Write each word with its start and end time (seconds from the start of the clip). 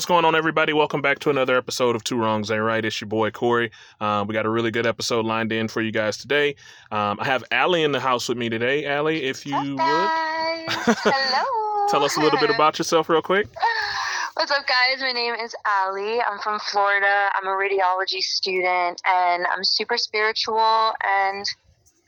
What's 0.00 0.06
going 0.06 0.24
on, 0.24 0.34
everybody? 0.34 0.72
Welcome 0.72 1.02
back 1.02 1.18
to 1.18 1.28
another 1.28 1.58
episode 1.58 1.94
of 1.94 2.04
Two 2.04 2.16
Wrongs 2.16 2.50
Ain't 2.50 2.62
Right. 2.62 2.82
It's 2.82 3.02
your 3.02 3.08
boy 3.08 3.30
Corey. 3.30 3.70
Um, 4.00 4.28
we 4.28 4.32
got 4.32 4.46
a 4.46 4.48
really 4.48 4.70
good 4.70 4.86
episode 4.86 5.26
lined 5.26 5.52
in 5.52 5.68
for 5.68 5.82
you 5.82 5.92
guys 5.92 6.16
today. 6.16 6.54
Um, 6.90 7.20
I 7.20 7.26
have 7.26 7.44
Allie 7.50 7.82
in 7.82 7.92
the 7.92 8.00
house 8.00 8.26
with 8.26 8.38
me 8.38 8.48
today. 8.48 8.86
Allie, 8.86 9.24
if 9.24 9.44
you 9.44 9.54
would. 9.54 9.78
Hello. 9.78 11.86
tell 11.90 12.02
us 12.02 12.16
a 12.16 12.20
little 12.20 12.40
bit 12.40 12.48
about 12.48 12.78
yourself, 12.78 13.10
real 13.10 13.20
quick. 13.20 13.46
What's 14.36 14.50
up, 14.50 14.66
guys? 14.66 15.02
My 15.02 15.12
name 15.12 15.34
is 15.34 15.54
Allie. 15.66 16.22
I'm 16.22 16.38
from 16.38 16.58
Florida. 16.60 17.28
I'm 17.34 17.46
a 17.46 17.50
radiology 17.50 18.22
student, 18.22 19.02
and 19.04 19.46
I'm 19.54 19.62
super 19.62 19.98
spiritual. 19.98 20.94
And 21.04 21.44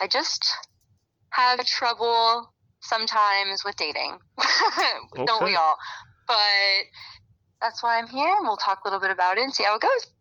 I 0.01 0.07
just 0.07 0.51
have 1.29 1.63
trouble 1.67 2.55
sometimes 2.81 3.67
with 3.67 3.77
dating. 3.77 4.17
Don't 5.27 5.45
we 5.45 5.57
all? 5.57 5.77
But 6.27 6.39
that's 7.63 7.83
why 7.83 7.99
I'm 7.99 8.09
here, 8.09 8.35
and 8.37 8.47
we'll 8.47 8.57
talk 8.57 8.81
a 8.85 8.89
little 8.89 9.01
bit 9.01 9.11
about 9.11 9.39
it 9.39 9.45
and 9.45 9.55
see 9.55 9.65
how 9.65 9.77
it 9.77 9.83
goes. 9.83 10.13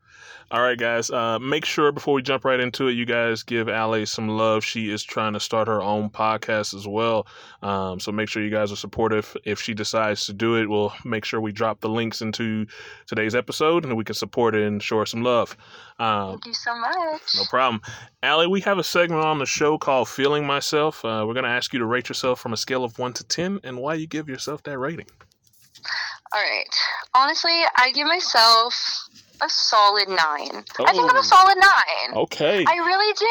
All 0.52 0.62
right, 0.62 0.78
guys. 0.78 1.10
Uh, 1.10 1.40
make 1.40 1.64
sure 1.64 1.94
before 1.94 2.14
we 2.14 2.22
jump 2.22 2.44
right 2.44 2.60
into 2.60 2.90
it, 2.90 2.92
you 2.92 3.06
guys 3.06 3.42
give 3.42 3.70
Allie 3.70 4.06
some 4.06 4.28
love. 4.28 4.66
She 4.66 4.92
is 4.92 5.02
trying 5.02 5.32
to 5.32 5.40
start 5.40 5.70
her 5.70 5.82
own 5.82 6.10
podcast 6.10 6.74
as 6.74 6.86
well. 6.86 7.26
Um, 7.62 8.02
so 8.02 8.12
make 8.12 8.28
sure 8.28 8.44
you 8.44 8.50
guys 8.50 8.70
are 8.70 8.76
supportive. 8.76 9.38
If 9.46 9.62
she 9.62 9.74
decides 9.74 10.26
to 10.26 10.34
do 10.34 10.56
it, 10.56 10.70
we'll 10.70 10.92
make 11.06 11.24
sure 11.24 11.40
we 11.40 11.54
drop 11.54 11.80
the 11.80 11.88
links 11.88 12.22
into 12.22 12.68
today's 13.08 13.34
episode 13.34 13.86
and 13.86 13.96
we 13.96 14.04
can 14.04 14.14
support 14.14 14.54
it 14.54 14.68
and 14.68 14.84
show 14.84 15.00
her 15.00 15.06
some 15.06 15.24
love. 15.24 15.56
Um, 16.00 16.32
Thank 16.32 16.48
you 16.48 16.54
so 16.54 16.78
much. 16.78 17.22
No 17.38 17.44
problem. 17.50 17.82
Allie, 18.22 18.48
we 18.48 18.60
have 18.60 18.78
a 18.78 18.84
segment 18.84 19.24
on 19.24 19.40
the 19.40 19.46
show 19.46 19.78
called 19.78 20.10
Feeling 20.10 20.46
Myself. 20.46 21.06
Uh, 21.06 21.24
we're 21.26 21.34
going 21.34 21.46
to 21.46 21.50
ask 21.50 21.72
you 21.72 21.80
to 21.80 21.86
rate 21.86 22.10
yourself 22.10 22.42
from 22.42 22.52
a 22.52 22.58
scale 22.58 22.84
of 22.84 23.00
1 23.00 23.14
to 23.14 23.24
10 23.24 23.62
and 23.64 23.78
why 23.78 23.94
you 23.94 24.06
give 24.06 24.28
yourself 24.28 24.64
that 24.64 24.78
rating. 24.78 25.08
All 26.34 26.42
right. 26.42 26.76
Honestly, 27.14 27.62
I 27.78 27.92
give 27.92 28.08
myself 28.08 28.74
a 29.42 29.50
solid 29.50 30.08
nine. 30.08 30.64
I 30.80 30.92
think 30.94 31.10
I'm 31.10 31.18
Oh. 31.18 31.20
a 31.20 31.24
solid 31.24 31.58
nine. 31.58 32.16
Okay. 32.24 32.64
I 32.66 32.76
really 32.78 33.14
do. 33.14 33.26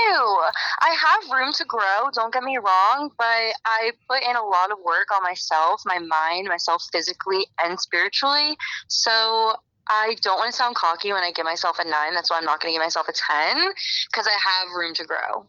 I 0.82 0.90
have 0.98 1.30
room 1.30 1.52
to 1.52 1.64
grow, 1.64 2.10
don't 2.12 2.32
get 2.32 2.42
me 2.42 2.58
wrong, 2.58 3.10
but 3.16 3.54
I 3.64 3.92
put 4.08 4.22
in 4.22 4.34
a 4.36 4.42
lot 4.42 4.72
of 4.72 4.78
work 4.84 5.06
on 5.14 5.22
myself, 5.22 5.80
my 5.86 5.98
mind, 5.98 6.48
myself 6.48 6.82
physically 6.92 7.46
and 7.62 7.78
spiritually. 7.80 8.56
So 8.88 9.54
I 9.88 10.16
don't 10.22 10.38
want 10.38 10.50
to 10.50 10.56
sound 10.56 10.74
cocky 10.74 11.12
when 11.12 11.22
I 11.22 11.30
give 11.30 11.44
myself 11.44 11.78
a 11.78 11.84
nine. 11.84 12.12
That's 12.14 12.28
why 12.30 12.38
I'm 12.38 12.44
not 12.44 12.60
going 12.60 12.74
to 12.74 12.78
give 12.78 12.84
myself 12.84 13.08
a 13.08 13.12
10 13.12 13.72
because 14.10 14.26
I 14.26 14.32
have 14.32 14.68
room 14.76 14.94
to 14.94 15.04
grow. 15.04 15.46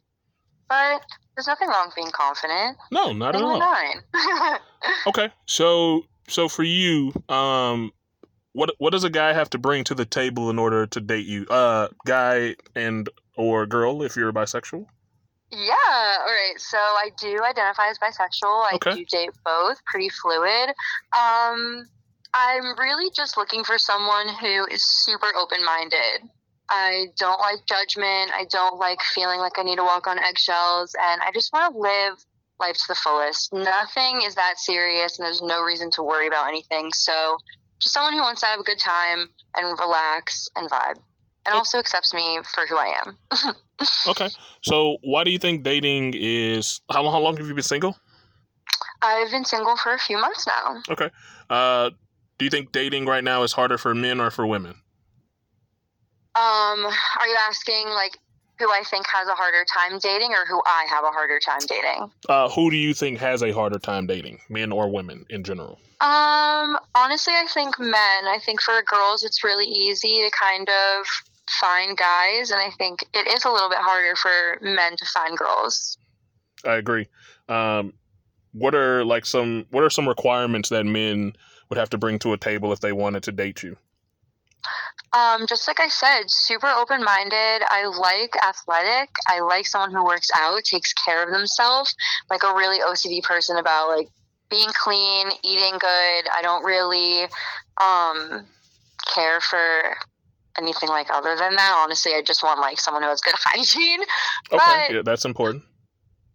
But 0.69 1.01
there's 1.35 1.47
nothing 1.47 1.67
wrong 1.69 1.87
with 1.87 1.95
being 1.95 2.11
confident. 2.11 2.77
No, 2.91 3.11
not 3.11 3.35
at 3.35 3.39
Give 3.39 3.47
me 3.49 3.55
a 3.55 3.59
all. 3.59 3.59
nine. 3.59 4.59
Okay. 5.07 5.29
So 5.47 6.03
so 6.27 6.47
for 6.47 6.63
you, 6.63 7.13
um 7.29 7.91
what 8.53 8.73
what 8.79 8.91
does 8.91 9.03
a 9.03 9.09
guy 9.09 9.33
have 9.33 9.49
to 9.51 9.57
bring 9.57 9.83
to 9.85 9.95
the 9.95 10.05
table 10.05 10.49
in 10.49 10.59
order 10.59 10.85
to 10.87 10.99
date 11.01 11.25
you? 11.25 11.45
Uh 11.49 11.87
guy 12.05 12.55
and 12.75 13.09
or 13.35 13.65
girl 13.65 14.03
if 14.03 14.15
you're 14.15 14.33
bisexual? 14.33 14.85
Yeah, 15.51 16.15
all 16.19 16.25
right. 16.25 16.53
So 16.57 16.77
I 16.77 17.09
do 17.19 17.43
identify 17.43 17.89
as 17.89 17.99
bisexual. 17.99 18.63
I 18.71 18.75
Okay. 18.75 18.93
do 18.93 19.05
date 19.05 19.31
both, 19.43 19.83
pretty 19.85 20.07
fluid. 20.09 20.69
Um, 21.11 21.87
I'm 22.33 22.79
really 22.79 23.11
just 23.13 23.35
looking 23.35 23.65
for 23.65 23.77
someone 23.77 24.29
who 24.29 24.65
is 24.67 24.81
super 25.03 25.27
open 25.35 25.63
minded. 25.65 26.29
I 26.69 27.07
don't 27.17 27.39
like 27.41 27.65
judgment. 27.67 28.31
I 28.33 28.45
don't 28.49 28.79
like 28.79 29.01
feeling 29.01 29.39
like 29.41 29.59
I 29.59 29.63
need 29.63 29.75
to 29.75 29.83
walk 29.83 30.07
on 30.07 30.17
eggshells. 30.19 30.95
And 31.11 31.21
I 31.21 31.31
just 31.33 31.51
want 31.51 31.73
to 31.73 31.79
live 31.79 32.25
life 32.61 32.75
to 32.75 32.83
the 32.87 32.95
fullest. 32.95 33.51
Nothing 33.51 34.21
is 34.21 34.35
that 34.35 34.59
serious, 34.59 35.17
and 35.19 35.25
there's 35.25 35.41
no 35.41 35.61
reason 35.61 35.91
to 35.91 36.03
worry 36.03 36.27
about 36.27 36.47
anything. 36.47 36.91
So 36.93 37.37
just 37.79 37.93
someone 37.93 38.13
who 38.13 38.19
wants 38.21 38.41
to 38.41 38.47
have 38.47 38.59
a 38.59 38.63
good 38.63 38.79
time 38.79 39.29
and 39.55 39.79
relax 39.79 40.47
and 40.55 40.69
vibe. 40.69 40.97
And 41.45 41.55
also 41.55 41.79
accepts 41.79 42.13
me 42.13 42.39
for 42.53 42.65
who 42.67 42.77
I 42.77 42.93
am. 43.05 43.55
Okay. 44.07 44.29
So 44.61 44.97
why 45.01 45.23
do 45.23 45.31
you 45.31 45.39
think 45.39 45.63
dating 45.63 46.13
is 46.15 46.81
how 46.91 47.01
long 47.01 47.13
how 47.13 47.19
long 47.19 47.35
have 47.37 47.47
you 47.47 47.55
been 47.55 47.63
single? 47.63 47.97
I've 49.01 49.31
been 49.31 49.43
single 49.43 49.75
for 49.75 49.91
a 49.91 49.97
few 49.97 50.19
months 50.21 50.45
now. 50.45 50.83
Okay. 50.87 51.09
Uh 51.49 51.89
do 52.37 52.45
you 52.45 52.51
think 52.51 52.71
dating 52.71 53.05
right 53.05 53.23
now 53.23 53.41
is 53.41 53.53
harder 53.53 53.79
for 53.79 53.95
men 53.95 54.19
or 54.19 54.29
for 54.29 54.45
women? 54.45 54.75
Um, 56.33 56.85
are 56.85 57.27
you 57.27 57.37
asking 57.47 57.89
like 57.89 58.17
who 58.61 58.69
I 58.71 58.83
think 58.89 59.05
has 59.11 59.27
a 59.27 59.33
harder 59.33 59.65
time 59.65 59.99
dating 59.99 60.31
or 60.31 60.45
who 60.47 60.61
I 60.65 60.85
have 60.89 61.03
a 61.03 61.11
harder 61.11 61.39
time 61.39 61.61
dating? 61.67 62.11
Uh 62.29 62.47
who 62.49 62.69
do 62.69 62.77
you 62.77 62.93
think 62.93 63.19
has 63.19 63.41
a 63.41 63.51
harder 63.51 63.79
time 63.79 64.05
dating, 64.05 64.39
men 64.49 64.71
or 64.71 64.89
women 64.89 65.25
in 65.29 65.43
general? 65.43 65.79
Um, 66.01 66.77
honestly, 66.95 67.33
I 67.35 67.45
think 67.53 67.79
men. 67.79 68.27
I 68.27 68.39
think 68.43 68.61
for 68.61 68.81
girls, 68.83 69.23
it's 69.23 69.43
really 69.43 69.65
easy 69.65 70.23
to 70.23 70.31
kind 70.31 70.67
of 70.67 71.05
find 71.59 71.95
guys, 71.95 72.49
and 72.49 72.59
I 72.59 72.71
think 72.77 73.05
it 73.13 73.27
is 73.27 73.45
a 73.45 73.51
little 73.51 73.69
bit 73.69 73.79
harder 73.79 74.15
for 74.15 74.59
men 74.61 74.95
to 74.97 75.05
find 75.05 75.37
girls. 75.37 75.97
I 76.65 76.75
agree. 76.75 77.07
Um, 77.49 77.93
what 78.53 78.75
are 78.75 79.03
like 79.05 79.25
some 79.25 79.65
what 79.71 79.83
are 79.83 79.89
some 79.89 80.07
requirements 80.07 80.69
that 80.69 80.85
men 80.85 81.33
would 81.69 81.77
have 81.77 81.89
to 81.91 81.97
bring 81.97 82.19
to 82.19 82.33
a 82.33 82.37
table 82.37 82.73
if 82.73 82.79
they 82.79 82.91
wanted 82.91 83.23
to 83.23 83.31
date 83.31 83.63
you? 83.63 83.77
Um, 85.13 85.45
just 85.47 85.67
like 85.67 85.79
I 85.79 85.89
said, 85.89 86.23
super 86.27 86.67
open 86.67 87.03
minded. 87.03 87.63
I 87.67 87.85
like 87.85 88.35
athletic. 88.43 89.09
I 89.27 89.41
like 89.41 89.65
someone 89.67 89.91
who 89.91 90.05
works 90.05 90.29
out, 90.35 90.63
takes 90.63 90.93
care 90.93 91.23
of 91.23 91.31
themselves, 91.31 91.93
like 92.29 92.43
a 92.43 92.53
really 92.53 92.79
OCD 92.79 93.21
person 93.23 93.57
about 93.57 93.89
like 93.89 94.07
being 94.49 94.69
clean, 94.73 95.27
eating 95.43 95.77
good. 95.79 96.23
I 96.33 96.39
don't 96.41 96.63
really 96.63 97.23
um, 97.81 98.45
care 99.13 99.39
for 99.41 99.95
anything 100.57 100.89
like 100.89 101.07
other 101.13 101.35
than 101.35 101.55
that. 101.55 101.81
Honestly, 101.83 102.13
I 102.13 102.21
just 102.21 102.43
want 102.43 102.59
like 102.59 102.79
someone 102.79 103.03
who 103.03 103.09
has 103.09 103.21
good 103.21 103.35
hygiene. 103.37 104.01
Okay, 104.51 104.85
But- 104.87 104.93
yeah, 104.93 105.01
that's 105.03 105.25
important. 105.25 105.63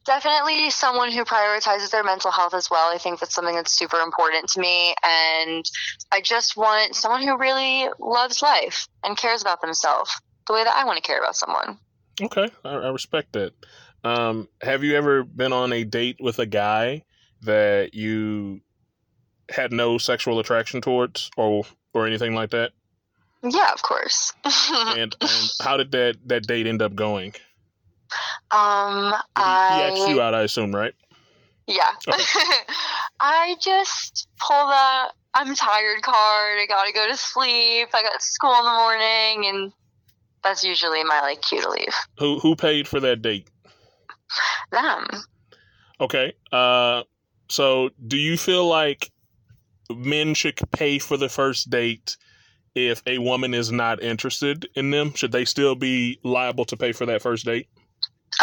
Definitely 0.07 0.71
someone 0.71 1.11
who 1.11 1.25
prioritizes 1.25 1.91
their 1.91 2.05
mental 2.05 2.31
health 2.31 2.55
as 2.55 2.71
well. 2.71 2.95
I 2.95 2.99
think 2.99 3.19
that's 3.19 3.35
something 3.35 3.55
that's 3.55 3.73
super 3.73 3.99
important 3.99 4.49
to 4.51 4.61
me. 4.61 4.95
And 5.05 5.65
I 6.13 6.21
just 6.21 6.57
want 6.57 6.95
someone 6.95 7.23
who 7.23 7.37
really 7.37 7.89
loves 7.99 8.41
life 8.41 8.87
and 9.03 9.17
cares 9.17 9.43
about 9.43 9.61
themselves 9.61 10.11
the 10.47 10.53
way 10.53 10.65
that 10.65 10.75
I 10.75 10.85
want 10.85 10.97
to 10.97 11.03
care 11.03 11.19
about 11.19 11.35
someone. 11.35 11.79
Okay, 12.23 12.49
I, 12.65 12.71
I 12.71 12.89
respect 12.91 13.33
that. 13.33 13.53
Um, 14.05 14.49
have 14.63 14.85
you 14.85 14.97
ever 14.97 15.25
been 15.25 15.53
on 15.53 15.73
a 15.73 15.83
date 15.83 16.19
with 16.21 16.39
a 16.39 16.47
guy 16.47 17.03
that 17.43 17.95
you 17.95 18.61
had 19.49 19.73
no 19.73 19.99
sexual 19.99 20.39
attraction 20.39 20.81
towards, 20.81 21.31
or 21.37 21.65
or 21.93 22.07
anything 22.07 22.35
like 22.35 22.51
that? 22.51 22.73
Yeah, 23.43 23.73
of 23.73 23.83
course. 23.83 24.33
And 24.97 25.15
and 25.21 25.51
how 25.61 25.77
did 25.77 25.91
that 25.93 26.17
that 26.27 26.47
date 26.47 26.67
end 26.67 26.83
up 26.83 26.95
going? 26.95 27.35
Um, 28.51 29.15
He, 29.37 30.03
he 30.05 30.11
you 30.11 30.21
out, 30.21 30.35
I 30.35 30.43
assume, 30.43 30.75
right? 30.75 30.95
yeah. 31.67 31.91
Okay. 32.09 32.23
I 33.21 33.57
just 33.61 34.29
pull 34.47 34.67
the 34.69 35.13
I'm 35.35 35.55
tired 35.55 36.03
card. 36.03 36.59
I 36.59 36.67
gotta 36.69 36.93
go 36.93 37.09
to 37.09 37.17
sleep. 37.17 37.89
I 37.93 38.03
got 38.03 38.23
school 38.23 38.55
in 38.55 38.65
the 38.65 38.71
morning, 38.71 39.47
and 39.47 39.73
that's 40.43 40.65
usually 40.65 41.05
my 41.05 41.21
like 41.21 41.43
cue 41.43 41.61
to 41.61 41.71
leave. 41.71 41.95
Who 42.19 42.39
who 42.39 42.57
paid 42.57 42.89
for 42.89 43.01
that 43.01 43.23
date? 43.23 43.49
Them. 44.73 45.07
Okay. 46.01 46.33
Uh, 46.53 47.03
so 47.49 47.91
do 48.07 48.17
you 48.17 48.37
feel 48.37 48.67
like 48.67 49.11
men 49.91 50.35
should 50.35 50.59
pay 50.73 50.99
for 50.99 51.17
the 51.17 51.29
first 51.29 51.71
date 51.71 52.17
if 52.75 53.03
a 53.07 53.19
woman 53.19 53.55
is 53.55 53.71
not 53.73 54.03
interested 54.03 54.69
in 54.75 54.91
them? 54.91 55.15
Should 55.15 55.33
they 55.33 55.45
still 55.45 55.75
be 55.75 56.19
liable 56.23 56.65
to 56.67 56.77
pay 56.77 56.93
for 56.93 57.07
that 57.07 57.23
first 57.23 57.45
date? 57.45 57.69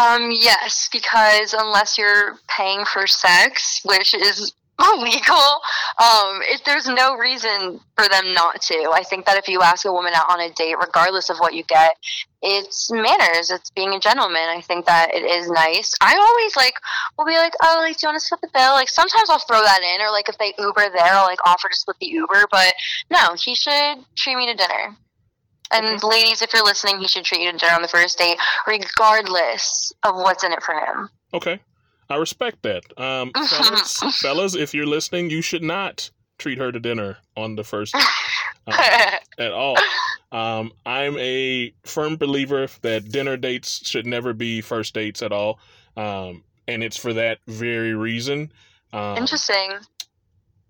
Um, 0.01 0.31
yes, 0.31 0.89
because 0.91 1.53
unless 1.53 1.97
you're 1.97 2.35
paying 2.47 2.83
for 2.85 3.05
sex, 3.05 3.81
which 3.85 4.13
is 4.13 4.53
illegal, 4.79 5.61
um, 6.01 6.41
it, 6.41 6.61
there's 6.65 6.87
no 6.87 7.15
reason 7.15 7.79
for 7.95 8.09
them 8.09 8.33
not 8.33 8.59
to. 8.61 8.91
I 8.93 9.03
think 9.03 9.25
that 9.25 9.37
if 9.37 9.47
you 9.47 9.61
ask 9.61 9.85
a 9.85 9.91
woman 9.91 10.13
out 10.15 10.31
on 10.31 10.39
a 10.39 10.49
date, 10.51 10.75
regardless 10.79 11.29
of 11.29 11.37
what 11.37 11.53
you 11.53 11.63
get, 11.63 11.95
it's 12.41 12.91
manners. 12.91 13.51
It's 13.51 13.69
being 13.69 13.93
a 13.93 13.99
gentleman. 13.99 14.49
I 14.49 14.61
think 14.61 14.85
that 14.87 15.13
it 15.13 15.23
is 15.23 15.49
nice. 15.49 15.93
I 16.01 16.17
always 16.17 16.55
like 16.55 16.73
will 17.17 17.25
be 17.25 17.37
like, 17.37 17.53
oh, 17.61 17.77
like, 17.79 17.97
do 17.97 18.07
you 18.07 18.09
want 18.09 18.19
to 18.19 18.25
split 18.25 18.41
the 18.41 18.49
bill? 18.53 18.73
Like 18.73 18.89
sometimes 18.89 19.29
I'll 19.29 19.39
throw 19.39 19.61
that 19.61 19.81
in, 19.83 20.01
or 20.01 20.11
like 20.11 20.27
if 20.27 20.37
they 20.39 20.53
Uber 20.57 20.89
there, 20.89 21.13
I'll 21.13 21.27
like 21.27 21.39
offer 21.45 21.69
to 21.69 21.75
split 21.75 21.97
the 22.01 22.07
Uber. 22.07 22.47
But 22.49 22.73
no, 23.11 23.35
he 23.41 23.53
should 23.53 23.99
treat 24.15 24.35
me 24.35 24.47
to 24.47 24.55
dinner. 24.55 24.97
And 25.73 26.01
ladies, 26.03 26.41
if 26.41 26.53
you're 26.53 26.63
listening, 26.63 26.99
he 26.99 27.07
should 27.07 27.23
treat 27.23 27.41
you 27.41 27.51
to 27.51 27.57
dinner 27.57 27.73
on 27.73 27.81
the 27.81 27.87
first 27.87 28.17
date, 28.17 28.37
regardless 28.67 29.91
of 30.03 30.15
what's 30.15 30.43
in 30.43 30.51
it 30.51 30.61
for 30.63 30.75
him. 30.75 31.09
Okay. 31.33 31.59
I 32.09 32.17
respect 32.17 32.61
that. 32.63 32.83
Um, 32.99 33.31
fellas, 33.47 33.97
fellas, 34.19 34.55
if 34.55 34.73
you're 34.73 34.85
listening, 34.85 35.29
you 35.29 35.41
should 35.41 35.63
not 35.63 36.11
treat 36.37 36.57
her 36.57 36.71
to 36.71 36.79
dinner 36.79 37.17
on 37.35 37.55
the 37.55 37.63
first 37.63 37.93
date 37.93 38.03
um, 38.67 38.73
at 39.39 39.51
all. 39.51 39.77
Um, 40.31 40.71
I'm 40.85 41.17
a 41.17 41.73
firm 41.85 42.17
believer 42.17 42.67
that 42.81 43.09
dinner 43.09 43.37
dates 43.37 43.87
should 43.87 44.05
never 44.05 44.33
be 44.33 44.61
first 44.61 44.93
dates 44.93 45.21
at 45.21 45.31
all. 45.31 45.59
Um, 45.95 46.43
and 46.67 46.83
it's 46.83 46.97
for 46.97 47.13
that 47.13 47.39
very 47.47 47.93
reason. 47.93 48.51
Um, 48.91 49.17
Interesting. 49.17 49.73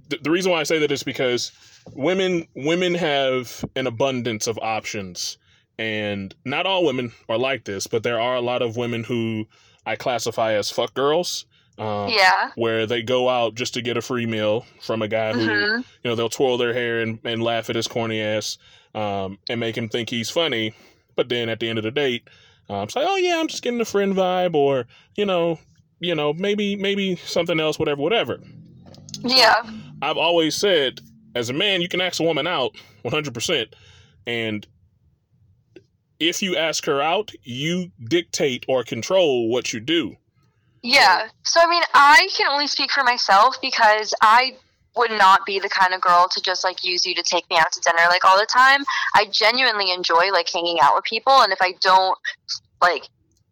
the 0.09 0.31
reason 0.31 0.51
why 0.51 0.59
I 0.59 0.63
say 0.63 0.79
that 0.79 0.91
is 0.91 1.03
because 1.03 1.51
women 1.91 2.47
women 2.55 2.93
have 2.93 3.65
an 3.75 3.87
abundance 3.87 4.47
of 4.47 4.57
options 4.61 5.37
and 5.77 6.35
not 6.45 6.65
all 6.65 6.85
women 6.85 7.11
are 7.29 7.37
like 7.37 7.65
this 7.65 7.87
but 7.87 8.03
there 8.03 8.19
are 8.19 8.35
a 8.35 8.41
lot 8.41 8.61
of 8.61 8.77
women 8.77 9.03
who 9.03 9.45
i 9.85 9.95
classify 9.95 10.53
as 10.53 10.69
fuck 10.69 10.93
girls 10.93 11.45
um, 11.79 12.07
yeah. 12.09 12.51
where 12.55 12.85
they 12.85 13.01
go 13.01 13.27
out 13.29 13.55
just 13.55 13.73
to 13.73 13.81
get 13.81 13.97
a 13.97 14.01
free 14.01 14.27
meal 14.27 14.63
from 14.79 15.01
a 15.01 15.07
guy 15.07 15.33
who 15.33 15.39
hmm 15.47 15.81
you 16.03 16.09
know 16.09 16.15
they'll 16.15 16.29
twirl 16.29 16.57
their 16.57 16.73
hair 16.73 17.01
and, 17.01 17.19
and 17.23 17.41
laugh 17.41 17.69
at 17.69 17.75
his 17.75 17.87
corny 17.87 18.21
ass 18.21 18.57
um, 18.93 19.39
and 19.49 19.59
make 19.59 19.75
him 19.75 19.89
think 19.89 20.09
he's 20.09 20.29
funny 20.29 20.73
but 21.15 21.29
then 21.29 21.49
at 21.49 21.59
the 21.59 21.67
end 21.67 21.79
of 21.79 21.83
the 21.83 21.91
date 21.91 22.27
um, 22.69 22.83
it's 22.83 22.95
like 22.95 23.05
oh 23.07 23.15
yeah 23.17 23.39
i'm 23.39 23.47
just 23.47 23.63
getting 23.63 23.81
a 23.81 23.85
friend 23.85 24.13
vibe 24.13 24.53
or 24.53 24.85
you 25.15 25.25
know 25.25 25.57
you 25.99 26.13
know 26.13 26.33
maybe 26.33 26.75
maybe 26.75 27.15
something 27.15 27.59
else 27.59 27.79
whatever 27.79 28.01
whatever 28.01 28.39
Yeah. 29.21 29.63
I've 30.01 30.17
always 30.17 30.55
said, 30.55 30.99
as 31.35 31.49
a 31.49 31.53
man, 31.53 31.81
you 31.81 31.89
can 31.89 32.01
ask 32.01 32.19
a 32.19 32.23
woman 32.23 32.47
out 32.47 32.75
100%. 33.05 33.73
And 34.25 34.67
if 36.19 36.41
you 36.41 36.55
ask 36.55 36.85
her 36.85 37.01
out, 37.01 37.31
you 37.43 37.91
dictate 38.03 38.65
or 38.67 38.83
control 38.83 39.49
what 39.49 39.73
you 39.73 39.79
do. 39.79 40.15
Yeah. 40.81 41.29
So 41.43 41.61
I 41.61 41.69
mean, 41.69 41.83
I 41.93 42.27
can 42.35 42.47
only 42.51 42.67
speak 42.67 42.91
for 42.91 43.03
myself 43.03 43.59
because 43.61 44.13
I 44.21 44.57
would 44.95 45.11
not 45.11 45.45
be 45.45 45.59
the 45.59 45.69
kind 45.69 45.93
of 45.93 46.01
girl 46.01 46.27
to 46.29 46.41
just 46.41 46.63
like 46.63 46.83
use 46.83 47.05
you 47.05 47.15
to 47.15 47.23
take 47.23 47.49
me 47.49 47.57
out 47.57 47.71
to 47.71 47.79
dinner 47.79 48.07
like 48.09 48.25
all 48.25 48.37
the 48.37 48.45
time. 48.45 48.83
I 49.15 49.25
genuinely 49.31 49.91
enjoy 49.91 50.31
like 50.31 50.49
hanging 50.49 50.79
out 50.81 50.93
with 50.93 51.05
people 51.05 51.33
and 51.33 51.51
if 51.51 51.61
I 51.61 51.73
don't 51.81 52.17
like 52.81 53.07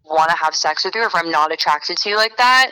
want 0.05 0.29
to 0.29 0.35
have 0.35 0.53
sex 0.53 0.85
with 0.85 0.93
you 0.93 1.01
or 1.01 1.07
if 1.07 1.15
I'm 1.15 1.31
not 1.31 1.51
attracted 1.51 1.97
to 1.97 2.09
you 2.09 2.17
like 2.17 2.37
that, 2.37 2.71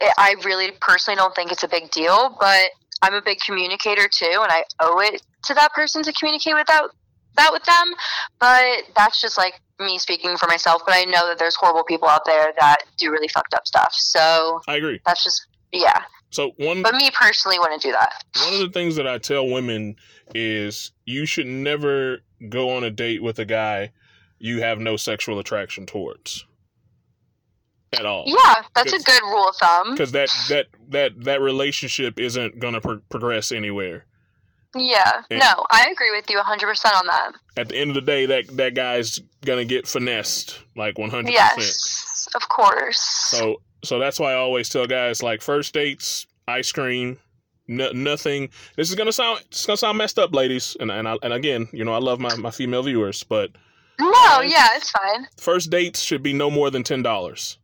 I 0.00 0.34
really 0.44 0.72
personally 0.80 1.16
don't 1.16 1.34
think 1.34 1.52
it's 1.52 1.62
a 1.62 1.68
big 1.68 1.90
deal, 1.90 2.36
but 2.40 2.70
I'm 3.02 3.14
a 3.14 3.22
big 3.22 3.38
communicator 3.40 4.08
too 4.08 4.26
and 4.42 4.50
I 4.50 4.64
owe 4.80 5.00
it 5.00 5.22
to 5.46 5.54
that 5.54 5.72
person 5.72 6.02
to 6.02 6.12
communicate 6.12 6.54
without 6.54 6.90
that 7.36 7.52
with 7.52 7.62
them, 7.64 7.94
but 8.40 8.82
that's 8.96 9.20
just 9.20 9.38
like 9.38 9.60
me 9.78 9.96
speaking 9.98 10.36
for 10.36 10.48
myself, 10.48 10.82
but 10.84 10.94
I 10.96 11.04
know 11.04 11.28
that 11.28 11.38
there's 11.38 11.54
horrible 11.54 11.84
people 11.84 12.08
out 12.08 12.24
there 12.26 12.52
that 12.58 12.78
do 12.98 13.10
really 13.12 13.28
fucked 13.28 13.54
up 13.54 13.64
stuff. 13.66 13.94
So 13.94 14.60
I 14.66 14.76
agree. 14.76 15.00
that's 15.06 15.22
just 15.22 15.46
yeah. 15.72 16.02
So 16.30 16.52
one 16.56 16.82
But 16.82 16.94
me 16.96 17.10
personally 17.12 17.58
wouldn't 17.58 17.80
do 17.82 17.92
that. 17.92 18.24
one 18.44 18.54
of 18.54 18.58
the 18.60 18.70
things 18.70 18.96
that 18.96 19.06
I 19.06 19.18
tell 19.18 19.46
women 19.46 19.96
is 20.34 20.90
you 21.04 21.24
should 21.26 21.46
never 21.46 22.18
go 22.48 22.70
on 22.76 22.84
a 22.84 22.90
date 22.90 23.22
with 23.22 23.38
a 23.38 23.44
guy 23.44 23.92
you 24.40 24.60
have 24.60 24.78
no 24.78 24.96
sexual 24.96 25.38
attraction 25.38 25.86
towards 25.86 26.44
at 27.92 28.04
all. 28.06 28.24
Yeah, 28.26 28.62
that's 28.74 28.92
a 28.92 28.98
good 29.02 29.22
rule 29.22 29.48
of 29.48 29.56
thumb. 29.56 29.92
Because 29.92 30.12
that 30.12 30.28
that 30.48 30.66
that 30.88 31.24
that 31.24 31.40
relationship 31.40 32.18
isn't 32.18 32.58
gonna 32.58 32.80
pro- 32.80 33.00
progress 33.08 33.52
anywhere. 33.52 34.04
Yeah. 34.76 35.22
And- 35.30 35.40
No, 35.40 35.64
I 35.70 35.86
agree 35.90 36.10
with 36.10 36.28
you 36.30 36.38
100% 36.38 36.94
on 36.94 37.06
that. 37.06 37.32
At 37.56 37.68
the 37.70 37.76
end 37.76 37.90
of 37.90 37.94
the 37.94 38.02
day, 38.02 38.26
that 38.26 38.48
that 38.58 38.74
guy's 38.74 39.18
gonna 39.44 39.64
get 39.64 39.86
finessed 39.88 40.60
like 40.76 40.98
one 40.98 41.10
hundred 41.10 41.32
percent. 41.34 41.52
Yes, 41.58 42.28
of 42.34 42.48
course. 42.48 43.00
So 43.30 43.62
so 43.84 43.98
that's 43.98 44.18
why 44.20 44.32
I 44.32 44.36
always 44.36 44.68
tell 44.68 44.86
guys 44.86 45.22
like 45.22 45.40
first 45.40 45.72
dates, 45.72 46.26
ice 46.46 46.70
cream, 46.72 47.18
no, 47.66 47.90
nothing. 47.92 48.50
This 48.76 48.90
is 48.90 48.94
gonna 48.94 49.12
sound 49.12 49.40
it's 49.46 49.64
gonna 49.66 49.76
sound 49.78 49.96
messed 49.98 50.18
up, 50.18 50.34
ladies. 50.34 50.76
And 50.80 50.90
and 50.90 51.08
I, 51.08 51.16
and 51.22 51.32
again, 51.32 51.68
you 51.72 51.84
know, 51.84 51.94
I 51.94 51.98
love 51.98 52.20
my 52.20 52.34
my 52.36 52.50
female 52.50 52.82
viewers, 52.82 53.22
but 53.22 53.50
no, 54.00 54.40
yeah, 54.42 54.68
it's 54.74 54.90
fine. 54.90 55.26
first 55.40 55.70
dates 55.70 56.00
should 56.02 56.22
be 56.22 56.32
no 56.32 56.50
more 56.50 56.70
than 56.70 56.82
ten 56.84 57.02
dollars. 57.02 57.58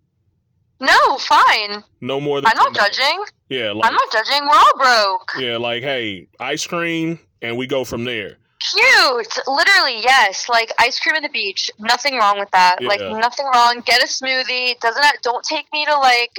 No, 0.81 1.19
fine. 1.19 1.85
No 2.01 2.21
more 2.21 2.41
than. 2.41 2.51
I'm 2.51 2.57
not 2.57 2.75
judging. 2.75 3.25
Yeah, 3.49 3.73
like 3.73 3.87
I'm 3.87 3.95
not 3.95 4.13
judging. 4.13 4.43
We're 4.43 4.57
all 4.57 4.79
broke. 4.79 5.33
yeah, 5.39 5.57
like 5.57 5.83
hey, 5.83 6.29
ice 6.41 6.67
cream, 6.67 7.19
and 7.43 7.57
we 7.57 7.67
go 7.67 7.85
from 7.85 8.05
there. 8.05 8.37
Cute. 8.73 9.39
Literally, 9.47 10.01
yes. 10.03 10.49
Like 10.49 10.73
ice 10.79 10.99
cream 10.99 11.17
at 11.17 11.23
the 11.23 11.29
beach. 11.29 11.71
Nothing 11.79 12.17
wrong 12.17 12.39
with 12.39 12.51
that. 12.53 12.83
Like 12.83 13.01
nothing 13.01 13.47
wrong. 13.47 13.83
Get 13.85 14.03
a 14.03 14.07
smoothie. 14.07 14.79
Doesn't 14.81 15.03
that 15.03 15.19
don't 15.23 15.45
take 15.45 15.67
me 15.73 15.85
to 15.85 15.97
like 15.99 16.33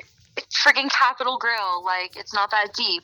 freaking 0.66 0.90
Capital 0.92 1.38
Grille. 1.38 1.84
Like 1.84 2.16
it's 2.18 2.34
not 2.34 2.52
that 2.52 2.74
deep. 2.76 3.04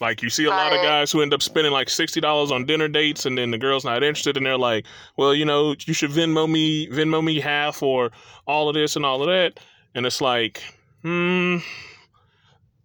Like 0.00 0.22
you 0.22 0.28
see 0.28 0.44
a 0.44 0.50
lot 0.50 0.74
of 0.74 0.82
guys 0.82 1.10
who 1.10 1.22
end 1.22 1.32
up 1.32 1.40
spending 1.40 1.72
like 1.72 1.88
sixty 1.88 2.20
dollars 2.20 2.50
on 2.52 2.66
dinner 2.66 2.88
dates, 2.88 3.24
and 3.24 3.38
then 3.38 3.50
the 3.50 3.56
girl's 3.56 3.84
not 3.84 4.02
interested, 4.02 4.36
and 4.36 4.44
they're 4.44 4.58
like, 4.58 4.84
"Well, 5.16 5.34
you 5.34 5.46
know, 5.46 5.74
you 5.86 5.94
should 5.94 6.10
Venmo 6.10 6.50
me, 6.50 6.86
Venmo 6.88 7.24
me 7.24 7.40
half, 7.40 7.82
or 7.82 8.10
all 8.46 8.68
of 8.68 8.74
this 8.74 8.96
and 8.96 9.06
all 9.06 9.22
of 9.22 9.28
that." 9.28 9.58
And 9.96 10.06
it's 10.06 10.20
like, 10.20 10.62
hmm, 11.02 11.56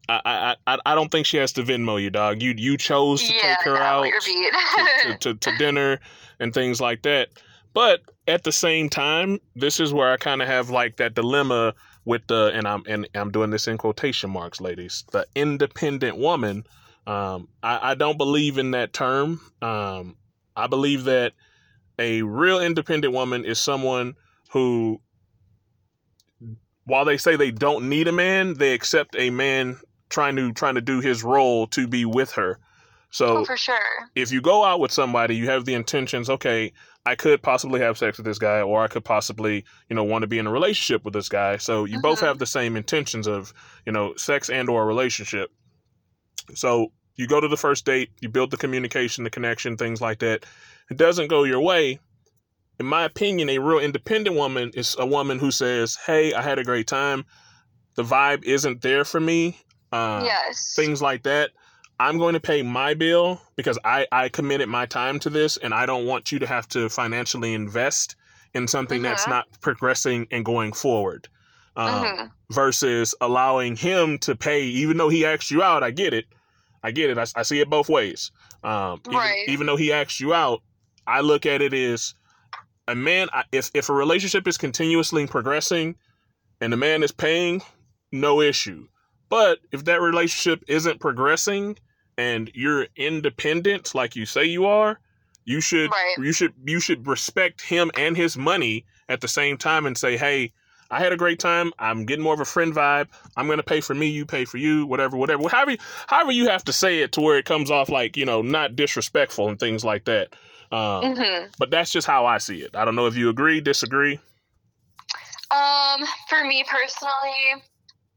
I 0.10 0.22
I 0.26 0.56
I, 0.66 0.78
I 0.86 0.96
don't 0.96 1.12
think 1.12 1.28
she 1.28 1.38
has 1.38 1.52
to 1.54 1.64
Venmo 1.64 2.02
you, 2.02 2.10
dog. 2.10 2.42
You 2.42 2.54
you 2.58 2.78
chose 2.78 3.22
to 3.22 3.34
yeah, 3.34 3.56
take 3.58 3.66
her 3.66 3.74
no, 3.76 3.82
out 3.82 4.08
you're 4.08 4.20
to, 4.20 5.18
to, 5.20 5.34
to 5.36 5.58
dinner 5.60 6.00
and 6.40 6.54
things 6.54 6.82
like 6.82 7.04
that. 7.04 7.30
But 7.74 8.02
at 8.28 8.44
the 8.44 8.52
same 8.52 8.90
time, 8.90 9.40
this 9.56 9.80
is 9.80 9.94
where 9.94 10.12
I 10.12 10.18
kind 10.18 10.42
of 10.42 10.48
have 10.48 10.70
like 10.70 10.98
that 10.98 11.14
dilemma 11.14 11.74
with 12.06 12.26
the 12.28 12.52
and 12.54 12.68
I'm 12.68 12.84
and 12.88 13.08
I'm 13.14 13.30
doing 13.30 13.50
this 13.50 13.68
in 13.68 13.78
quotation 13.78 14.30
marks, 14.30 14.62
ladies. 14.62 15.04
The 15.12 15.28
independent 15.36 16.18
woman. 16.18 16.66
Um, 17.08 17.50
I, 17.64 17.92
I 17.92 17.96
don't 17.96 18.18
believe 18.18 18.58
in 18.58 18.72
that 18.72 18.94
term. 18.94 19.42
Um, 19.62 20.16
I 20.56 20.68
believe 20.68 21.06
that 21.06 21.34
a 21.98 22.22
real 22.22 22.60
independent 22.60 23.14
woman 23.14 23.44
is 23.44 23.60
someone 23.60 24.16
who, 24.52 25.02
while 26.86 27.06
they 27.06 27.18
say 27.18 27.36
they 27.36 27.52
don't 27.52 27.90
need 27.90 28.08
a 28.08 28.12
man, 28.12 28.56
they 28.56 28.74
accept 28.74 29.16
a 29.18 29.30
man 29.30 29.78
trying 30.10 30.36
to 30.36 30.52
trying 30.54 30.76
to 30.76 30.82
do 30.82 31.00
his 31.00 31.24
role 31.24 31.68
to 31.68 31.88
be 31.88 32.06
with 32.06 32.32
her. 32.34 32.60
So 33.12 33.40
oh, 33.40 33.46
for 33.46 33.58
sure. 33.58 33.76
if 34.16 34.32
you 34.32 34.42
go 34.42 34.64
out 34.64 34.80
with 34.80 34.92
somebody, 34.92 35.36
you 35.36 35.50
have 35.50 35.66
the 35.66 35.74
intentions, 35.74 36.30
okay, 36.30 36.72
I 37.06 37.16
could 37.16 37.42
possibly 37.42 37.82
have 37.82 37.98
sex 37.98 38.18
with 38.18 38.26
this 38.26 38.40
guy, 38.40 38.62
or 38.62 38.82
I 38.84 38.88
could 38.88 39.04
possibly, 39.04 39.66
you 39.90 39.96
know, 39.96 40.04
want 40.04 40.22
to 40.22 40.28
be 40.28 40.40
in 40.40 40.48
a 40.48 40.52
relationship 40.52 41.04
with 41.04 41.14
this 41.14 41.28
guy. 41.28 41.58
So 41.58 41.84
you 41.84 42.00
both 42.00 42.20
Mhm. 42.20 42.28
have 42.28 42.40
the 42.40 42.46
same 42.46 42.78
intentions 42.78 43.28
of, 43.28 43.54
you 43.86 43.92
know, 43.92 44.16
sex 44.16 44.50
and 44.50 44.70
or 44.70 44.84
a 44.84 44.86
relationship. 44.86 45.52
So 46.56 46.94
you 47.16 47.28
go 47.28 47.42
to 47.42 47.48
the 47.48 47.58
first 47.58 47.86
date, 47.86 48.12
you 48.22 48.30
build 48.30 48.52
the 48.52 48.58
communication, 48.58 49.24
the 49.24 49.30
connection, 49.30 49.78
things 49.78 50.00
like 50.00 50.20
that. 50.20 50.46
It 50.90 50.98
doesn't 50.98 51.28
go 51.28 51.44
your 51.44 51.62
way. 51.62 52.00
In 52.82 52.88
my 52.88 53.04
opinion, 53.04 53.48
a 53.48 53.60
real 53.60 53.78
independent 53.78 54.36
woman 54.36 54.72
is 54.74 54.96
a 54.98 55.06
woman 55.06 55.38
who 55.38 55.52
says, 55.52 56.00
"Hey, 56.08 56.34
I 56.34 56.42
had 56.42 56.58
a 56.58 56.64
great 56.64 56.88
time. 56.88 57.26
The 57.94 58.02
vibe 58.02 58.44
isn't 58.44 58.82
there 58.82 59.06
for 59.06 59.20
me. 59.20 59.60
Um, 59.92 60.26
yes. 60.26 60.74
things 60.76 61.00
like 61.00 61.22
that. 61.24 61.52
I'm 62.00 62.18
going 62.18 62.34
to 62.34 62.40
pay 62.40 62.64
my 62.64 62.96
bill 62.96 63.40
because 63.56 63.78
I, 63.86 64.08
I 64.12 64.30
committed 64.30 64.68
my 64.68 64.88
time 64.88 65.20
to 65.20 65.30
this 65.30 65.58
and 65.58 65.76
I 65.76 65.86
don't 65.86 66.08
want 66.08 66.32
you 66.32 66.40
to 66.40 66.48
have 66.48 66.68
to 66.70 66.90
financially 66.90 67.54
invest 67.54 68.16
in 68.56 68.68
something 68.68 69.04
that's 69.04 69.26
Mhm. 69.26 69.30
not 69.30 69.46
progressing 69.62 70.26
and 70.32 70.44
going 70.44 70.74
forward. 70.74 71.28
Um. 71.76 72.32
Versus 72.52 73.14
allowing 73.22 73.76
him 73.76 74.18
to 74.20 74.36
pay, 74.36 74.64
even 74.64 74.98
though 74.98 75.10
he 75.10 75.24
asked 75.24 75.52
you 75.52 75.62
out. 75.62 75.84
I 75.84 75.92
get 75.92 76.16
it. 76.16 76.26
I 76.82 76.90
get 76.90 77.12
it. 77.12 77.20
I, 77.20 77.26
I 77.36 77.44
see 77.44 77.60
it 77.60 77.70
both 77.70 77.90
ways. 77.90 78.32
Um, 78.64 79.02
even, 79.06 79.18
Right. 79.20 79.48
even 79.48 79.68
though 79.68 79.78
he 79.78 79.94
asked 79.94 80.20
you 80.20 80.34
out, 80.34 80.64
I 81.06 81.22
look 81.22 81.46
at 81.46 81.62
it 81.62 81.74
as 81.76 82.16
a 82.88 82.96
man. 82.96 83.28
If 83.52 83.72
if 83.74 83.90
a 83.90 83.94
relationship 83.94 84.48
is 84.48 84.58
continuously 84.58 85.28
progressing, 85.28 85.96
and 86.60 86.72
the 86.72 86.78
man 86.78 87.04
is 87.04 87.12
paying, 87.12 87.62
no 88.12 88.42
issue. 88.42 88.88
But 89.30 89.60
if 89.72 89.86
that 89.86 90.02
relationship 90.02 90.64
isn't 90.68 91.00
progressing 91.00 91.78
and 92.18 92.52
you're 92.54 92.88
independent 92.98 93.96
like 93.96 94.16
you 94.16 94.26
say 94.26 94.44
you 94.46 94.66
are, 94.66 95.00
you 95.46 95.62
should 95.62 95.90
Right. 95.90 96.16
you 96.18 96.34
should 96.34 96.54
you 96.66 96.80
should 96.80 97.08
respect 97.08 97.62
him 97.62 97.92
and 97.98 98.16
his 98.18 98.38
money 98.38 98.86
at 99.10 99.22
the 99.22 99.28
same 99.28 99.58
time 99.58 99.86
and 99.86 99.98
say, 99.98 100.18
"Hey, 100.18 100.52
I 100.90 101.00
had 101.00 101.14
a 101.14 101.18
great 101.18 101.40
time. 101.40 101.72
I'm 101.80 102.06
getting 102.06 102.24
more 102.24 102.34
of 102.34 102.42
a 102.42 102.46
friend 102.46 102.74
vibe. 102.76 103.08
I'm 103.38 103.46
going 103.46 103.58
to 103.60 103.64
pay 103.64 103.80
for 103.80 103.94
me, 103.94 104.08
you 104.08 104.26
pay 104.26 104.44
for 104.44 104.58
you, 104.58 104.86
whatever, 104.86 105.16
whatever. 105.16 105.48
However, 105.48 105.72
you- 105.72 105.78
however 106.08 106.34
you 106.34 106.50
have 106.50 106.66
to 106.66 106.74
say 106.74 107.00
it 107.00 107.14
to 107.14 107.22
where 107.22 107.38
it 107.38 107.46
comes 107.46 107.72
off 107.72 107.88
like, 107.88 108.18
you 108.18 108.26
know, 108.26 108.42
not 108.42 108.76
disrespectful 108.76 109.48
and 109.48 109.58
things 109.58 109.86
like 109.86 110.04
that. 110.06 110.36
Um, 110.72 111.16
hmm 111.16 111.46
But 111.58 111.70
that's 111.70 111.92
just 111.92 112.08
how 112.08 112.26
I 112.26 112.38
see 112.38 112.62
it. 112.62 112.76
I 112.76 112.86
don't 112.86 112.96
know 112.96 113.08
if 113.08 113.16
you 113.16 113.30
agree, 113.30 113.62
disagree. 113.62 114.20
Um, 115.52 116.06
for 116.30 116.46
me 116.46 116.64
personally, 116.68 117.64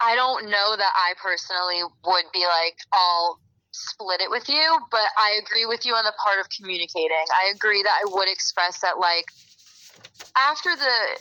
I 0.01 0.15
don't 0.15 0.45
know 0.45 0.77
that 0.77 0.93
I 0.95 1.15
personally 1.21 1.83
would 2.05 2.25
be 2.33 2.47
like, 2.47 2.77
I'll 2.93 3.41
split 3.73 4.21
it 4.21 4.31
with 4.31 4.49
you, 4.49 4.79
but 4.91 5.09
I 5.19 5.41
agree 5.45 5.67
with 5.67 5.85
you 5.85 5.95
on 5.95 6.05
the 6.05 6.13
part 6.23 6.39
of 6.39 6.47
communicating. 6.51 7.27
I 7.43 7.53
agree 7.55 7.83
that 7.83 7.93
I 8.07 8.11
would 8.11 8.29
express 8.29 8.81
that 8.81 8.99
like 8.99 9.27
after 10.37 10.77
the 10.77 11.19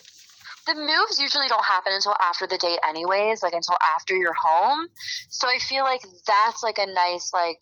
the 0.65 0.75
moves 0.75 1.19
usually 1.19 1.47
don't 1.49 1.65
happen 1.65 1.91
until 1.91 2.15
after 2.21 2.47
the 2.47 2.57
date 2.57 2.79
anyways, 2.87 3.43
like 3.43 3.53
until 3.53 3.75
after 3.95 4.15
you're 4.15 4.35
home. 4.39 4.87
So 5.29 5.47
I 5.47 5.57
feel 5.59 5.83
like 5.83 6.01
that's 6.25 6.63
like 6.63 6.77
a 6.77 6.85
nice 6.85 7.31
like 7.33 7.57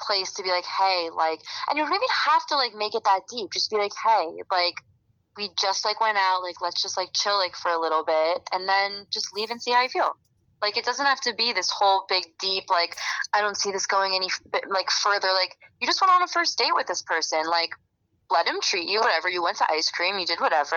place 0.00 0.32
to 0.34 0.42
be 0.42 0.48
like, 0.48 0.64
hey, 0.64 1.10
like 1.14 1.40
and 1.68 1.78
you 1.78 1.84
don't 1.84 1.94
even 1.94 2.08
have 2.26 2.46
to 2.46 2.56
like 2.56 2.74
make 2.74 2.94
it 2.94 3.04
that 3.04 3.20
deep. 3.30 3.52
Just 3.52 3.70
be 3.70 3.76
like, 3.76 3.92
hey, 4.04 4.28
like 4.50 4.74
we 5.36 5.50
just 5.60 5.84
like 5.84 6.00
went 6.00 6.18
out, 6.18 6.42
like 6.42 6.60
let's 6.60 6.82
just 6.82 6.96
like 6.96 7.08
chill 7.12 7.38
like 7.38 7.56
for 7.56 7.70
a 7.70 7.80
little 7.80 8.04
bit 8.04 8.42
and 8.52 8.68
then 8.68 9.06
just 9.10 9.34
leave 9.34 9.50
and 9.50 9.60
see 9.60 9.72
how 9.72 9.82
you 9.82 9.88
feel. 9.88 10.16
Like 10.62 10.76
it 10.76 10.84
doesn't 10.84 11.04
have 11.04 11.20
to 11.22 11.34
be 11.34 11.52
this 11.52 11.70
whole 11.70 12.06
big 12.08 12.24
deep 12.40 12.64
like 12.70 12.96
I 13.32 13.40
don't 13.40 13.56
see 13.56 13.70
this 13.70 13.86
going 13.86 14.14
any 14.14 14.28
like 14.68 14.90
further. 14.90 15.28
Like 15.28 15.56
you 15.80 15.86
just 15.86 16.00
went 16.00 16.12
on 16.12 16.22
a 16.22 16.28
first 16.28 16.56
date 16.58 16.74
with 16.74 16.86
this 16.86 17.02
person. 17.02 17.42
Like 17.46 17.70
let 18.30 18.46
him 18.46 18.60
treat 18.62 18.88
you 18.88 19.00
whatever. 19.00 19.28
You 19.28 19.42
went 19.42 19.58
to 19.58 19.66
ice 19.70 19.90
cream. 19.90 20.18
You 20.18 20.26
did 20.26 20.40
whatever. 20.40 20.76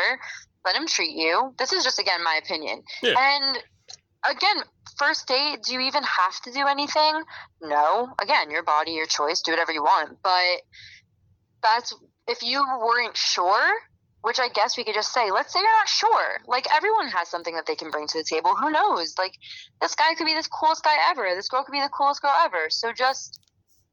Let 0.65 0.75
him 0.75 0.87
treat 0.87 1.15
you. 1.15 1.53
This 1.57 1.71
is 1.71 1.83
just 1.83 1.99
again 1.99 2.23
my 2.23 2.39
opinion. 2.43 2.83
Yeah. 3.01 3.13
And 3.17 3.63
again, 4.29 4.63
first 4.97 5.27
date. 5.27 5.63
Do 5.63 5.73
you 5.73 5.81
even 5.81 6.03
have 6.03 6.39
to 6.43 6.51
do 6.51 6.65
anything? 6.67 7.23
No. 7.61 8.13
Again, 8.21 8.51
your 8.51 8.63
body, 8.63 8.91
your 8.91 9.05
choice. 9.05 9.41
Do 9.41 9.51
whatever 9.51 9.71
you 9.71 9.83
want. 9.83 10.17
But 10.21 10.61
that's 11.63 11.93
if 12.27 12.43
you 12.43 12.63
weren't 12.79 13.17
sure 13.17 13.73
which 14.27 14.39
I 14.39 14.49
guess 14.49 14.77
we 14.77 14.83
could 14.83 14.95
just 14.95 15.13
say, 15.13 15.31
let's 15.31 15.53
say 15.53 15.59
you're 15.59 15.71
not 15.71 15.87
sure. 15.87 16.37
Like 16.47 16.67
everyone 16.75 17.07
has 17.09 17.29
something 17.29 17.55
that 17.55 17.65
they 17.65 17.75
can 17.75 17.91
bring 17.91 18.07
to 18.07 18.17
the 18.17 18.25
table. 18.25 18.51
Who 18.59 18.71
knows? 18.71 19.15
Like 19.17 19.31
this 19.79 19.95
guy 19.95 20.15
could 20.15 20.25
be 20.25 20.33
the 20.33 20.47
coolest 20.51 20.83
guy 20.83 20.95
ever. 21.09 21.33
This 21.33 21.47
girl 21.47 21.63
could 21.63 21.71
be 21.71 21.79
the 21.79 21.89
coolest 21.89 22.21
girl 22.21 22.33
ever. 22.43 22.69
So 22.69 22.91
just 22.91 23.39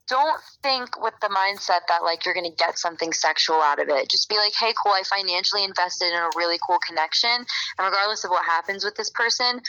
don't 0.09 0.41
think 0.63 1.01
with 1.01 1.15
the 1.23 1.29
mindset 1.29 1.87
that 1.89 2.03
like 2.03 2.25
you're 2.25 2.35
going 2.35 2.51
to 2.51 2.57
get 2.57 2.79
something 2.79 3.13
sexual 3.13 3.57
out 3.57 3.81
of 3.81 3.89
it. 3.89 4.11
Just 4.11 4.29
be 4.29 4.37
like, 4.37 4.53
"Hey, 4.59 4.75
cool, 4.83 4.93
I 4.93 5.03
financially 5.09 5.65
invested 5.65 6.09
in 6.09 6.19
a 6.19 6.29
really 6.37 6.59
cool 6.67 6.79
connection, 6.87 7.31
and 7.31 7.47
regardless 7.79 8.25
of 8.25 8.31
what 8.31 8.45
happens 8.45 8.85
with 8.85 8.97
this 8.97 9.11
person, 9.11 9.61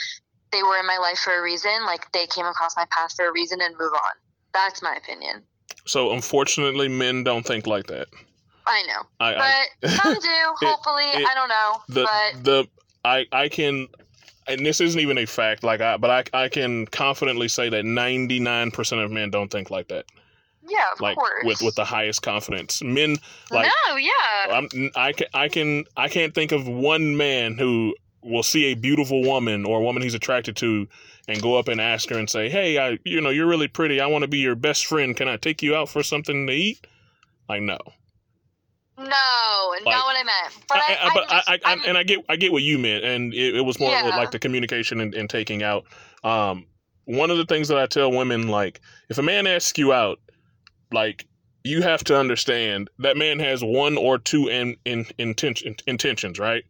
they 0.52 0.64
were 0.64 0.78
in 0.78 0.86
my 0.86 0.98
life 1.02 1.18
for 1.20 1.38
a 1.38 1.42
reason. 1.42 1.72
Like 1.86 2.12
they 2.12 2.28
came 2.28 2.46
across 2.46 2.76
my 2.76 2.86
path 2.92 3.14
for 3.16 3.28
a 3.28 3.32
reason 3.32 3.60
and 3.62 3.74
move 3.78 3.94
on." 3.94 4.16
That's 4.54 4.82
my 4.82 4.96
opinion. 4.96 5.44
So 5.86 6.12
unfortunately, 6.14 6.88
men 6.88 7.24
don't 7.24 7.46
think 7.46 7.68
like 7.68 7.88
that. 7.88 8.08
I 8.68 8.84
know, 8.84 9.02
I, 9.20 9.68
but 9.82 9.90
some 9.92 10.14
do. 10.14 10.68
Hopefully, 10.68 11.04
it- 11.04 11.28
I 11.30 11.34
don't 11.36 11.50
know, 11.50 11.82
the 11.90 12.04
but 12.04 12.44
the 12.44 12.68
I 13.04 13.26
I 13.32 13.50
can 13.50 13.88
and 14.48 14.66
this 14.66 14.80
isn't 14.82 15.00
even 15.00 15.18
a 15.20 15.26
fact 15.26 15.64
like 15.64 15.82
I 15.82 15.98
but 15.98 16.32
I 16.34 16.46
I 16.46 16.50
can 16.50 16.86
confidently 16.88 17.48
say 17.48 17.70
that 17.70 17.84
99% 17.84 19.04
of 19.04 19.12
men 19.12 19.30
don't 19.30 19.52
think 19.52 19.70
like 19.70 19.88
that. 19.90 20.06
yeah, 20.68 20.86
of 20.94 21.00
Like 21.00 21.16
course. 21.18 21.44
with 21.44 21.62
with 21.62 21.76
the 21.76 21.86
highest 21.86 22.22
confidence. 22.24 22.82
Men 22.82 23.18
like 23.52 23.70
no, 23.88 23.96
yeah, 23.98 24.12
I'm 24.50 24.68
I 24.96 25.12
can 25.14 25.28
I 25.36 25.48
can 25.48 25.84
I 25.96 26.08
can't 26.10 26.34
think 26.34 26.52
of 26.52 26.68
one 26.68 27.16
man 27.18 27.58
who 27.60 27.96
will 28.26 28.44
see 28.44 28.66
a 28.66 28.74
beautiful 28.76 29.22
woman 29.24 29.66
or 29.66 29.80
a 29.80 29.84
woman 29.84 30.02
he's 30.04 30.14
attracted 30.16 30.56
to 30.58 30.88
and 31.28 31.42
go 31.42 31.58
up 31.58 31.68
and 31.68 31.80
ask 31.80 32.10
her 32.10 32.18
and 32.18 32.30
say, 32.30 32.50
"Hey, 32.50 32.78
I 32.78 32.98
you 33.06 33.22
know, 33.22 33.30
you're 33.30 33.48
really 33.48 33.68
pretty. 33.68 34.02
I 34.02 34.08
want 34.08 34.24
to 34.24 34.28
be 34.28 34.40
your 34.40 34.56
best 34.56 34.86
friend. 34.88 35.16
Can 35.16 35.28
I 35.28 35.38
take 35.38 35.62
you 35.64 35.76
out 35.76 35.90
for 35.90 36.04
something 36.04 36.48
to 36.48 36.54
eat?" 36.54 36.86
Like 37.48 37.62
no. 37.62 37.78
no, 38.98 39.04
like- 39.06 39.84
not 39.86 40.06
what 40.06 40.16
I 40.18 40.24
meant. 40.24 40.66
But 40.68 40.78
I, 40.78 40.82
I, 40.82 41.08
I- 41.08 41.12
but 41.14 41.26
I, 41.30 41.60
I, 41.74 41.78
and 41.88 41.98
I 41.98 42.04
get 42.04 42.20
I 42.30 42.36
get 42.36 42.52
what 42.52 42.64
you 42.64 42.78
meant, 42.80 43.04
and 43.04 43.34
it, 43.34 43.56
it 43.58 43.62
was 43.62 43.80
more 43.80 43.92
Yeah. 43.92 44.16
like 44.16 44.32
the 44.32 44.40
communication 44.40 45.00
and, 45.02 45.14
and 45.14 45.30
taking 45.30 45.64
out. 45.64 45.86
Um, 46.24 46.66
one 47.06 47.30
of 47.30 47.38
the 47.38 47.46
things 47.46 47.68
that 47.68 47.78
I 47.78 47.86
tell 47.86 48.12
women, 48.12 48.48
like, 48.48 48.82
if 49.10 49.18
a 49.20 49.22
man 49.22 49.46
asks 49.46 49.78
you 49.78 49.94
out, 49.94 50.20
like, 50.92 51.28
you 51.64 51.84
have 51.84 52.04
to 52.06 52.18
understand 52.18 52.90
that 53.00 53.16
man 53.16 53.38
has 53.40 53.64
one 53.64 53.96
or 53.98 54.18
two 54.18 54.48
in, 54.48 54.76
in, 54.86 55.06
intention, 55.20 55.76
intentions, 55.86 56.40
right? 56.40 56.64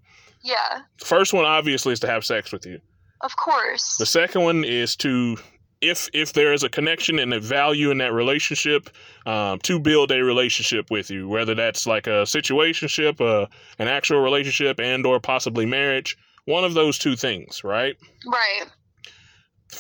Yeah, 0.46 0.82
The 1.00 1.06
first 1.06 1.34
one 1.34 1.46
obviously 1.46 1.94
is 1.94 2.00
to 2.02 2.08
have 2.08 2.24
sex 2.24 2.52
with 2.52 2.66
you. 2.66 2.80
of 3.22 3.36
course. 3.36 3.98
The 3.98 4.06
second 4.06 4.44
one 4.44 4.64
is 4.64 4.96
to 4.98 5.38
if 5.82 6.10
if 6.14 6.34
there 6.34 6.54
is 6.54 6.64
a 6.64 6.70
connection 6.70 7.20
and 7.20 7.34
a 7.34 7.40
value 7.40 7.92
in 7.92 7.98
that 7.98 8.14
relationship, 8.14 8.90
um, 9.26 9.60
to 9.60 9.80
build 9.80 10.12
a 10.12 10.24
relationship 10.24 10.90
with 10.90 11.10
you, 11.10 11.28
whether 11.28 11.56
that's 11.56 11.86
like 11.86 12.08
a 12.08 12.24
situationship, 12.26 13.20
uh, 13.20 13.48
an 13.80 13.88
actual 13.88 14.20
relationship, 14.22 14.80
and 14.80 15.06
or 15.06 15.20
possibly 15.20 15.66
marriage. 15.66 16.18
One 16.46 16.64
of 16.64 16.76
those 16.76 16.98
two 17.00 17.16
things, 17.16 17.64
right? 17.64 17.98
right. 18.28 18.66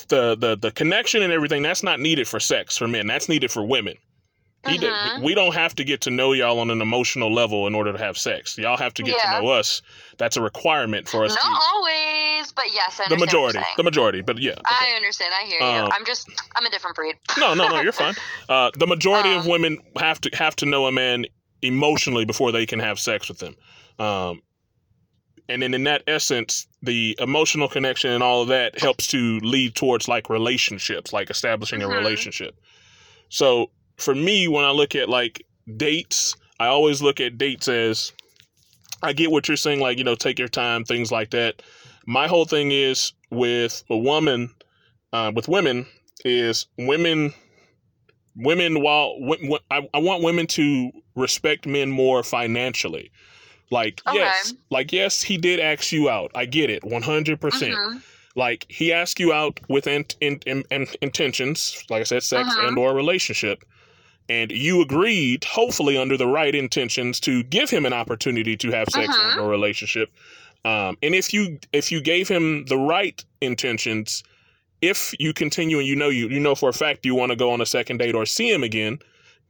The 0.09 0.35
the 0.35 0.57
the 0.57 0.71
connection 0.71 1.21
and 1.21 1.31
everything 1.31 1.61
that's 1.61 1.83
not 1.83 1.99
needed 1.99 2.27
for 2.27 2.39
sex 2.39 2.77
for 2.77 2.87
men. 2.87 3.07
That's 3.07 3.29
needed 3.29 3.51
for 3.51 3.63
women. 3.65 3.95
Mhm. 4.65 5.21
we 5.21 5.35
don't 5.35 5.53
have 5.53 5.75
to 5.75 5.83
get 5.83 6.01
to 6.01 6.09
know 6.11 6.33
y'all 6.33 6.59
on 6.59 6.69
an 6.69 6.81
emotional 6.81 7.31
level 7.33 7.67
in 7.67 7.75
order 7.75 7.91
to 7.93 7.97
have 7.99 8.17
sex. 8.17 8.57
Y'all 8.57 8.77
have 8.77 8.93
to 8.95 9.03
get 9.03 9.15
Yeah. 9.23 9.37
to 9.37 9.41
know 9.41 9.49
us. 9.49 9.81
That's 10.17 10.37
a 10.37 10.41
requirement 10.41 11.07
for 11.07 11.23
us. 11.25 11.31
Not 11.35 11.41
to, 11.41 11.65
always, 11.73 12.51
but 12.51 12.65
yes, 12.73 12.97
the 12.97 13.03
understand 13.03 13.09
what 13.11 13.11
you're 13.11 13.25
majority, 13.25 13.59
the 13.77 13.83
majority, 13.83 14.21
but 14.21 14.37
yeah. 14.39 14.51
okay. 14.51 14.61
I 14.69 14.93
understand. 14.95 15.33
I 15.39 15.45
hear 15.45 15.59
you. 15.59 15.65
Um, 15.65 15.91
I'm 15.93 16.05
just, 16.05 16.27
I'm 16.55 16.65
a 16.65 16.69
different 16.69 16.95
breed. 16.95 17.15
No, 17.37 17.53
no, 17.53 17.67
no, 17.67 17.81
you're 17.81 17.91
fine. 18.05 18.15
Uh, 18.49 18.71
the 18.77 18.87
majority 18.87 19.33
of 19.33 19.43
Um, 19.43 19.47
women 19.49 19.77
have 19.99 20.19
to 20.21 20.29
have 20.35 20.55
to 20.57 20.65
know 20.65 20.87
a 20.87 20.91
man 20.91 21.25
emotionally 21.61 22.25
before 22.25 22.51
they 22.51 22.65
can 22.65 22.79
have 22.79 22.99
sex 22.99 23.27
with 23.29 23.39
them. 23.39 23.55
Um, 23.99 24.41
and 25.47 25.61
then 25.61 25.73
in 25.75 25.83
that 25.83 26.01
essence, 26.07 26.65
the 26.81 27.15
emotional 27.19 27.67
connection 27.67 28.09
and 28.11 28.23
all 28.23 28.41
of 28.41 28.47
that 28.47 28.79
helps 28.79 29.05
to 29.07 29.39
lead 29.41 29.75
towards 29.75 30.07
like 30.07 30.29
relationships, 30.29 31.13
like 31.13 31.29
establishing 31.29 31.83
a 31.83 31.87
Mhm. 31.87 31.97
relationship. 31.97 32.55
So 33.29 33.69
for 33.97 34.15
me, 34.15 34.47
when 34.47 34.65
I 34.65 34.71
look 34.71 34.95
at 34.95 35.09
like 35.09 35.45
dates, 35.77 36.35
I 36.59 36.67
always 36.67 37.01
look 37.01 37.19
at 37.19 37.37
dates 37.37 37.67
as 37.67 38.11
I 39.03 39.13
get 39.13 39.31
what 39.31 39.47
you're 39.47 39.57
saying, 39.57 39.79
like, 39.79 39.97
you 39.97 40.03
know, 40.03 40.15
take 40.15 40.39
your 40.39 40.47
time, 40.47 40.83
things 40.83 41.11
like 41.11 41.31
that. 41.31 41.61
My 42.07 42.27
whole 42.27 42.45
thing 42.45 42.71
is 42.71 43.13
with 43.31 43.83
a 43.89 43.97
woman, 43.97 44.49
uh, 45.13 45.31
with 45.35 45.47
women, 45.47 45.85
is 46.23 46.67
women 46.77 47.33
women 48.37 48.81
while 48.81 49.17
w- 49.19 49.41
w- 49.41 49.59
I, 49.71 49.87
I 49.93 49.99
want 49.99 50.23
women 50.23 50.45
to 50.47 50.91
respect 51.15 51.65
men 51.65 51.89
more 51.89 52.21
financially 52.23 53.11
like 53.71 54.01
Okay. 54.07 54.17
yes 54.17 54.53
like 54.69 54.91
yes 54.91 55.21
he 55.21 55.37
did 55.37 55.59
ask 55.59 55.91
you 55.91 56.09
out 56.09 56.31
i 56.35 56.45
get 56.45 56.69
it 56.69 56.83
100% 56.83 57.37
Mhm. 57.39 58.01
like 58.35 58.65
he 58.69 58.91
asked 58.91 59.19
you 59.19 59.31
out 59.31 59.59
with 59.69 59.87
in, 59.87 60.05
in, 60.19 60.39
in, 60.45 60.63
in- 60.69 60.87
intentions 61.01 61.81
like 61.89 62.01
i 62.01 62.03
said 62.03 62.23
sex 62.23 62.49
Mhm. 62.53 62.67
and 62.67 62.77
or 62.77 62.93
relationship 62.93 63.63
and 64.29 64.51
you 64.51 64.81
agreed 64.81 65.43
hopefully 65.43 65.97
under 65.97 66.17
the 66.17 66.27
right 66.27 66.55
intentions 66.55 67.19
to 67.19 67.43
give 67.43 67.69
him 67.69 67.85
an 67.85 67.93
opportunity 67.93 68.57
to 68.57 68.71
have 68.71 68.87
sex 68.89 69.15
Mhm. 69.15 69.31
and 69.33 69.41
a 69.41 69.43
relationship 69.43 70.09
um, 70.65 70.97
and 71.03 71.13
if 71.13 71.33
you 71.33 71.59
if 71.73 71.91
you 71.91 72.01
gave 72.01 72.27
him 72.27 72.65
the 72.65 72.77
right 72.77 73.23
intentions 73.41 74.23
if 74.81 75.13
you 75.19 75.33
continue 75.33 75.79
and 75.79 75.87
you 75.87 75.95
know 75.95 76.09
you 76.09 76.27
you 76.29 76.39
know 76.39 76.55
for 76.55 76.69
a 76.69 76.73
fact 76.73 77.05
you 77.05 77.15
want 77.15 77.31
to 77.31 77.35
go 77.35 77.51
on 77.51 77.61
a 77.61 77.65
second 77.65 77.97
date 77.97 78.15
or 78.15 78.25
see 78.25 78.51
him 78.51 78.63
again 78.63 78.99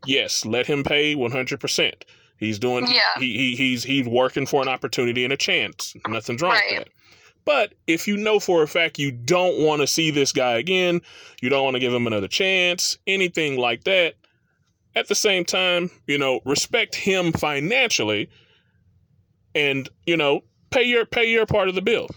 yes 0.05 0.45
let 0.45 0.65
him 0.67 0.83
pay 0.83 1.15
100% 1.15 1.93
he's 2.37 2.59
doing 2.59 2.85
Yeah. 2.87 2.99
he, 3.17 3.37
he 3.37 3.55
he's 3.55 3.83
he's 3.83 4.07
working 4.07 4.45
for 4.45 4.61
an 4.61 4.67
opportunity 4.67 5.23
and 5.23 5.33
a 5.33 5.37
chance 5.37 5.95
nothing's 6.07 6.41
wrong 6.41 6.51
Right. 6.51 6.63
with 6.71 6.79
that 6.79 6.89
but 7.45 7.73
if 7.87 8.07
you 8.07 8.17
know 8.17 8.39
for 8.39 8.61
a 8.63 8.67
fact 8.67 8.99
you 8.99 9.11
don't 9.11 9.57
want 9.59 9.81
to 9.81 9.87
see 9.87 10.11
this 10.11 10.31
guy 10.31 10.57
again 10.57 11.01
you 11.41 11.49
don't 11.49 11.63
want 11.63 11.75
to 11.75 11.79
give 11.79 11.93
him 11.93 12.07
another 12.07 12.27
chance 12.27 12.97
anything 13.07 13.57
like 13.57 13.83
that 13.85 14.15
at 14.95 15.07
the 15.07 15.15
same 15.15 15.45
time 15.45 15.89
you 16.07 16.17
know 16.17 16.39
respect 16.45 16.95
him 16.95 17.31
financially 17.31 18.29
and 19.53 19.89
you 20.05 20.17
know 20.17 20.41
pay 20.71 20.83
your 20.83 21.05
pay 21.05 21.25
your 21.29 21.45
part 21.45 21.67
of 21.69 21.75
the 21.75 21.81
bill 21.81 22.07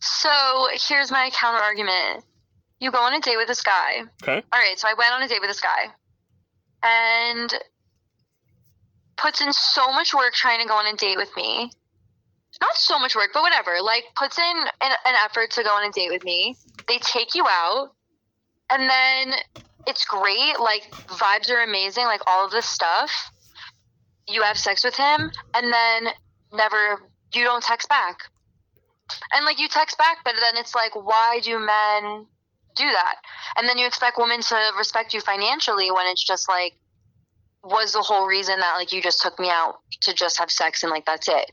So 0.00 0.68
here's 0.88 1.10
my 1.10 1.30
counter 1.34 1.62
argument. 1.62 2.24
You 2.80 2.90
go 2.90 2.98
on 2.98 3.12
a 3.12 3.20
date 3.20 3.36
with 3.36 3.48
this 3.48 3.62
guy. 3.62 4.00
Okay. 4.22 4.42
All 4.52 4.58
right. 4.58 4.78
So 4.78 4.88
I 4.88 4.94
went 4.94 5.12
on 5.12 5.22
a 5.22 5.28
date 5.28 5.40
with 5.40 5.50
this 5.50 5.60
guy, 5.60 5.92
and 6.82 7.52
puts 9.18 9.42
in 9.42 9.52
so 9.52 9.92
much 9.92 10.14
work 10.14 10.32
trying 10.32 10.60
to 10.60 10.66
go 10.66 10.74
on 10.74 10.86
a 10.86 10.96
date 10.96 11.18
with 11.18 11.28
me. 11.36 11.70
Not 12.62 12.74
so 12.74 12.98
much 12.98 13.14
work, 13.14 13.30
but 13.34 13.42
whatever. 13.42 13.82
Like 13.82 14.04
puts 14.16 14.38
in 14.38 14.56
an, 14.82 14.92
an 15.04 15.14
effort 15.24 15.50
to 15.52 15.62
go 15.62 15.68
on 15.68 15.86
a 15.86 15.92
date 15.92 16.10
with 16.10 16.24
me. 16.24 16.56
They 16.88 16.98
take 16.98 17.34
you 17.34 17.44
out, 17.46 17.90
and 18.70 18.88
then 18.88 19.34
it's 19.86 20.04
great. 20.04 20.58
Like 20.60 20.82
vibes 21.08 21.50
are 21.50 21.62
amazing. 21.62 22.04
Like 22.04 22.22
all 22.26 22.44
of 22.44 22.50
this 22.50 22.66
stuff. 22.66 23.10
You 24.28 24.42
have 24.42 24.56
sex 24.56 24.84
with 24.84 24.96
him, 24.96 25.30
and 25.54 25.72
then 25.72 26.08
never. 26.52 27.02
You 27.34 27.44
don't 27.44 27.62
text 27.62 27.88
back. 27.88 28.18
And 29.32 29.44
like 29.44 29.58
you 29.58 29.68
text 29.68 29.98
back, 29.98 30.18
but 30.24 30.34
then 30.40 30.56
it's 30.56 30.74
like, 30.74 30.94
why 30.94 31.40
do 31.42 31.58
men 31.58 32.26
do 32.76 32.84
that? 32.84 33.16
And 33.56 33.68
then 33.68 33.78
you 33.78 33.86
expect 33.86 34.18
women 34.18 34.40
to 34.40 34.72
respect 34.78 35.14
you 35.14 35.20
financially 35.20 35.90
when 35.90 36.06
it's 36.06 36.24
just 36.24 36.48
like, 36.48 36.74
was 37.62 37.92
the 37.92 38.02
whole 38.02 38.26
reason 38.26 38.58
that 38.58 38.74
like 38.76 38.92
you 38.92 39.02
just 39.02 39.20
took 39.20 39.38
me 39.38 39.48
out 39.50 39.76
to 40.02 40.14
just 40.14 40.38
have 40.38 40.50
sex 40.50 40.82
and 40.82 40.90
like 40.90 41.04
that's 41.04 41.28
it. 41.28 41.50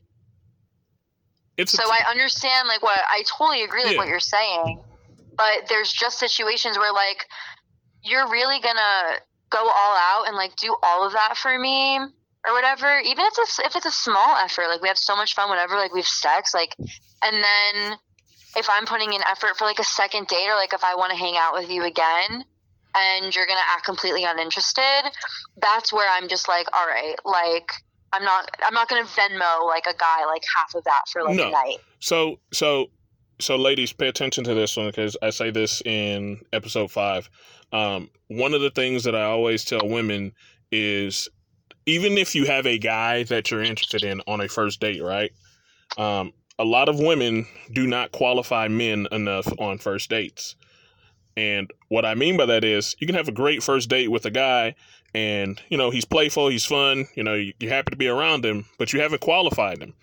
it's 1.57 1.71
So 1.73 1.83
I 1.83 2.09
understand 2.09 2.67
like 2.67 2.81
what 2.81 2.99
I 3.09 3.23
totally 3.37 3.63
agree 3.63 3.83
with 3.83 3.93
Yeah. 3.93 3.97
what 3.97 4.07
you're 4.07 4.19
saying, 4.19 4.81
but 5.35 5.67
there's 5.69 5.91
just 5.91 6.17
situations 6.19 6.77
where 6.77 6.93
like 6.93 7.25
you're 8.07 8.29
really 8.29 8.59
gonna 8.59 9.19
go 9.49 9.59
all 9.59 9.95
out 9.97 10.25
and 10.27 10.35
like 10.35 10.55
do 10.55 10.75
all 10.83 11.05
of 11.05 11.13
that 11.13 11.37
for 11.37 11.57
me 11.57 11.97
or 11.97 12.53
whatever. 12.53 12.99
Even 12.99 13.25
if 13.25 13.33
it's 13.37 13.59
if 13.59 13.75
it's 13.75 13.85
a 13.85 13.91
small 13.91 14.35
effort, 14.37 14.67
like 14.69 14.81
we 14.81 14.87
have 14.87 14.97
so 14.97 15.15
much 15.15 15.33
fun 15.35 15.49
whenever 15.49 15.75
like 15.75 15.93
we 15.93 15.99
have 15.99 16.07
sex, 16.07 16.53
like, 16.53 16.75
and 16.79 17.43
then 17.43 17.97
if 18.55 18.67
I'm 18.71 18.85
putting 18.85 19.13
in 19.13 19.21
effort 19.29 19.57
for 19.57 19.65
like 19.65 19.79
a 19.79 19.83
second 19.83 20.27
date 20.27 20.47
or 20.47 20.55
like 20.55 20.73
if 20.73 20.83
I 20.83 20.95
want 20.95 21.11
to 21.11 21.17
hang 21.17 21.35
out 21.37 21.53
with 21.53 21.69
you 21.69 21.83
again. 21.83 22.43
And 22.95 23.35
you're 23.35 23.45
gonna 23.45 23.59
act 23.75 23.85
completely 23.85 24.23
uninterested. 24.23 25.11
That's 25.61 25.93
where 25.93 26.09
I'm 26.09 26.27
just 26.27 26.47
like, 26.47 26.65
all 26.75 26.87
right, 26.87 27.15
like 27.25 27.69
I'm 28.11 28.23
not, 28.23 28.49
I'm 28.65 28.73
not 28.73 28.89
gonna 28.89 29.03
Venmo 29.03 29.65
like 29.67 29.85
a 29.85 29.93
guy 29.95 30.25
like 30.25 30.41
half 30.55 30.73
of 30.73 30.83
that 30.85 31.01
for 31.11 31.21
like 31.21 31.35
No. 31.35 31.49
a 31.49 31.51
night. 31.51 31.77
So 31.99 32.39
so 32.51 32.87
so 33.39 33.55
ladies, 33.55 33.93
pay 33.93 34.07
attention 34.07 34.43
to 34.45 34.53
this 34.53 34.75
one 34.77 34.87
because 34.87 35.15
I 35.21 35.29
say 35.29 35.51
this 35.51 35.81
in 35.81 36.41
episode 36.53 36.91
five. 36.91 37.29
Um, 37.71 38.09
one 38.27 38.53
of 38.53 38.61
the 38.61 38.71
things 38.71 39.03
that 39.03 39.15
I 39.15 39.23
always 39.23 39.63
tell 39.63 39.87
women 39.87 40.33
is 40.71 41.29
even 41.85 42.17
if 42.17 42.35
you 42.35 42.45
have 42.45 42.65
a 42.65 42.77
guy 42.77 43.23
that 43.23 43.49
you're 43.49 43.63
interested 43.63 44.03
in 44.03 44.21
on 44.27 44.41
a 44.41 44.47
first 44.47 44.79
date, 44.79 45.01
right? 45.01 45.31
Um, 45.97 46.33
a 46.59 46.65
lot 46.65 46.89
of 46.89 46.99
women 46.99 47.45
do 47.73 47.87
not 47.87 48.11
qualify 48.11 48.67
men 48.67 49.07
enough 49.11 49.47
on 49.59 49.77
first 49.77 50.09
dates. 50.09 50.55
And 51.37 51.71
what 51.89 52.03
I 52.03 52.15
mean 52.15 52.35
by 52.35 52.47
that 52.47 52.63
is 52.63 52.95
you 52.99 53.05
can 53.05 53.15
have 53.15 53.27
a 53.27 53.33
great 53.33 53.61
first 53.61 53.89
date 53.89 54.09
with 54.09 54.25
a 54.25 54.31
guy 54.31 54.75
and, 55.13 55.61
you 55.69 55.77
know, 55.77 55.91
he's 55.91 56.05
playful, 56.05 56.49
he's 56.49 56.65
fun, 56.65 57.07
you 57.15 57.23
know, 57.23 57.35
you're 57.59 57.71
happy 57.71 57.91
to 57.91 57.97
be 57.97 58.07
around 58.07 58.43
him, 58.43 58.65
but 58.79 58.91
you 58.91 59.01
haven't 59.01 59.21
qualified 59.21 59.81
him. 59.81 59.93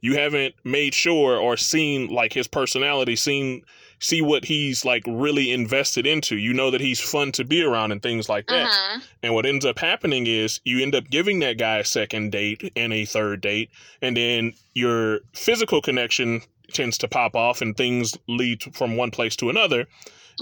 You 0.00 0.14
haven't 0.14 0.54
made 0.64 0.94
sure 0.94 1.36
or 1.38 1.56
seen 1.56 2.08
like 2.08 2.32
his 2.32 2.46
personality, 2.46 3.16
seen 3.16 3.62
see 3.98 4.20
what 4.20 4.44
he's 4.44 4.84
like 4.84 5.02
really 5.06 5.50
invested 5.52 6.06
into. 6.06 6.36
You 6.36 6.52
know 6.52 6.70
that 6.70 6.82
he's 6.82 7.00
fun 7.00 7.32
to 7.32 7.44
be 7.44 7.62
around 7.62 7.92
and 7.92 8.02
things 8.02 8.28
like 8.28 8.46
that. 8.48 8.68
Mhm. 8.68 9.02
And 9.22 9.34
what 9.34 9.46
ends 9.46 9.64
up 9.64 9.78
happening 9.78 10.26
is 10.26 10.60
you 10.64 10.82
end 10.82 10.94
up 10.94 11.08
giving 11.08 11.38
that 11.40 11.56
guy 11.56 11.78
a 11.78 11.84
second 11.84 12.30
date 12.30 12.70
and 12.76 12.92
a 12.92 13.06
third 13.06 13.40
date, 13.40 13.70
and 14.02 14.14
then 14.16 14.52
your 14.74 15.20
physical 15.32 15.80
connection 15.80 16.42
tends 16.74 16.98
to 16.98 17.08
pop 17.08 17.34
off 17.34 17.62
and 17.62 17.74
things 17.76 18.16
lead 18.28 18.62
from 18.74 18.96
one 18.96 19.10
place 19.10 19.34
to 19.36 19.48
another. 19.48 19.86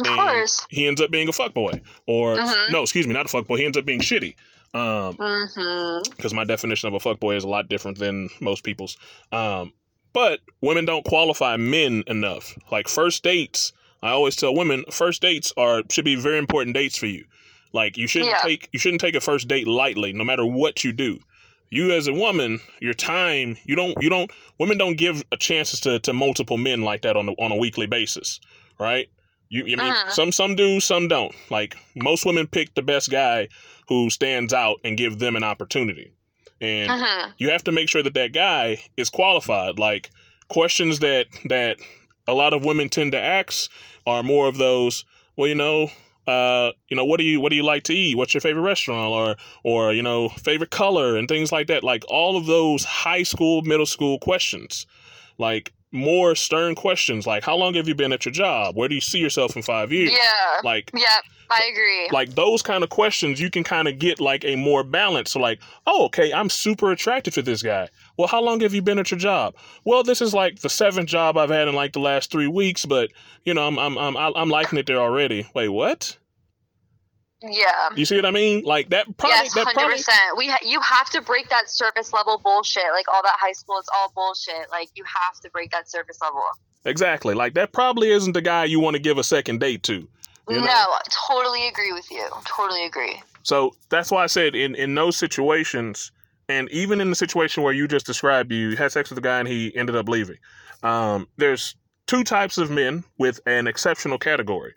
Of 0.00 0.06
and 0.06 0.16
course. 0.16 0.66
he 0.70 0.88
ends 0.88 1.00
up 1.00 1.12
being 1.12 1.28
a 1.28 1.32
fuckboy. 1.32 1.80
Or, 2.08 2.36
Mhm. 2.36 2.72
no, 2.72 2.82
excuse 2.82 3.06
me, 3.06 3.12
not 3.12 3.26
a 3.26 3.28
fuckboy. 3.28 3.58
He 3.58 3.64
ends 3.64 3.78
up 3.78 3.84
being 3.84 4.00
shitty. 4.00 4.34
Um, 4.74 5.16
because 6.10 6.34
my 6.34 6.44
definition 6.44 6.88
of 6.88 6.94
a 6.94 6.98
fuckboy 6.98 7.36
is 7.36 7.44
a 7.44 7.48
lot 7.48 7.68
different 7.68 7.98
than 7.98 8.28
most 8.40 8.64
people's. 8.64 8.96
Um, 9.32 9.72
but 10.12 10.40
women 10.60 10.84
don't 10.84 11.04
qualify 11.04 11.56
men 11.56 12.02
enough. 12.06 12.56
Like 12.70 12.88
first 12.88 13.22
dates, 13.22 13.72
I 14.02 14.10
always 14.10 14.36
tell 14.36 14.54
women 14.54 14.84
first 14.90 15.22
dates 15.22 15.52
are 15.56 15.82
should 15.90 16.04
be 16.04 16.16
very 16.16 16.38
important 16.38 16.74
dates 16.74 16.98
for 16.98 17.06
you. 17.06 17.24
Like 17.72 17.96
you 17.96 18.06
shouldn't 18.06 18.30
Yeah. 18.30 18.40
take 18.42 18.68
you 18.72 18.78
shouldn't 18.78 19.00
take 19.00 19.14
a 19.14 19.20
first 19.20 19.48
date 19.48 19.66
lightly, 19.66 20.12
no 20.12 20.24
matter 20.24 20.44
what 20.46 20.84
you 20.84 20.92
do. 20.92 21.18
You 21.70 21.90
as 21.92 22.06
a 22.06 22.12
woman, 22.12 22.60
your 22.80 22.94
time 22.94 23.56
you 23.64 23.74
don't 23.74 24.00
you 24.00 24.08
don't 24.08 24.30
women 24.58 24.78
don't 24.78 24.96
give 24.96 25.24
a 25.32 25.36
chances 25.36 25.80
to, 25.80 25.98
to 26.00 26.12
multiple 26.12 26.58
men 26.58 26.82
like 26.82 27.02
that 27.02 27.16
on 27.16 27.28
a, 27.28 27.32
on 27.32 27.50
a 27.52 27.56
weekly 27.56 27.86
basis, 27.86 28.40
right? 28.78 29.08
You, 29.54 29.76
mean, 29.76 29.78
Mhm. 29.78 30.10
some 30.10 30.32
some 30.32 30.56
do, 30.56 30.80
some 30.80 31.06
don't. 31.06 31.32
Like 31.48 31.76
most 31.94 32.26
women 32.26 32.46
pick 32.48 32.74
the 32.74 32.82
best 32.82 33.08
guy 33.10 33.48
who 33.88 34.10
stands 34.10 34.52
out 34.52 34.80
and 34.84 34.96
give 34.96 35.18
them 35.20 35.36
an 35.36 35.44
opportunity. 35.44 36.10
And 36.60 36.90
hmm 36.90 37.30
you 37.38 37.50
have 37.50 37.62
to 37.64 37.72
make 37.72 37.88
sure 37.88 38.02
that 38.02 38.14
that 38.14 38.32
guy 38.32 38.82
is 38.96 39.10
qualified. 39.10 39.78
Like 39.78 40.10
questions 40.48 40.98
that 41.00 41.26
that 41.44 41.76
a 42.26 42.34
lot 42.34 42.52
of 42.52 42.64
women 42.64 42.88
tend 42.88 43.12
to 43.12 43.20
ask 43.20 43.70
are 44.06 44.22
more 44.24 44.48
of 44.48 44.56
those. 44.58 45.04
Well, 45.36 45.48
you 45.48 45.54
know, 45.54 45.90
uh, 46.26 46.72
you 46.88 46.96
know, 46.96 47.04
what 47.04 47.18
do 47.18 47.24
you 47.24 47.40
what 47.40 47.50
do 47.50 47.56
you 47.56 47.62
like 47.64 47.84
to 47.84 47.94
eat? 47.94 48.16
What's 48.16 48.34
your 48.34 48.40
favorite 48.40 48.62
restaurant? 48.62 49.12
Or 49.12 49.36
or 49.62 49.92
you 49.92 50.02
know, 50.02 50.30
favorite 50.30 50.70
color 50.70 51.16
and 51.16 51.28
things 51.28 51.52
like 51.52 51.68
that. 51.68 51.84
Like 51.84 52.04
all 52.08 52.36
of 52.36 52.46
those 52.46 52.84
high 52.84 53.22
school, 53.22 53.62
middle 53.62 53.86
school 53.86 54.18
questions. 54.18 54.86
Like 55.38 55.72
more 55.94 56.34
stern 56.34 56.74
questions. 56.74 57.26
Like 57.26 57.44
how 57.44 57.56
long 57.56 57.74
have 57.74 57.88
you 57.88 57.94
been 57.94 58.12
at 58.12 58.24
your 58.26 58.32
job? 58.32 58.76
Where 58.76 58.88
do 58.88 58.94
you 58.94 59.00
see 59.00 59.18
yourself 59.20 59.56
in 59.56 59.62
five 59.62 59.92
years? 59.92 60.10
Yeah. 60.12 60.60
Like 60.62 60.90
Yep. 60.92 61.04
I 61.50 61.70
agree. 61.72 62.08
like 62.10 62.34
those 62.34 62.62
kind 62.62 62.82
of 62.82 62.88
questions 62.90 63.38
you 63.38 63.50
can 63.50 63.64
kind 63.64 63.86
of 63.86 63.98
get 63.98 64.18
like 64.18 64.44
a 64.46 64.56
more 64.56 64.82
balance 64.82 65.30
so 65.32 65.38
like 65.38 65.60
oh 65.86 66.06
okay 66.06 66.32
i'm 66.32 66.48
super 66.48 66.90
attracted 66.90 67.34
to 67.34 67.42
this 67.42 67.62
guy 67.62 67.86
well 68.16 68.26
how 68.26 68.40
long 68.42 68.60
have 68.60 68.72
you 68.72 68.80
been 68.80 68.98
at 68.98 69.10
your 69.10 69.20
job 69.20 69.54
well 69.84 70.02
this 70.02 70.22
is 70.22 70.32
like 70.32 70.60
the 70.60 70.70
seventh 70.70 71.06
job 71.08 71.36
i've 71.36 71.50
had 71.50 71.68
in 71.68 71.74
like 71.74 71.92
the 71.92 72.00
last 72.00 72.30
three 72.30 72.46
weeks 72.46 72.86
but 72.86 73.10
you 73.44 73.52
know 73.52 73.66
i'm 73.68 73.78
i'm 73.78 73.98
i'm, 73.98 74.16
I'm 74.16 74.48
liking 74.48 74.78
it 74.78 74.86
there 74.86 74.96
already 74.98 75.46
wait 75.54 75.68
what 75.68 76.16
yeah. 77.50 77.88
you 77.96 78.04
see 78.04 78.16
what 78.16 78.26
i 78.26 78.30
mean 78.30 78.62
like 78.64 78.88
that 78.90 79.04
probably 79.16 79.36
yes, 79.36 79.54
that 79.54 79.64
hundred 79.64 79.74
probably 79.74 79.96
percent. 79.96 80.36
We 80.36 80.48
ha- 80.48 80.58
you 80.64 80.80
have 80.80 81.10
to 81.10 81.20
break 81.20 81.48
that 81.50 81.68
surface 81.68 82.12
level 82.12 82.38
bullshit. 82.42 82.84
Like 82.92 83.06
all 83.12 83.22
that 83.22 83.36
high 83.38 83.52
school, 83.52 83.78
it's 83.78 83.88
all 83.94 84.12
bullshit. 84.14 84.70
Like 84.70 84.88
you 84.94 85.04
have 85.04 85.40
to 85.40 85.50
break 85.50 85.70
that 85.72 85.90
surface 85.90 86.18
level. 86.22 86.42
exactly 86.84 87.34
like 87.34 87.54
that 87.54 87.72
probably 87.72 88.10
isn't 88.10 88.32
the 88.32 88.42
guy 88.42 88.64
you 88.64 88.80
want 88.80 88.94
to 88.94 89.00
give 89.00 89.18
a 89.18 89.24
second 89.24 89.60
date 89.60 89.82
to 89.84 90.06
You 90.48 90.56
know? 90.56 90.60
No, 90.60 90.72
I 90.72 91.00
totally 91.28 91.68
agree 91.68 91.92
with 91.92 92.10
you. 92.10 92.26
Totally 92.44 92.84
agree. 92.84 93.20
So 93.42 93.74
that's 93.90 94.10
why 94.10 94.24
I 94.24 94.26
said 94.26 94.54
in 94.54 94.74
in 94.74 94.94
those 94.94 95.16
situations, 95.16 96.12
and 96.48 96.68
even 96.70 97.00
in 97.00 97.10
the 97.10 97.16
situation 97.16 97.62
where 97.62 97.72
you 97.72 97.88
just 97.88 98.06
described, 98.06 98.52
you 98.52 98.76
had 98.76 98.92
sex 98.92 99.10
with 99.10 99.18
a 99.18 99.22
guy 99.22 99.38
and 99.38 99.48
he 99.48 99.74
ended 99.76 99.96
up 99.96 100.08
leaving. 100.08 100.36
Um, 100.82 101.28
there's 101.36 101.74
two 102.06 102.24
types 102.24 102.58
of 102.58 102.70
men 102.70 103.04
with 103.18 103.40
an 103.46 103.66
exceptional 103.66 104.18
category. 104.18 104.74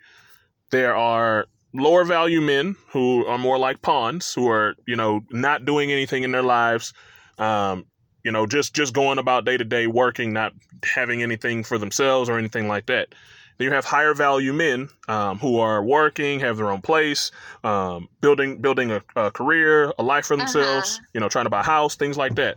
There 0.70 0.94
are 0.96 1.46
lower 1.78 2.04
value 2.04 2.40
men 2.40 2.76
who 2.90 3.24
are 3.26 3.38
more 3.38 3.58
like 3.58 3.82
pawns, 3.82 4.32
who 4.34 4.48
are 4.48 4.74
you 4.86 4.96
know 4.96 5.20
not 5.30 5.64
doing 5.64 5.90
anything 5.92 6.22
in 6.22 6.32
their 6.32 6.42
lives, 6.42 6.92
um, 7.38 7.86
you 8.24 8.32
know 8.32 8.46
just 8.46 8.74
just 8.74 8.92
going 8.94 9.18
about 9.18 9.44
day 9.44 9.56
to 9.56 9.64
day 9.64 9.86
working, 9.86 10.32
not 10.32 10.52
having 10.84 11.22
anything 11.22 11.64
for 11.64 11.78
themselves 11.78 12.28
or 12.28 12.38
anything 12.38 12.68
like 12.68 12.86
that. 12.86 13.14
Then 13.58 13.66
you 13.66 13.72
have 13.72 13.84
higher 13.84 14.14
value 14.14 14.52
men 14.52 14.88
um, 15.08 15.38
who 15.38 15.58
are 15.58 15.82
working, 15.82 16.38
have 16.40 16.56
their 16.56 16.70
own 16.70 16.80
place, 16.80 17.32
um, 17.64 18.08
building 18.20 18.60
building 18.60 18.90
a, 18.92 19.02
a 19.16 19.30
career, 19.30 19.92
a 19.98 20.02
life 20.02 20.26
for 20.26 20.36
themselves. 20.36 21.00
You 21.12 21.20
know, 21.20 21.28
trying 21.28 21.46
to 21.46 21.50
buy 21.50 21.60
a 21.60 21.64
house, 21.64 21.96
things 21.96 22.16
like 22.16 22.36
that. 22.36 22.56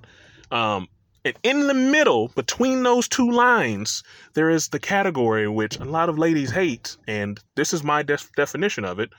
Um, 0.51 0.87
and 1.25 1.35
in 1.43 1.67
the 1.67 1.73
middle, 1.73 2.29
between 2.29 2.83
those 2.83 3.07
two 3.07 3.29
lines, 3.31 4.03
there 4.33 4.49
is 4.49 4.69
the 4.69 4.79
category 4.79 5.47
which 5.47 5.77
a 5.79 5.85
lot 5.85 6.09
of 6.09 6.17
ladies 6.17 6.51
hate, 6.51 6.97
and 7.07 7.39
this 7.55 7.73
is 7.73 7.83
my 7.83 8.03
def- 8.03 8.31
definition 8.35 8.85
of 8.85 8.99
it. 8.99 9.09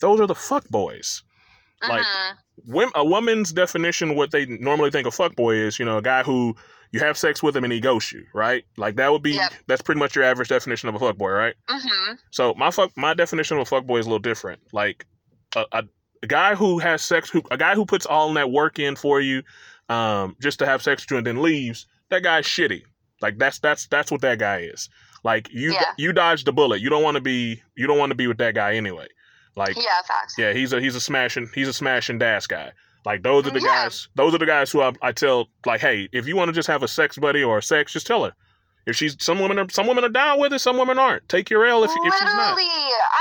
Those 0.00 0.20
are 0.20 0.26
the 0.26 0.34
fuck 0.34 0.68
boys. 0.68 1.22
Like- 1.88 2.02
Mhm. 2.02 2.36
Wom- 2.66 2.92
a 2.94 3.04
woman's 3.04 3.52
definition, 3.52 4.14
what 4.16 4.30
they 4.32 4.44
normally 4.46 4.90
think 4.90 5.06
a 5.06 5.10
fuck 5.10 5.34
boy 5.34 5.54
is, 5.54 5.78
you 5.78 5.84
know, 5.84 5.96
a 5.98 6.02
guy 6.02 6.22
who 6.22 6.54
you 6.92 7.00
have 7.00 7.16
sex 7.16 7.42
with 7.42 7.56
him 7.56 7.64
and 7.64 7.72
he 7.72 7.80
ghosts 7.80 8.12
you, 8.12 8.24
right? 8.34 8.64
Like 8.76 8.96
that 8.96 9.10
would 9.12 9.22
be 9.22 9.32
Yep. 9.32 9.52
that's 9.66 9.80
pretty 9.80 9.98
much 9.98 10.14
your 10.14 10.24
average 10.24 10.48
definition 10.48 10.88
of 10.88 10.94
a 10.94 10.98
fuck 10.98 11.16
boy, 11.16 11.30
right? 11.30 11.54
Mhm. 11.70 12.18
So 12.32 12.52
my 12.54 12.70
fuck 12.70 12.90
my 12.96 13.14
definition 13.14 13.56
of 13.56 13.62
a 13.62 13.64
fuck 13.64 13.84
boy 13.86 13.98
is 13.98 14.06
a 14.06 14.08
little 14.10 14.18
different. 14.18 14.60
Like 14.72 15.06
a, 15.56 15.64
a, 15.72 15.84
a 16.22 16.26
guy 16.26 16.54
who 16.54 16.78
has 16.80 17.00
sex, 17.00 17.30
who 17.30 17.42
a 17.50 17.56
guy 17.56 17.74
who 17.74 17.86
puts 17.86 18.04
all 18.06 18.32
that 18.34 18.50
work 18.50 18.78
in 18.78 18.94
for 18.96 19.20
you, 19.20 19.42
um, 19.90 20.36
just 20.40 20.58
to 20.60 20.66
have 20.66 20.82
sex 20.82 21.02
with 21.02 21.10
you 21.10 21.16
and 21.18 21.26
then 21.26 21.42
leaves. 21.42 21.86
That 22.10 22.22
guy's 22.22 22.46
shitty. 22.46 22.82
Like 23.20 23.38
that's 23.38 23.58
that's 23.58 23.86
that's 23.88 24.10
what 24.10 24.22
that 24.22 24.38
guy 24.38 24.60
is. 24.60 24.88
Like 25.22 25.48
you 25.52 25.72
Yeah. 25.74 25.84
you 25.98 26.12
dodged 26.12 26.46
the 26.46 26.52
bullet. 26.52 26.80
You 26.80 26.88
don't 26.88 27.02
want 27.02 27.16
to 27.16 27.20
be 27.20 27.60
you 27.76 27.86
don't 27.86 27.98
want 27.98 28.10
to 28.10 28.16
be 28.16 28.26
with 28.26 28.38
that 28.38 28.54
guy 28.54 28.74
anyway. 28.74 29.06
Like 29.56 29.76
Yeah, 29.76 29.82
facts. 30.08 30.36
yeah, 30.38 30.52
he's 30.54 30.72
a 30.72 30.80
he's 30.80 30.96
a 30.96 31.00
smashing 31.00 31.50
he's 31.54 31.68
a 31.68 31.72
smashing 31.74 32.18
dash 32.18 32.46
guy. 32.46 32.72
Like 33.04 33.22
those 33.22 33.46
are 33.46 33.50
the 33.50 33.60
Yeah. 33.60 33.84
guys. 33.84 34.08
Those 34.14 34.34
are 34.34 34.38
the 34.38 34.46
guys 34.46 34.70
who 34.70 34.80
I, 34.80 34.92
I 35.02 35.12
tell 35.12 35.48
like, 35.66 35.80
hey, 35.82 36.08
if 36.12 36.26
you 36.26 36.36
want 36.36 36.48
to 36.48 36.52
just 36.52 36.68
have 36.68 36.82
a 36.82 36.88
sex 36.88 37.18
buddy 37.18 37.42
or 37.42 37.58
a 37.58 37.62
sex, 37.62 37.92
just 37.92 38.06
tell 38.06 38.24
her. 38.24 38.32
If 38.86 38.96
she's 38.96 39.16
some 39.22 39.38
women 39.38 39.58
are 39.58 39.68
some 39.68 39.86
women 39.86 40.04
are 40.04 40.08
down 40.08 40.40
with 40.40 40.52
it, 40.54 40.58
some 40.60 40.78
women 40.78 40.98
aren't. 40.98 41.28
Take 41.28 41.50
your 41.50 41.66
L 41.66 41.84
if, 41.84 41.90
if 41.90 41.96
she's 42.14 42.22
not. 42.22 42.56
Literally, 42.56 42.70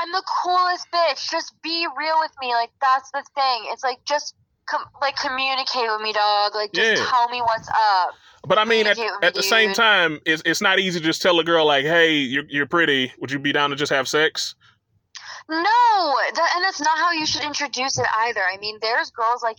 I'm 0.01 0.11
the 0.13 0.23
coolest 0.43 0.87
bitch. 0.93 1.29
Just 1.29 1.53
be 1.61 1.85
real 1.97 2.15
with 2.21 2.31
me. 2.41 2.53
Like 2.53 2.71
that's 2.81 3.11
the 3.11 3.23
thing. 3.35 3.63
It's 3.73 3.83
like 3.83 3.97
just 4.05 4.35
com- 4.69 4.85
like 5.01 5.15
communicate 5.17 5.89
with 5.89 6.01
me, 6.01 6.13
dog. 6.13 6.55
Like 6.55 6.71
just 6.73 6.99
Yeah. 7.01 7.07
tell 7.09 7.29
me 7.29 7.41
what's 7.41 7.67
up. 7.69 8.11
But 8.47 8.57
I 8.57 8.63
mean, 8.65 8.87
at, 8.87 8.97
with 8.97 9.23
at 9.23 9.33
the 9.33 9.41
me, 9.41 9.47
same 9.47 9.73
time, 9.73 10.19
it's 10.25 10.41
it's 10.45 10.61
not 10.61 10.79
easy 10.79 10.99
to 10.99 11.05
just 11.05 11.21
tell 11.21 11.39
a 11.39 11.43
girl 11.43 11.65
like, 11.65 11.83
hey, 11.85 12.13
you're 12.13 12.45
you're 12.47 12.65
pretty. 12.67 13.11
Would 13.19 13.31
you 13.31 13.39
be 13.39 13.51
down 13.51 13.69
to 13.71 13.75
just 13.75 13.91
have 13.91 14.07
sex? 14.07 14.55
No, 15.49 15.55
that, 16.35 16.51
and 16.55 16.63
that's 16.63 16.79
not 16.79 16.97
how 16.97 17.11
you 17.11 17.25
should 17.25 17.43
introduce 17.43 17.97
it 17.97 18.05
either. 18.19 18.41
I 18.41 18.57
mean, 18.57 18.77
there's 18.81 19.09
girls 19.11 19.41
like 19.43 19.57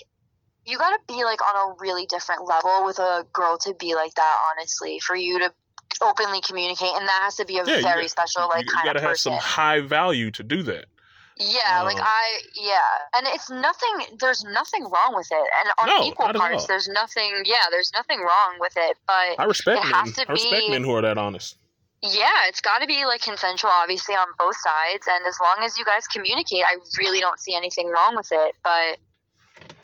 you 0.65 0.79
got 0.79 0.91
to 0.91 0.99
be 1.13 1.25
like 1.25 1.41
on 1.43 1.71
a 1.71 1.75
really 1.81 2.07
different 2.07 2.47
level 2.47 2.85
with 2.85 2.99
a 2.99 3.27
girl 3.33 3.59
to 3.59 3.75
be 3.75 3.95
like 3.95 4.15
that. 4.15 4.37
Honestly, 4.57 5.01
for 5.01 5.17
you 5.17 5.39
to 5.41 5.53
openly 6.01 6.41
communicate, 6.41 6.91
and 6.95 7.07
that 7.07 7.21
has 7.23 7.37
to 7.37 7.45
be 7.45 7.59
a 7.59 7.65
Yeah, 7.67 7.83
very 7.83 8.09
special 8.09 8.49
like 8.49 8.65
you 8.65 8.71
kind 8.71 8.87
gotta 8.87 8.99
of 9.01 9.05
have 9.05 9.17
some 9.19 9.35
high 9.35 9.81
value 9.81 10.31
to 10.31 10.43
do 10.43 10.63
that. 10.63 10.87
Yeah, 11.43 11.81
like 11.83 11.97
Um, 11.97 12.05
I 12.05 12.41
yeah, 12.55 12.79
and 13.17 13.27
it's 13.27 13.49
nothing. 13.49 14.19
There's 14.21 14.45
nothing 14.45 14.85
wrong 14.85 15.15
with 15.15 15.29
it, 15.33 15.49
and 15.59 15.71
on 15.79 15.87
No, 15.89 16.05
equal 16.07 16.29
parts, 16.35 16.67
there's 16.67 16.87
nothing. 16.87 17.43
Yeah, 17.47 17.65
there's 17.71 17.91
nothing 17.95 18.21
wrong 18.21 18.59
with 18.61 18.75
it, 18.77 18.99
but 19.07 19.41
I 19.41 19.45
respect 19.45 19.79
It 19.79 19.85
men. 19.89 19.95
has 20.05 20.13
to 20.17 20.29
I 20.29 20.33
respect 20.33 20.61
be- 20.67 20.71
men 20.71 20.85
who 20.85 20.95
are 20.95 21.01
that 21.01 21.17
honest. 21.17 21.57
yeah, 22.03 22.45
it's 22.49 22.61
got 22.61 22.81
to 22.81 22.87
be 22.87 23.07
like 23.07 23.23
consensual, 23.23 23.71
obviously 23.73 24.15
on 24.15 24.29
both 24.39 24.57
sides, 24.57 25.09
and 25.09 25.25
as 25.27 25.39
long 25.41 25.65
as 25.65 25.79
you 25.79 25.85
guys 25.87 26.07
communicate, 26.07 26.63
I 26.65 26.77
really 26.99 27.21
don't 27.21 27.41
see 27.41 27.55
anything 27.55 27.89
wrong 27.89 28.17
with 28.17 28.29
it. 28.33 28.55
But 28.63 28.99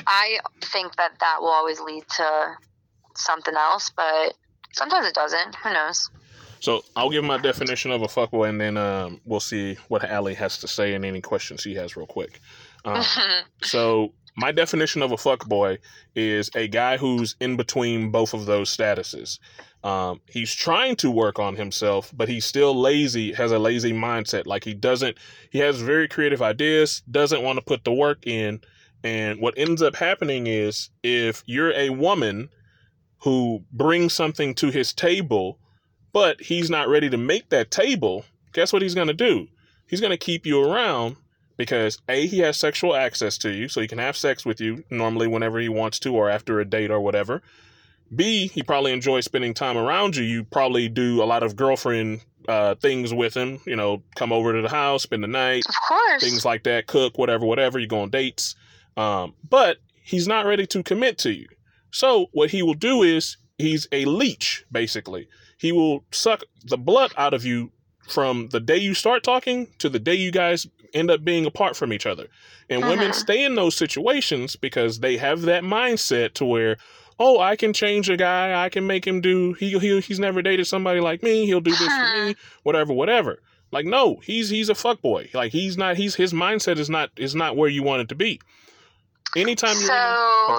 I 0.06 0.38
think 0.60 0.94
that 0.96 1.12
that 1.20 1.40
will 1.40 1.48
always 1.48 1.80
lead 1.80 2.04
to 2.16 2.56
something 3.14 3.54
else, 3.54 3.90
but 3.96 4.34
sometimes 4.74 5.06
it 5.06 5.14
doesn't. 5.14 5.54
Who 5.56 5.72
knows? 5.72 6.10
So 6.60 6.82
I'll 6.94 7.10
give 7.10 7.24
my 7.24 7.38
definition 7.38 7.90
of 7.90 8.02
a 8.02 8.06
fuckboy, 8.06 8.48
and 8.48 8.60
then 8.60 8.76
um, 8.76 9.20
we'll 9.24 9.40
see 9.40 9.76
what 9.88 10.04
Allie 10.04 10.34
has 10.34 10.58
to 10.58 10.68
say 10.68 10.94
and 10.94 11.04
any 11.04 11.20
questions 11.20 11.60
she 11.60 11.74
has 11.74 11.96
real 11.96 12.06
quick. 12.06 12.40
Um, 12.84 13.02
so 13.62 14.12
my 14.36 14.52
definition 14.52 15.02
of 15.02 15.12
a 15.12 15.16
fuckboy 15.16 15.78
is 16.14 16.50
a 16.54 16.68
guy 16.68 16.96
who's 16.96 17.36
in 17.40 17.56
between 17.56 18.10
both 18.10 18.34
of 18.34 18.46
those 18.46 18.74
statuses. 18.74 19.38
Um, 19.82 20.20
he's 20.28 20.52
trying 20.52 20.96
to 20.96 21.10
work 21.10 21.38
on 21.38 21.56
himself, 21.56 22.12
but 22.14 22.28
he's 22.28 22.44
still 22.44 22.78
lazy, 22.78 23.32
has 23.32 23.52
a 23.52 23.58
lazy 23.58 23.92
mindset. 23.92 24.46
Like 24.46 24.64
he 24.64 24.74
doesn't, 24.74 25.16
he 25.50 25.58
has 25.60 25.80
very 25.80 26.08
creative 26.08 26.42
ideas, 26.42 27.02
doesn't 27.10 27.42
want 27.42 27.58
to 27.58 27.64
put 27.64 27.84
the 27.84 27.92
work 27.92 28.26
in. 28.26 28.60
And 29.04 29.40
what 29.40 29.54
ends 29.56 29.82
up 29.82 29.94
happening 29.94 30.46
is 30.48 30.90
if 31.02 31.42
you're 31.46 31.72
a 31.72 31.90
woman 31.90 32.48
who 33.22 33.64
brings 33.72 34.12
something 34.12 34.54
to 34.56 34.70
his 34.70 34.92
table, 34.92 35.58
but 36.16 36.40
he's 36.40 36.70
not 36.70 36.88
ready 36.88 37.10
to 37.10 37.18
make 37.18 37.50
that 37.50 37.70
table, 37.70 38.24
guess 38.54 38.72
what 38.72 38.80
he's 38.80 38.94
going 38.94 39.06
to 39.06 39.12
do? 39.12 39.46
He's 39.86 40.00
going 40.00 40.12
to 40.12 40.16
keep 40.16 40.46
you 40.46 40.64
around 40.64 41.16
because 41.58 42.00
A, 42.08 42.26
he 42.26 42.38
has 42.38 42.56
sexual 42.56 42.96
access 42.96 43.36
to 43.36 43.50
you, 43.50 43.68
so 43.68 43.82
he 43.82 43.86
can 43.86 43.98
have 43.98 44.16
sex 44.16 44.42
with 44.46 44.58
you 44.58 44.82
normally 44.88 45.26
whenever 45.26 45.58
he 45.58 45.68
wants 45.68 45.98
to 45.98 46.14
or 46.14 46.30
after 46.30 46.58
a 46.58 46.64
date 46.64 46.90
or 46.90 47.00
whatever. 47.02 47.42
B, 48.14 48.48
he 48.48 48.62
probably 48.62 48.94
enjoys 48.94 49.26
spending 49.26 49.52
time 49.52 49.76
around 49.76 50.16
you. 50.16 50.24
You 50.24 50.44
probably 50.44 50.88
do 50.88 51.22
a 51.22 51.26
lot 51.26 51.42
of 51.42 51.54
girlfriend 51.54 52.22
uh, 52.48 52.76
things 52.76 53.12
with 53.12 53.36
him, 53.36 53.60
you 53.66 53.76
know, 53.76 54.02
come 54.14 54.32
over 54.32 54.54
to 54.54 54.62
the 54.62 54.70
house, 54.70 55.02
spend 55.02 55.22
the 55.22 55.28
night, 55.28 55.64
Of 55.68 55.74
course. 55.86 56.22
things 56.22 56.46
like 56.46 56.62
that, 56.62 56.86
cook, 56.86 57.18
whatever, 57.18 57.44
whatever. 57.44 57.78
You 57.78 57.88
go 57.88 58.00
on 58.00 58.08
dates. 58.08 58.54
Um, 58.96 59.34
but 59.46 59.76
he's 60.02 60.26
not 60.26 60.46
ready 60.46 60.66
to 60.68 60.82
commit 60.82 61.18
to 61.18 61.30
you. 61.30 61.46
So 61.90 62.28
what 62.32 62.52
he 62.52 62.62
will 62.62 62.72
do 62.72 63.02
is 63.02 63.36
he's 63.58 63.86
a 63.92 64.06
leech, 64.06 64.64
basically. 64.72 65.28
He 65.56 65.72
will 65.72 66.04
suck 66.12 66.42
the 66.64 66.76
blood 66.78 67.12
out 67.16 67.34
of 67.34 67.44
you 67.44 67.70
from 68.08 68.48
the 68.50 68.60
day 68.60 68.76
you 68.76 68.94
start 68.94 69.22
talking 69.24 69.68
to 69.78 69.88
the 69.88 69.98
day 69.98 70.14
you 70.14 70.30
guys 70.30 70.66
end 70.94 71.10
up 71.10 71.24
being 71.24 71.44
apart 71.46 71.76
from 71.76 71.92
each 71.92 72.06
other. 72.06 72.28
And 72.70 72.82
women 72.82 73.10
Mhm. 73.10 73.14
stay 73.14 73.44
in 73.44 73.54
those 73.54 73.76
situations 73.76 74.56
because 74.56 75.00
they 75.00 75.16
have 75.16 75.42
that 75.42 75.62
mindset 75.62 76.34
to 76.34 76.44
where, 76.44 76.76
oh, 77.18 77.40
I 77.40 77.56
can 77.56 77.72
change 77.72 78.08
a 78.08 78.16
guy, 78.16 78.64
I 78.64 78.68
can 78.68 78.86
make 78.86 79.06
him 79.06 79.20
do 79.20 79.54
he 79.54 79.78
he 79.78 80.00
he's 80.00 80.20
never 80.20 80.42
dated 80.42 80.66
somebody 80.66 81.00
like 81.00 81.22
me, 81.22 81.46
he'll 81.46 81.60
do 81.60 81.70
this 81.72 81.88
for 81.88 82.26
me, 82.26 82.36
whatever, 82.62 82.92
whatever. 82.92 83.40
Like 83.72 83.86
no, 83.86 84.16
he's 84.24 84.48
he's 84.50 84.68
a 84.68 84.74
fuck 84.74 85.00
boy. 85.02 85.28
Like 85.34 85.52
he's 85.52 85.76
not 85.76 85.96
he's 85.96 86.14
his 86.14 86.32
mindset 86.32 86.78
is 86.78 86.88
not 86.88 87.10
is 87.16 87.34
not 87.34 87.56
where 87.56 87.68
you 87.68 87.82
want 87.82 88.02
it 88.02 88.08
to 88.10 88.14
be. 88.14 88.40
Anytime 89.36 89.70
you 89.70 89.86
So 89.86 89.92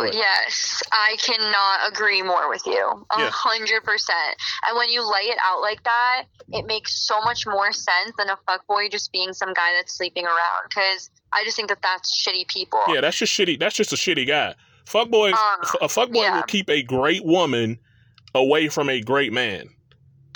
ahead. 0.02 0.13
yes, 0.13 0.82
I 0.92 1.18
cannot 1.24 1.92
agree 1.92 2.22
more 2.22 2.48
with 2.50 2.66
you. 2.66 3.06
A 3.12 3.30
hundred 3.30 3.84
percent. 3.84 4.36
And 4.68 4.78
when 4.78 4.90
you 4.90 5.02
lay 5.02 5.30
it 5.32 5.38
out 5.44 5.62
like 5.62 5.84
that, 5.84 6.24
it 6.50 6.66
makes 6.68 6.94
so 7.08 7.20
much 7.22 7.46
more 7.48 7.72
sense 7.72 8.12
than 8.18 8.30
a 8.30 8.38
fuckboy 8.48 8.92
just 8.92 9.12
being 9.12 9.34
some 9.34 9.54
guy 9.54 9.74
that's 9.78 9.98
sleeping 9.98 10.26
around. 10.26 10.70
Because 10.70 11.10
I 11.34 11.44
just 11.44 11.56
think 11.58 11.70
that 11.70 11.82
that's 11.82 12.24
shitty 12.26 12.48
people. 12.48 12.80
Yeah, 12.88 13.02
that's 13.02 13.18
just 13.18 13.34
shitty. 13.34 13.60
That's 13.60 13.76
just 13.76 13.92
a 13.94 13.96
shitty 13.98 14.28
guy. 14.28 14.56
Fuckboys, 14.86 15.34
Um, 15.34 15.60
a 15.82 15.88
fuckboy 15.88 16.16
yeah. 16.24 16.36
will 16.38 16.44
keep 16.44 16.70
a 16.70 16.82
great 16.84 17.26
woman 17.26 17.80
away 18.34 18.70
from 18.70 18.90
a 18.90 19.02
great 19.02 19.34
man. 19.34 19.70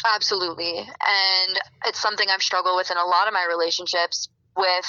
Absolutely. 0.06 0.80
And 0.80 1.60
it's 1.86 2.00
something 2.02 2.28
I've 2.30 2.42
struggled 2.42 2.76
with 2.76 2.90
in 2.92 2.98
a 2.98 3.06
lot 3.06 3.28
of 3.28 3.34
my 3.34 3.46
relationships 3.50 4.30
with 4.56 4.86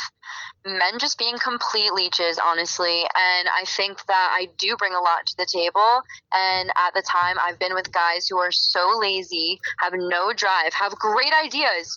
men 0.65 0.99
just 0.99 1.19
being 1.19 1.39
complete 1.39 1.93
leeches, 1.93 2.39
honestly. 2.43 3.01
And 3.01 3.49
I 3.49 3.65
think 3.67 4.05
that 4.07 4.37
I 4.39 4.49
do 4.59 4.77
bring 4.77 4.95
a 4.95 5.01
lot 5.01 5.27
to 5.27 5.35
the 5.37 5.47
table. 5.47 6.03
And 6.33 6.71
at 6.71 6.95
the 6.95 7.03
time, 7.03 7.37
I've 7.41 7.59
been 7.59 7.75
with 7.75 7.93
guys 7.93 8.27
who 8.29 8.39
are 8.39 8.53
so 8.53 8.99
lazy, 9.01 9.59
have 9.81 9.93
no 9.95 10.33
drive, 10.33 10.73
have 10.73 10.95
great 10.97 11.33
ideas. 11.45 11.97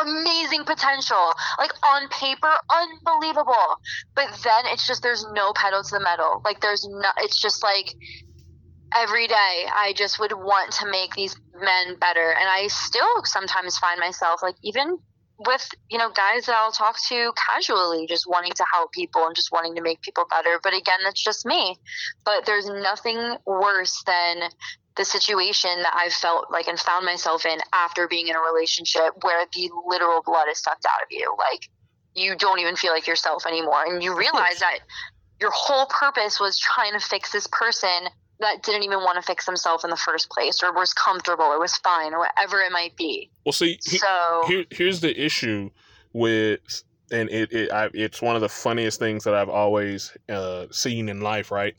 Amazing 0.00 0.64
potential, 0.64 1.32
like 1.58 1.72
on 1.84 2.08
paper, 2.08 2.52
unbelievable. 2.70 3.80
But 4.14 4.28
then 4.44 4.66
it's 4.66 4.86
just 4.86 5.02
there's 5.02 5.26
no 5.32 5.52
pedal 5.52 5.82
to 5.82 5.90
the 5.90 6.00
metal. 6.00 6.40
Like 6.44 6.60
there's 6.60 6.86
no, 6.88 7.08
it's 7.18 7.40
just 7.40 7.62
like 7.62 7.92
every 8.94 9.26
day 9.26 9.66
I 9.74 9.92
just 9.96 10.20
would 10.20 10.32
want 10.32 10.72
to 10.74 10.86
make 10.88 11.14
these 11.14 11.34
men 11.58 11.98
better. 11.98 12.30
And 12.30 12.48
I 12.48 12.68
still 12.68 13.24
sometimes 13.24 13.76
find 13.76 13.98
myself 13.98 14.44
like 14.44 14.54
even 14.62 14.98
with, 15.38 15.68
you 15.90 15.98
know, 15.98 16.10
guys 16.10 16.46
that 16.46 16.56
I'll 16.56 16.72
talk 16.72 16.96
to 17.08 17.32
casually, 17.36 18.06
just 18.06 18.26
wanting 18.28 18.52
to 18.52 18.64
help 18.72 18.92
people 18.92 19.26
and 19.26 19.34
just 19.34 19.50
wanting 19.52 19.74
to 19.74 19.82
make 19.82 20.00
people 20.02 20.24
better. 20.30 20.60
But 20.62 20.74
again, 20.74 20.98
that's 21.04 21.22
just 21.22 21.44
me. 21.44 21.76
But 22.24 22.46
there's 22.46 22.68
nothing 22.68 23.36
worse 23.46 24.02
than 24.06 24.50
the 24.96 25.04
situation 25.04 25.82
that 25.82 25.92
I've 25.94 26.12
felt 26.12 26.50
like 26.52 26.68
and 26.68 26.78
found 26.78 27.04
myself 27.04 27.46
in 27.46 27.58
after 27.72 28.06
being 28.06 28.28
in 28.28 28.36
a 28.36 28.40
relationship 28.40 29.12
where 29.22 29.44
the 29.52 29.70
literal 29.86 30.22
blood 30.24 30.46
is 30.50 30.60
sucked 30.60 30.86
out 30.86 31.02
of 31.02 31.08
you. 31.10 31.34
Like 31.36 31.68
you 32.14 32.36
don't 32.36 32.60
even 32.60 32.76
feel 32.76 32.92
like 32.92 33.06
yourself 33.06 33.44
anymore. 33.46 33.84
And 33.86 34.02
you 34.02 34.16
realize 34.16 34.60
that 34.60 34.78
your 35.40 35.50
whole 35.52 35.86
purpose 35.86 36.38
was 36.38 36.58
trying 36.58 36.92
to 36.92 37.00
fix 37.00 37.32
this 37.32 37.48
person 37.50 38.08
that 38.40 38.62
didn't 38.62 38.82
even 38.82 38.98
want 39.00 39.16
to 39.16 39.22
fix 39.22 39.46
themselves 39.46 39.84
in 39.84 39.90
the 39.90 39.96
first 39.96 40.28
place 40.30 40.62
or 40.62 40.72
was 40.72 40.92
comfortable 40.92 41.44
or 41.44 41.58
was 41.60 41.76
fine 41.78 42.12
or 42.12 42.18
whatever 42.20 42.60
it 42.60 42.72
might 42.72 42.96
be. 42.96 43.30
Well, 43.46 43.52
see, 43.52 43.78
he- 43.88 43.98
So 43.98 44.42
here, 44.46 44.64
here's 44.70 45.00
the 45.00 45.18
issue 45.24 45.70
with, 46.12 46.60
and 47.12 47.28
it, 47.30 47.52
it 47.52 47.72
I, 47.72 47.90
it's 47.94 48.20
one 48.20 48.34
of 48.34 48.40
the 48.42 48.48
funniest 48.48 48.98
things 48.98 49.24
that 49.24 49.34
I've 49.34 49.48
always 49.48 50.16
uh, 50.28 50.66
seen 50.70 51.08
in 51.08 51.20
life. 51.20 51.50
Right, 51.50 51.74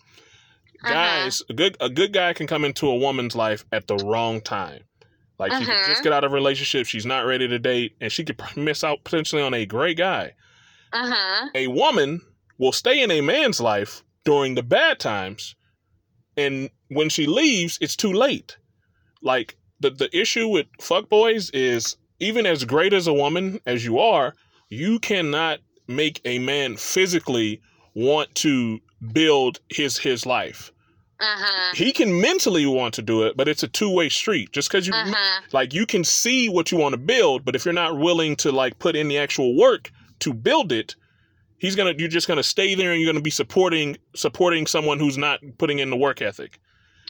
Mhm. 0.83 0.89
guys, 0.89 1.41
a 1.49 1.53
good 1.53 1.77
a 1.79 1.89
good 1.89 2.13
guy 2.13 2.33
can 2.33 2.47
come 2.47 2.63
into 2.65 2.87
a 2.87 2.95
woman's 2.95 3.35
life 3.35 3.65
at 3.71 3.87
the 3.87 3.95
wrong 3.97 4.39
time. 4.41 4.83
Like 5.37 5.51
she 5.53 5.65
could 5.65 5.85
just 5.87 6.03
get 6.03 6.13
out 6.13 6.23
of 6.23 6.31
a 6.31 6.35
relationship, 6.35 6.85
she's 6.87 7.05
not 7.05 7.25
ready 7.25 7.47
to 7.47 7.59
date, 7.59 7.95
and 7.99 8.09
she 8.11 8.23
could 8.23 8.41
miss 8.55 8.83
out 8.83 9.03
potentially 9.03 9.41
on 9.41 9.53
a 9.53 9.65
great 9.65 9.97
guy. 9.97 10.33
Uh-huh. 10.93 11.49
a 11.55 11.67
woman 11.67 12.21
will 12.57 12.71
stay 12.71 13.01
in 13.03 13.11
a 13.11 13.19
man's 13.19 13.59
life 13.59 14.01
during 14.23 14.55
the 14.55 14.63
bad 14.63 14.97
times 14.97 15.55
and 16.37 16.69
when 16.89 17.09
she 17.09 17.25
leaves 17.25 17.77
it's 17.81 17.95
too 17.95 18.13
late. 18.13 18.57
Like 19.21 19.57
the 19.79 19.89
the 19.89 20.15
issue 20.17 20.47
with 20.47 20.67
fuckboys 20.79 21.49
is 21.53 21.97
even 22.19 22.45
as 22.45 22.63
great 22.63 22.93
as 22.93 23.07
a 23.07 23.13
woman 23.13 23.59
as 23.65 23.83
you 23.85 23.99
are 23.99 24.33
you 24.69 24.99
cannot 24.99 25.59
make 25.87 26.21
a 26.25 26.39
man 26.39 26.75
physically 26.75 27.61
want 27.93 28.33
to 28.35 28.79
build 29.13 29.59
his 29.69 29.97
his 29.97 30.25
life. 30.25 30.71
Hmm 31.19 31.75
he 31.75 31.91
can 31.91 32.21
mentally 32.21 32.65
want 32.65 32.93
to 32.93 33.01
do 33.01 33.23
it 33.23 33.35
but 33.35 33.47
it's 33.47 33.63
a 33.63 33.67
two-way 33.67 34.09
street. 34.09 34.51
Just 34.51 34.69
because 34.69 34.87
you 34.87 34.93
hmm 34.93 35.13
like 35.51 35.73
you 35.73 35.85
can 35.85 36.03
see 36.03 36.49
what 36.49 36.71
you 36.71 36.77
want 36.77 36.93
to 36.93 36.97
build 36.97 37.45
but 37.45 37.55
if 37.55 37.65
you're 37.65 37.73
not 37.73 37.97
willing 37.97 38.35
to 38.35 38.51
like 38.51 38.79
put 38.79 38.95
in 38.95 39.07
the 39.07 39.17
actual 39.17 39.55
work 39.57 39.91
to 40.19 40.33
build 40.33 40.71
it 40.71 40.95
he's 41.57 41.75
gonna 41.75 41.93
you're 41.97 42.07
just 42.09 42.27
gonna 42.27 42.43
stay 42.43 42.75
there 42.75 42.91
and 42.91 43.01
you're 43.01 43.11
gonna 43.11 43.21
be 43.21 43.29
supporting 43.31 43.97
supporting 44.15 44.65
someone 44.67 44.99
who's 44.99 45.17
not 45.17 45.39
putting 45.57 45.79
in 45.79 45.89
the 45.89 45.97
work 45.97 46.21
ethic. 46.21 46.59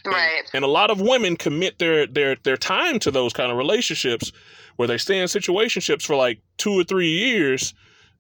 And- 0.03 0.13
Right. 0.13 0.43
and, 0.53 0.63
a 0.63 0.67
lot 0.67 0.91
of 0.91 1.01
women 1.01 1.35
commit 1.35 1.79
their 1.79 2.05
their 2.05 2.35
their 2.35 2.57
time 2.57 2.99
to 2.99 3.11
those 3.11 3.33
kind 3.33 3.51
of 3.51 3.57
relationships 3.57 4.31
where 4.75 4.87
they 4.87 4.97
stay 4.99 5.17
in 5.19 5.25
situationships 5.25 6.03
for 6.05 6.15
like 6.15 6.41
two 6.57 6.73
or 6.79 6.83
three 6.83 7.09
years 7.09 7.73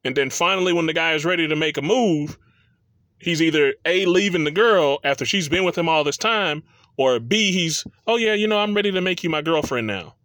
and 0.03 0.15
then 0.15 0.29
finally 0.31 0.73
when 0.73 0.87
the 0.87 0.93
guy 0.93 1.13
is 1.13 1.25
ready 1.25 1.47
to 1.47 1.55
make 1.55 1.77
a 1.77 1.81
move 1.83 2.37
he's 3.19 3.39
either 3.41 3.73
a 3.85 4.05
leaving 4.07 4.45
the 4.45 4.51
girl 4.51 4.99
after 5.03 5.25
she's 5.25 5.47
been 5.47 5.63
with 5.63 5.77
him 5.77 5.87
all 5.87 6.03
this 6.03 6.17
time 6.17 6.63
or 6.97 7.19
b 7.19 7.51
he's 7.51 7.85
oh 8.07 8.15
yeah 8.17 8.33
you 8.33 8.47
know 8.47 8.57
i'm 8.57 8.73
ready 8.73 8.91
to 8.91 9.01
make 9.01 9.23
you 9.23 9.29
my 9.29 9.41
girlfriend 9.43 9.85
now. 9.85 10.15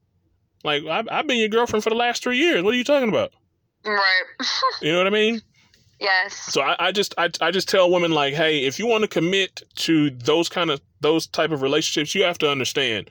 Like 0.65 0.85
i've, 0.87 1.09
I've 1.11 1.27
been 1.27 1.39
your 1.39 1.49
girlfriend 1.49 1.83
for 1.85 1.91
the 1.91 1.97
last 1.97 2.23
three 2.23 2.39
years. 2.39 2.63
What 2.63 2.73
are 2.73 2.79
you 2.79 2.85
talking 2.85 3.09
about? 3.11 3.33
Right. 3.85 4.23
you 4.83 4.93
know 4.93 4.99
what 4.99 5.07
i 5.07 5.11
mean 5.11 5.43
yes. 6.01 6.35
so 6.53 6.63
I, 6.63 6.89
I 6.89 6.93
just 6.93 7.15
I, 7.19 7.31
I 7.41 7.51
just 7.51 7.69
tell 7.69 7.91
women 7.91 8.13
like, 8.13 8.35
hey, 8.35 8.65
if 8.65 8.79
you 8.79 8.87
want 8.87 9.03
to 9.03 9.09
commit 9.09 9.63
to 9.77 10.11
those 10.11 10.49
kind 10.49 10.71
of 10.71 10.81
those 11.01 11.27
type 11.27 11.51
of 11.51 11.63
relationships, 11.63 12.15
you 12.15 12.25
have 12.25 12.39
to 12.39 12.51
understand 12.51 13.11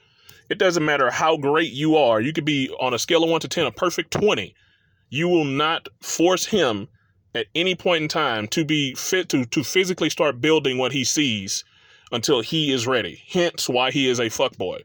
it 0.49 0.57
doesn't 0.57 0.83
matter 0.83 1.11
how 1.11 1.37
great 1.37 1.71
you 1.71 1.95
are. 1.95 2.19
You 2.19 2.33
could 2.33 2.45
be 2.45 2.69
on 2.79 2.93
a 2.93 2.99
scale 2.99 3.23
of 3.23 3.29
one 3.29 3.41
to 3.41 3.47
ten, 3.47 3.65
a 3.65 3.71
perfect 3.71 4.11
twenty. 4.11 4.55
You 5.09 5.27
will 5.27 5.45
not 5.45 5.87
force 6.01 6.45
him 6.45 6.87
at 7.35 7.45
any 7.53 7.75
point 7.75 8.03
in 8.03 8.07
time 8.09 8.47
to 8.49 8.65
be 8.65 8.95
fit 8.95 9.29
to 9.29 9.45
to 9.45 9.63
physically 9.63 10.09
start 10.09 10.41
building 10.41 10.77
what 10.77 10.91
he 10.91 11.03
sees 11.03 11.63
until 12.11 12.41
he 12.41 12.71
is 12.71 12.87
ready. 12.87 13.21
Hence 13.31 13.69
why 13.69 13.91
he 13.91 14.07
is 14.09 14.19
a 14.19 14.29
fuck 14.29 14.57
boy. 14.57 14.81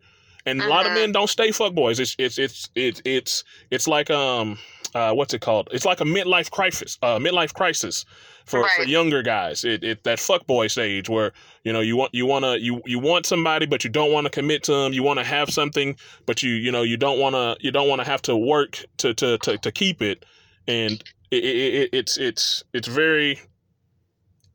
And 0.47 0.61
a 0.61 0.69
lot 0.69 0.85
of 0.85 0.93
Mhm. 0.93 0.97
men 0.97 1.13
don't 1.13 1.31
stay 1.31 1.49
fuckboys. 1.49 1.99
It's 1.99 2.15
it's 2.19 2.39
it's 2.39 2.69
it's 2.75 3.01
it's 3.07 3.45
it's 3.71 3.89
like 3.89 4.11
um 4.11 4.59
uh, 4.95 5.13
what's 5.13 5.35
it 5.35 5.41
called? 5.41 5.69
It's 5.73 5.85
like 5.85 6.01
a 6.01 6.05
midlife 6.05 6.51
crisis. 6.51 6.99
Uh, 7.03 7.19
midlife 7.19 7.53
crisis 7.53 8.05
for, 8.45 8.69
for 8.77 8.83
younger 8.85 9.23
guys. 9.23 9.65
It, 9.65 9.83
it 9.83 10.05
that 10.05 10.19
fuckboy 10.19 10.71
stage 10.71 11.09
where 11.09 11.33
you 11.65 11.73
know 11.73 11.81
you 11.81 11.97
want 11.97 12.15
you 12.15 12.27
want 12.27 12.45
to 12.45 12.61
you 12.61 12.81
you 12.87 12.99
want 12.99 13.27
somebody 13.27 13.67
but 13.67 13.85
you 13.85 13.91
don't 13.91 14.13
want 14.13 14.27
to 14.27 14.31
commit 14.31 14.63
to 14.65 14.73
them. 14.73 14.93
You 14.93 15.03
want 15.03 15.19
to 15.19 15.25
have 15.25 15.51
something 15.51 15.97
but 16.27 16.43
you 16.43 16.53
you 16.53 16.71
know 16.71 16.83
you 16.83 16.97
don't 16.97 17.19
want 17.19 17.35
to 17.35 17.57
you 17.61 17.71
don't 17.71 17.89
want 17.89 18.01
to 18.01 18.07
have 18.07 18.23
to 18.23 18.37
work 18.37 18.85
to 18.99 19.15
to 19.15 19.39
to, 19.39 19.59
to 19.59 19.73
keep 19.73 20.01
it. 20.03 20.25
And 20.69 21.03
it, 21.31 21.45
it, 21.45 21.75
it, 21.75 21.91
it's 21.93 22.17
it's 22.17 22.63
it's 22.73 22.89
very 22.89 23.41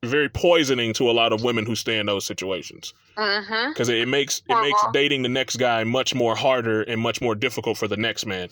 very 0.05 0.29
poisoning 0.29 0.93
to 0.93 1.09
a 1.09 1.11
lot 1.11 1.33
of 1.33 1.43
women 1.43 1.65
who 1.65 1.75
stay 1.75 1.99
in 1.99 2.05
those 2.05 2.25
situations 2.25 2.93
because 3.69 3.89
it, 3.89 3.97
it 3.97 4.07
makes 4.07 4.41
it 4.47 4.55
makes 4.61 4.79
dating 4.93 5.23
the 5.23 5.29
next 5.29 5.57
guy 5.57 5.83
much 5.83 6.15
more 6.15 6.35
harder 6.35 6.83
and 6.83 7.01
much 7.01 7.21
more 7.21 7.35
difficult 7.35 7.77
for 7.77 7.87
the 7.89 7.97
next 7.97 8.25
man. 8.25 8.47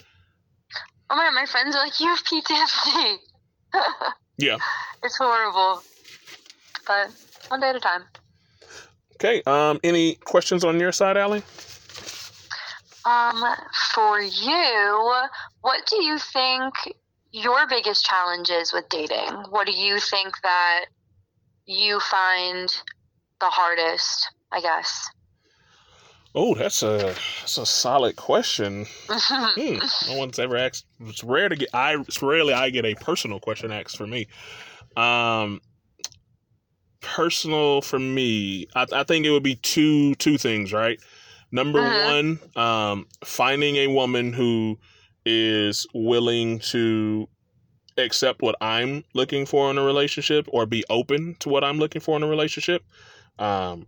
Oh 1.10 1.16
my 1.16 1.30
my 1.32 1.46
friends 1.46 1.76
are 1.76 1.84
like, 1.84 2.00
you 2.00 2.08
have 2.08 2.24
PTSD. 2.24 3.18
Yeah. 4.38 4.58
It's 5.04 5.18
horrible. 5.18 5.82
But 6.86 7.10
one 7.48 7.60
day 7.60 7.70
at 7.70 7.76
a 7.76 7.80
time. 7.80 8.04
Okay. 9.16 9.42
Um, 9.48 9.80
any 9.84 10.16
questions 10.16 10.64
on 10.64 10.80
your 10.80 10.92
side, 10.92 11.18
Allie? 11.18 11.42
Um, 13.04 13.44
for 13.94 14.22
you, 14.22 15.14
what 15.62 15.88
do 15.88 16.04
you 16.04 16.20
think 16.20 16.74
your 17.32 17.68
biggest 17.68 18.06
challenge 18.06 18.50
is 18.50 18.72
with 18.74 18.88
dating? 18.90 19.34
What 19.50 19.66
do 19.66 19.74
you 19.74 20.00
think 20.00 20.34
that 20.44 20.86
you 21.66 22.00
find 22.00 22.70
the 23.40 23.48
hardest? 23.48 24.30
I 24.52 24.62
guess. 24.62 25.10
Oh, 26.40 26.54
that's 26.54 26.84
a 26.84 27.16
that's 27.40 27.58
a 27.58 27.66
solid 27.66 28.16
question. 28.16 28.86
Hmm, 29.58 29.80
no 30.08 30.18
one's 30.20 30.38
ever 30.38 30.56
asked. 30.56 30.86
It's 31.00 31.24
rare 31.24 31.50
to 31.50 31.56
get. 31.56 31.70
I 31.74 31.96
it's 31.96 32.22
rarely 32.22 32.54
I 32.54 32.70
get 32.70 32.86
a 32.86 32.94
personal 32.94 33.40
question 33.40 33.72
asked 33.72 33.98
for 33.98 34.06
me. 34.06 34.28
Um, 34.96 35.62
personal 37.02 37.82
for 37.82 37.98
me, 37.98 38.68
I, 38.76 38.86
I 38.94 39.04
think 39.04 39.26
it 39.26 39.32
would 39.32 39.42
be 39.42 39.56
two 39.56 40.14
two 40.16 40.38
things, 40.38 40.72
right? 40.72 41.00
Number 41.52 41.80
Uh-huh. 41.82 42.06
one, 42.06 42.40
um, 42.56 43.08
finding 43.24 43.78
a 43.78 43.88
woman 43.88 44.32
who 44.32 44.78
is 45.26 45.88
willing 45.96 46.60
to 46.60 47.28
accept 47.98 48.44
what 48.44 48.56
I'm 48.62 49.04
looking 49.16 49.48
for 49.48 49.72
in 49.72 49.80
a 49.80 49.84
relationship 49.84 50.48
or 50.50 50.68
be 50.68 50.84
open 50.90 51.36
to 51.40 51.50
what 51.50 51.64
I'm 51.64 51.80
looking 51.80 52.02
for 52.02 52.16
in 52.16 52.22
a 52.22 52.28
relationship. 52.28 52.84
Um, 53.40 53.88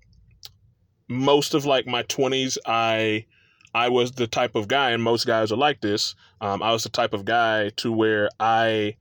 most 1.09 1.53
of 1.53 1.65
like 1.65 1.87
my 1.87 2.03
20s, 2.03 2.57
I 2.65 3.25
I 3.73 3.89
was 3.89 4.11
the 4.13 4.27
type 4.27 4.55
of 4.55 4.67
guy, 4.67 4.91
and 4.91 5.03
most 5.03 5.27
guys 5.27 5.51
are 5.51 5.57
like 5.57 5.81
this. 5.81 6.15
Um, 6.41 6.63
I 6.63 6.71
was 6.71 6.83
the 6.83 6.89
type 6.89 7.13
of 7.13 7.25
guy 7.25 7.69
to 7.77 7.91
where 7.91 8.29
I 8.39 8.95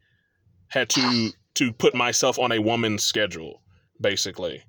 had 0.69 0.89
to 0.91 1.31
to 1.55 1.73
put 1.73 1.95
myself 1.95 2.39
on 2.39 2.53
a 2.53 2.59
woman's 2.59 3.03
schedule, 3.03 3.63
basically. 4.01 4.63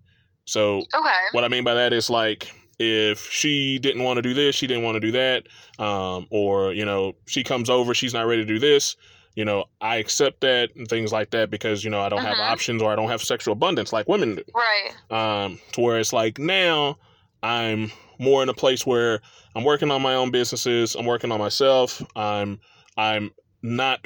So 0.45 0.77
Okay. 0.95 1.11
what 1.31 1.43
I 1.43 1.47
mean 1.47 1.63
by 1.63 1.73
that 1.75 1.93
is 1.93 2.09
like 2.09 2.51
if 2.79 3.29
she 3.29 3.77
didn't 3.79 4.03
want 4.03 4.17
to 4.17 4.21
do 4.21 4.33
this, 4.33 4.55
she 4.55 4.67
didn't 4.67 4.83
want 4.83 4.95
to 4.95 4.99
do 5.01 5.11
that, 5.11 5.47
um, 5.83 6.27
or 6.29 6.73
you 6.73 6.85
know 6.85 7.13
she 7.27 7.43
comes 7.43 7.69
over, 7.69 7.93
she's 7.93 8.13
not 8.13 8.25
ready 8.27 8.41
to 8.41 8.47
do 8.47 8.59
this. 8.59 8.95
You 9.35 9.45
know, 9.45 9.65
I 9.79 9.97
accept 9.97 10.41
that 10.41 10.75
and 10.75 10.87
things 10.87 11.13
like 11.13 11.29
that 11.31 11.49
because 11.49 11.83
you 11.83 11.89
know 11.89 12.01
I 12.01 12.09
don't 12.09 12.23
have 12.23 12.37
Mhm. 12.37 12.51
options 12.51 12.81
or 12.81 12.91
I 12.91 12.95
don't 12.95 13.09
have 13.09 13.21
sexual 13.21 13.53
abundance 13.53 13.93
like 13.93 14.07
women 14.07 14.35
do. 14.35 14.43
Right. 14.53 14.91
Um, 15.11 15.59
to 15.73 15.81
where 15.81 15.99
it's 15.99 16.11
like 16.13 16.39
now 16.39 16.97
I'm 17.43 17.91
more 18.19 18.43
in 18.43 18.49
a 18.49 18.53
place 18.53 18.85
where 18.85 19.21
I'm 19.55 19.63
working 19.63 19.91
on 19.91 20.01
my 20.01 20.15
own 20.15 20.31
businesses, 20.31 20.95
I'm 20.95 21.05
working 21.05 21.31
on 21.31 21.39
myself, 21.39 22.01
I'm 22.15 22.59
I'm 22.97 23.31
not 23.61 24.05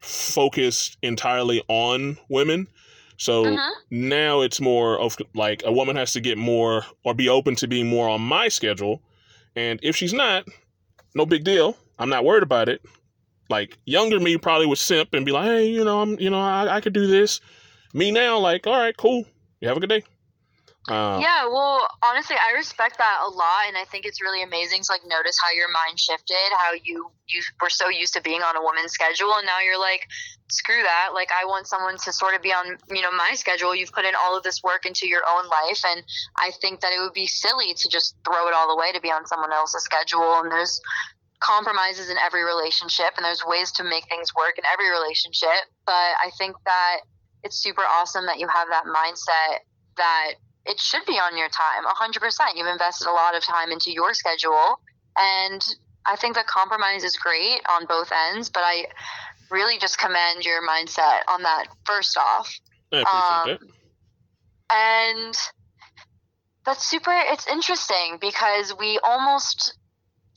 focused 0.00 0.96
entirely 1.02 1.62
on 1.68 2.18
women. 2.28 2.68
So 3.16 3.44
Mhm. 3.44 3.70
now 3.90 4.40
it's 4.42 4.60
more 4.60 4.98
of 4.98 5.16
like 5.34 5.62
a 5.64 5.72
woman 5.72 5.96
has 5.96 6.12
to 6.12 6.20
get 6.20 6.36
more 6.36 6.84
or 7.04 7.14
be 7.14 7.28
open 7.28 7.54
to 7.56 7.68
being 7.68 7.86
more 7.86 8.08
on 8.08 8.20
my 8.20 8.48
schedule. 8.48 9.02
And 9.56 9.80
if 9.82 9.96
she's 9.96 10.12
not, 10.12 10.46
no 11.14 11.24
big 11.24 11.44
deal. 11.44 11.76
I'm 11.98 12.08
not 12.10 12.24
worried 12.24 12.42
about 12.42 12.68
it. 12.68 12.82
Like 13.48 13.78
younger 13.84 14.20
me 14.20 14.36
probably 14.36 14.66
would 14.66 14.78
simp 14.78 15.14
and 15.14 15.24
be 15.24 15.32
like, 15.32 15.44
hey, 15.46 15.66
you 15.68 15.84
know, 15.84 16.02
I'm, 16.02 16.18
you 16.18 16.28
know, 16.30 16.40
I, 16.40 16.76
I 16.76 16.80
could 16.80 16.92
do 16.92 17.06
this. 17.06 17.40
Me 17.94 18.10
now, 18.10 18.38
like, 18.38 18.66
all 18.66 18.78
right, 18.78 18.96
cool. 18.96 19.24
You 19.60 19.68
have 19.68 19.76
a 19.76 19.80
good 19.80 19.90
day. 19.90 20.02
Um, 20.86 21.22
yeah, 21.22 21.46
well, 21.46 21.88
honestly, 22.04 22.36
I 22.36 22.52
respect 22.52 22.98
that 22.98 23.24
a 23.24 23.30
lot, 23.30 23.68
and 23.68 23.76
I 23.76 23.84
think 23.84 24.04
it's 24.04 24.20
really 24.20 24.42
amazing 24.42 24.82
to 24.82 24.92
like 24.92 25.00
notice 25.06 25.36
how 25.40 25.50
your 25.50 25.72
mind 25.72 25.98
shifted, 25.98 26.52
how 26.52 26.72
you 26.74 27.08
you 27.26 27.40
were 27.62 27.70
so 27.70 27.88
used 27.88 28.12
to 28.14 28.20
being 28.20 28.42
on 28.42 28.54
a 28.54 28.60
woman's 28.60 28.92
schedule, 28.92 29.32
and 29.32 29.46
now 29.46 29.60
you're 29.64 29.80
like, 29.80 30.04
screw 30.50 30.82
that. 30.82 31.10
Like, 31.14 31.30
I 31.32 31.46
want 31.46 31.66
someone 31.66 31.96
to 31.96 32.12
sort 32.12 32.34
of 32.34 32.42
be 32.42 32.52
on 32.52 32.76
you 32.90 33.00
know 33.00 33.12
my 33.16 33.32
schedule. 33.32 33.74
You've 33.74 33.92
put 33.92 34.04
in 34.04 34.12
all 34.14 34.36
of 34.36 34.42
this 34.42 34.60
work 34.62 34.84
into 34.84 35.08
your 35.08 35.22
own 35.24 35.48
life, 35.48 35.80
and 35.88 36.04
I 36.36 36.50
think 36.60 36.80
that 36.80 36.92
it 36.92 37.00
would 37.00 37.14
be 37.14 37.26
silly 37.26 37.72
to 37.72 37.88
just 37.88 38.16
throw 38.24 38.46
it 38.48 38.54
all 38.54 38.68
away 38.76 38.92
to 38.92 39.00
be 39.00 39.10
on 39.10 39.24
someone 39.26 39.52
else's 39.52 39.84
schedule. 39.84 40.40
And 40.44 40.52
there's 40.52 40.82
compromises 41.40 42.10
in 42.10 42.18
every 42.18 42.44
relationship, 42.44 43.16
and 43.16 43.24
there's 43.24 43.42
ways 43.46 43.72
to 43.80 43.84
make 43.84 44.04
things 44.12 44.34
work 44.36 44.58
in 44.58 44.64
every 44.70 44.90
relationship. 44.90 45.64
But 45.86 46.12
I 46.20 46.28
think 46.36 46.56
that 46.66 47.08
it's 47.42 47.56
super 47.56 47.82
awesome 47.88 48.26
that 48.26 48.38
you 48.38 48.48
have 48.48 48.68
that 48.68 48.84
mindset 48.84 49.64
that 49.96 50.34
it 50.66 50.80
should 50.80 51.04
be 51.06 51.14
on 51.14 51.36
your 51.36 51.48
time 51.48 51.84
100% 51.84 52.38
you've 52.56 52.66
invested 52.66 53.08
a 53.08 53.12
lot 53.12 53.36
of 53.36 53.42
time 53.42 53.70
into 53.70 53.92
your 53.92 54.14
schedule 54.14 54.80
and 55.18 55.64
i 56.06 56.16
think 56.16 56.34
that 56.34 56.46
compromise 56.46 57.04
is 57.04 57.16
great 57.16 57.60
on 57.68 57.86
both 57.86 58.10
ends 58.30 58.48
but 58.48 58.62
i 58.64 58.84
really 59.50 59.78
just 59.78 59.98
commend 59.98 60.44
your 60.44 60.66
mindset 60.66 61.20
on 61.28 61.42
that 61.42 61.66
first 61.84 62.16
off. 62.18 62.52
Um, 62.92 63.58
and 64.70 65.34
that's 66.64 66.88
super 66.88 67.12
it's 67.12 67.46
interesting 67.46 68.18
because 68.20 68.74
we 68.78 68.98
almost 69.02 69.76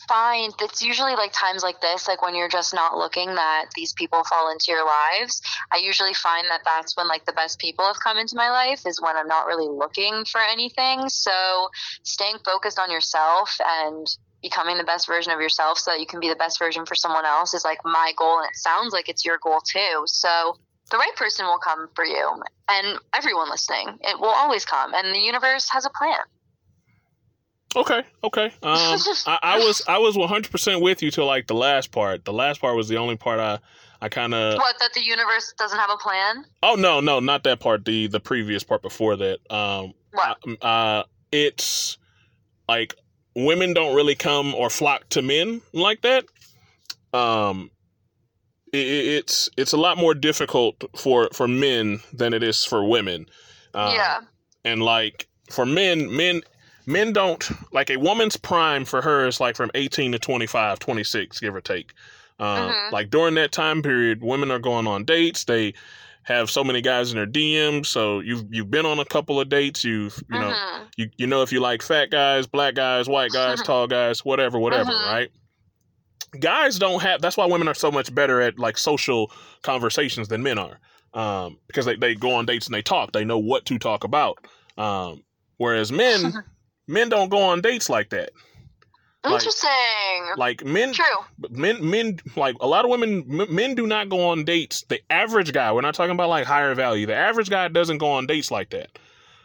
find 0.08 0.54
it's 0.62 0.82
usually 0.82 1.16
like 1.16 1.32
times 1.34 1.64
like 1.64 1.82
this 1.82 2.08
like 2.08 2.22
when 2.22 2.36
you're 2.36 2.50
just 2.50 2.74
not 2.74 2.98
looking 2.98 3.36
that 3.36 3.66
these 3.76 3.94
people 3.94 4.24
fall 4.24 4.52
into 4.52 4.66
your 4.70 4.86
lives. 4.86 5.42
I 5.72 5.78
usually 5.78 6.14
find 6.14 6.48
that 6.50 6.62
that's 6.66 6.96
when 6.96 7.08
like 7.08 7.26
the 7.26 7.34
best 7.34 7.60
people 7.60 7.86
have 7.86 8.00
come 8.00 8.18
into 8.18 8.36
my 8.36 8.50
life 8.50 8.86
is 8.86 9.02
when 9.02 9.18
i'm 9.18 9.28
not 9.28 9.48
really 9.48 9.68
looking 9.68 10.26
for 10.26 10.42
anything. 10.42 11.10
So 11.10 11.70
staying 12.04 12.38
focused 12.46 12.80
on 12.80 12.92
yourself 12.92 13.56
and 13.66 14.08
becoming 14.42 14.78
the 14.78 14.84
best 14.84 15.08
version 15.08 15.32
of 15.32 15.42
yourself 15.42 15.80
so 15.80 15.92
that 15.92 16.00
you 16.00 16.06
can 16.06 16.20
be 16.20 16.30
the 16.30 16.36
best 16.36 16.60
version 16.60 16.86
for 16.86 16.96
someone 16.96 17.26
else 17.26 17.54
is 17.54 17.64
like 17.64 17.80
my 17.84 18.14
goal 18.18 18.40
and 18.40 18.50
it 18.50 18.56
sounds 18.56 18.94
like 18.94 19.10
it's 19.10 19.26
your 19.26 19.40
goal 19.42 19.60
too. 19.62 20.04
So 20.06 20.58
the 20.92 20.98
right 20.98 21.16
person 21.16 21.46
will 21.46 21.60
come 21.60 21.90
for 21.96 22.06
you 22.06 22.42
and 22.70 23.00
everyone 23.14 23.50
listening 23.50 23.98
it 24.02 24.20
will 24.20 24.30
always 24.30 24.64
come 24.64 24.94
and 24.94 25.14
the 25.14 25.20
universe 25.20 25.70
has 25.72 25.86
a 25.86 25.90
plan. 25.90 26.20
Okay, 27.76 28.02
okay. 28.24 28.46
Um, 28.64 28.98
I, 29.28 29.40
I 29.44 29.58
was 29.60 29.82
I 29.88 29.98
was 30.00 30.18
100 30.18 30.50
percent 30.52 30.82
with 30.82 31.02
you 31.04 31.12
till 31.12 31.26
like 31.26 31.48
the 31.48 31.54
last 31.54 31.92
part. 31.92 32.26
The 32.26 32.34
last 32.34 32.62
part 32.62 32.76
was 32.76 32.88
the 32.88 32.98
only 32.98 33.18
part 33.18 33.40
I 33.40 33.60
I 34.02 34.10
kind 34.10 34.34
of. 34.34 34.58
what 34.58 34.76
that 34.80 34.94
the 34.94 35.04
universe 35.04 35.54
doesn't 35.58 35.78
have 35.78 35.90
a 35.90 35.98
plan 35.98 36.46
Oh 36.64 36.76
no, 36.76 37.00
no, 37.02 37.20
not 37.20 37.44
that 37.44 37.60
part. 37.60 37.86
The 37.86 38.08
the 38.08 38.20
previous 38.20 38.64
part 38.64 38.82
before 38.82 39.16
that. 39.18 39.40
Um, 39.54 39.94
what 40.12 40.38
uh, 40.62 41.04
it's 41.32 41.98
like 42.70 42.96
women 43.36 43.74
don't 43.74 43.96
really 43.96 44.16
come 44.16 44.56
or 44.56 44.70
flock 44.70 45.08
to 45.10 45.22
men 45.22 45.62
like 45.74 46.02
that. 46.02 46.24
Um, 47.14 47.70
i 48.74 48.78
i- 48.78 48.80
it's 49.20 49.50
it's 49.58 49.74
a 49.74 49.78
lot 49.78 49.98
more 49.98 50.14
difficult 50.14 50.84
for 50.96 51.30
for 51.34 51.48
men 51.48 52.00
than 52.14 52.34
it 52.34 52.44
is 52.44 52.64
for 52.64 52.84
women. 52.88 53.28
Um, 53.74 53.94
yeah 53.94 54.20
and 54.66 54.82
like 54.82 55.28
for 55.52 55.66
men, 55.66 56.14
men 56.16 56.42
men 56.88 57.14
don't 57.14 57.48
like 57.72 57.92
a 57.92 57.98
woman's 57.98 58.38
prime 58.38 58.84
for 58.86 59.02
her 59.04 59.28
is 59.28 59.40
like 59.40 59.56
from 59.56 59.70
18 59.76 60.14
to 60.14 60.20
25 60.20 60.80
26 60.80 61.40
give 61.40 61.54
or 61.54 61.62
take 61.62 61.94
um, 62.40 62.72
Mhm. 62.72 62.92
like 62.92 63.10
during 63.12 63.36
that 63.36 63.52
time 63.52 63.82
period 63.84 64.24
women 64.24 64.50
are 64.50 64.58
going 64.60 64.88
on 64.88 65.04
dates 65.06 65.44
they 65.44 65.74
have 66.24 66.50
so 66.50 66.64
many 66.64 66.82
guys 66.82 67.12
in 67.12 67.18
their 67.18 67.26
DMs 67.28 67.86
so 67.88 68.20
you've 68.20 68.44
you've 68.50 68.70
been 68.72 68.86
on 68.86 69.00
a 69.00 69.06
couple 69.06 69.40
of 69.40 69.48
dates 69.50 69.84
you've 69.84 70.18
you 70.32 70.40
know 70.40 70.52
Mhm. 70.52 70.82
you, 70.98 71.10
you 71.18 71.28
know 71.28 71.42
if 71.42 71.52
you 71.52 71.60
like 71.60 71.82
fat 71.82 72.10
guys 72.10 72.48
black 72.48 72.74
guys 72.76 73.08
white 73.08 73.32
guys 73.42 73.62
tall 73.62 73.88
guys 73.88 74.24
whatever 74.26 74.58
whatever 74.60 74.92
Mhm. 74.92 75.06
right 75.14 75.30
guys 76.40 76.78
don't 76.78 77.02
have 77.02 77.22
that's 77.22 77.38
why 77.38 77.46
women 77.46 77.68
are 77.68 77.74
so 77.74 77.90
much 77.92 78.14
better 78.14 78.42
at 78.42 78.60
like 78.60 78.78
social 78.78 79.32
conversations 79.64 80.28
than 80.28 80.44
men 80.44 80.58
are 80.60 80.80
um, 81.14 81.58
because 81.68 81.86
they, 81.86 81.96
they 81.96 82.14
go 82.14 82.32
on 82.34 82.46
dates 82.46 82.68
and 82.68 82.74
they 82.76 82.82
talk 82.82 83.12
they 83.14 83.24
know 83.26 83.38
what 83.40 83.66
to 83.66 83.80
talk 83.80 84.04
about 84.04 84.38
um, 84.78 85.24
whereas 85.58 85.92
men 85.92 86.34
men 86.88 87.10
don't 87.10 87.30
go 87.30 87.42
on 87.42 87.62
dates 87.62 87.90
like 87.90 88.10
that. 88.12 88.32
Like- 89.24 89.34
interesting. 89.34 89.70
like 90.38 90.64
men 90.64 90.94
true. 90.94 91.06
men 91.50 91.90
men 91.90 92.20
like 92.36 92.56
a 92.62 92.68
lot 92.68 92.86
of 92.86 92.92
women 92.92 93.24
men 93.50 93.76
do 93.76 93.86
not 93.86 94.10
go 94.10 94.30
on 94.30 94.46
dates. 94.46 94.84
The 94.88 95.02
average 95.12 95.52
guy 95.52 95.72
we're 95.74 95.82
not 95.82 95.96
talking 95.96 96.12
about 96.14 96.30
like 96.30 96.46
higher 96.46 96.74
value 96.76 97.06
the 97.06 97.16
average 97.16 97.50
guy 97.50 97.68
doesn't 97.68 97.98
go 97.98 98.08
on 98.12 98.26
dates 98.26 98.52
like 98.52 98.70
that. 98.70 98.90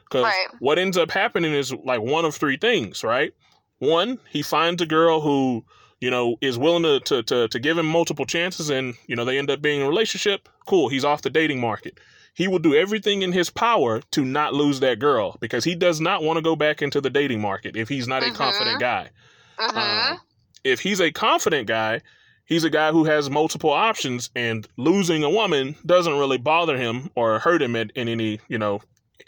Because 0.04 0.24
Right. 0.24 0.46
what 0.60 0.78
ends 0.78 0.96
up 0.96 1.10
happening 1.10 1.52
is 1.52 1.72
like 1.72 2.00
one 2.00 2.24
of 2.24 2.34
three 2.36 2.56
things 2.58 3.02
right? 3.02 3.32
One 3.78 4.18
he 4.30 4.42
finds 4.42 4.80
a 4.82 4.86
girl 4.86 5.20
who 5.20 5.64
you 6.00 6.10
know 6.10 6.36
is 6.40 6.58
willing 6.58 6.84
to, 6.84 7.00
to 7.00 7.22
to 7.24 7.48
to 7.48 7.58
give 7.58 7.76
him 7.76 7.86
multiple 7.86 8.26
chances 8.26 8.70
and 8.70 8.94
you 9.08 9.16
know 9.16 9.24
they 9.24 9.38
end 9.38 9.50
up 9.50 9.62
being 9.62 9.80
in 9.80 9.86
a 9.86 9.88
relationship. 9.88 10.48
Cool 10.66 10.90
he's 10.90 11.04
off 11.04 11.22
the 11.22 11.30
dating 11.30 11.60
market 11.60 11.98
he 12.34 12.48
will 12.48 12.58
do 12.58 12.74
everything 12.74 13.22
in 13.22 13.32
his 13.32 13.50
power 13.50 14.00
to 14.12 14.24
not 14.24 14.54
lose 14.54 14.80
that 14.80 14.98
girl 14.98 15.36
because 15.40 15.64
he 15.64 15.74
does 15.74 16.00
not 16.00 16.22
want 16.22 16.36
to 16.38 16.42
go 16.42 16.56
back 16.56 16.80
into 16.82 17.00
the 17.00 17.10
dating 17.10 17.40
market 17.40 17.76
if 17.76 17.88
he's 17.88 18.08
not 18.08 18.22
a 18.22 18.26
Mhm. 18.26 18.34
confident 18.34 18.80
guy 18.80 19.10
um, 19.58 20.18
if 20.64 20.80
he's 20.80 21.00
a 21.00 21.10
confident 21.12 21.68
guy, 21.68 22.00
he's 22.44 22.64
a 22.64 22.70
guy 22.70 22.90
who 22.92 23.04
has 23.04 23.30
multiple 23.30 23.70
options, 23.70 24.30
and 24.34 24.66
losing 24.76 25.22
a 25.24 25.30
woman 25.30 25.76
doesn't 25.86 26.18
really 26.18 26.38
bother 26.38 26.76
him 26.76 27.10
or 27.14 27.38
hurt 27.38 27.62
him 27.62 27.76
at, 27.76 27.90
in 27.92 28.08
any, 28.08 28.40
you 28.48 28.58
know, 28.58 28.80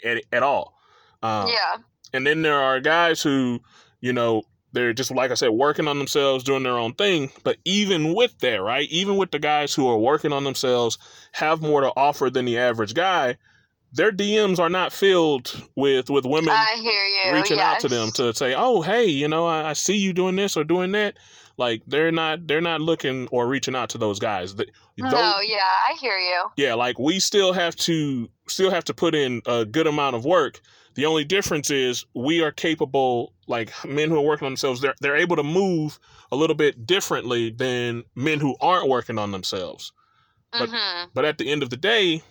at, 0.03 0.21
at 0.31 0.43
all. 0.43 0.75
Um, 1.23 1.47
yeah 1.47 1.77
And 2.13 2.25
then 2.25 2.41
there 2.41 2.59
are 2.59 2.79
guys 2.79 3.21
who, 3.21 3.61
you 4.01 4.13
know, 4.13 4.43
they're 4.75 4.93
just 4.93 5.09
like 5.09 5.31
I 5.31 5.33
said, 5.33 5.49
working 5.49 5.87
on 5.87 5.97
themselves, 5.97 6.43
doing 6.43 6.61
their 6.61 6.77
own 6.77 6.93
thing. 6.93 7.31
But 7.43 7.57
even 7.65 8.13
with 8.13 8.37
that, 8.39 8.61
right? 8.61 8.87
Even 8.91 9.17
with 9.17 9.31
the 9.31 9.39
guys 9.39 9.73
who 9.73 9.87
are 9.89 9.97
working 9.97 10.31
on 10.31 10.43
themselves, 10.43 10.99
have 11.31 11.61
more 11.63 11.81
to 11.81 11.91
offer 11.97 12.29
than 12.29 12.45
the 12.45 12.59
average 12.59 12.93
guy. 12.93 13.37
their 13.93 14.11
DMs 14.11 14.59
are 14.59 14.69
not 14.69 14.91
filled 14.93 15.55
with 15.75 16.09
with 16.09 16.25
women 16.25 16.49
I 16.49 16.75
hear 16.81 16.91
you. 17.31 17.33
reaching 17.41 17.59
out 17.59 17.79
to 17.79 17.87
them 17.87 18.11
to 18.15 18.33
say, 18.35 18.53
"Oh, 18.55 18.81
hey, 18.81 19.05
you 19.05 19.27
know, 19.27 19.45
I, 19.47 19.69
I 19.69 19.73
see 19.73 19.95
you 19.97 20.11
doing 20.13 20.35
this 20.35 20.55
or 20.57 20.63
doing 20.65 20.91
that." 20.91 21.15
Like 21.57 21.81
they're 21.87 22.11
not 22.11 22.45
they're 22.47 22.59
not 22.59 22.81
looking 22.81 23.29
or 23.31 23.47
reaching 23.47 23.73
out 23.75 23.89
to 23.91 23.97
those 23.97 24.19
guys. 24.19 24.53
Th- 24.53 24.67
No, 24.97 25.09
those- 25.09 25.45
yeah, 25.47 25.55
I 25.89 25.93
hear 26.01 26.17
you. 26.17 26.43
yeah, 26.57 26.73
like 26.73 26.99
we 26.99 27.19
still 27.21 27.53
have 27.53 27.77
to 27.87 28.29
still 28.49 28.69
have 28.71 28.83
to 28.85 28.93
put 28.93 29.15
in 29.15 29.41
a 29.45 29.63
good 29.63 29.87
amount 29.87 30.17
of 30.17 30.25
work. 30.25 30.59
The 30.95 31.05
only 31.05 31.23
difference 31.25 31.69
is 31.69 32.05
we 32.15 32.41
are 32.41 32.51
capable, 32.51 33.33
like 33.47 33.71
men 33.85 34.09
who 34.09 34.17
are 34.17 34.21
working 34.21 34.45
on 34.45 34.53
themselves, 34.53 34.81
they're 34.81 34.95
they're 35.01 35.15
able 35.17 35.35
to 35.35 35.43
move 35.43 35.99
a 36.31 36.35
little 36.35 36.55
bit 36.55 36.85
differently 36.87 37.49
than 37.51 38.03
men 38.15 38.39
who 38.39 38.55
aren't 38.61 38.89
working 38.89 39.17
on 39.19 39.31
themselves. 39.31 39.91
But- 40.51 40.69
hmm 40.71 41.09
But 41.13 41.25
at 41.25 41.37
the 41.37 41.51
end 41.51 41.63
of 41.63 41.69
the 41.69 41.77
day, 41.77 42.23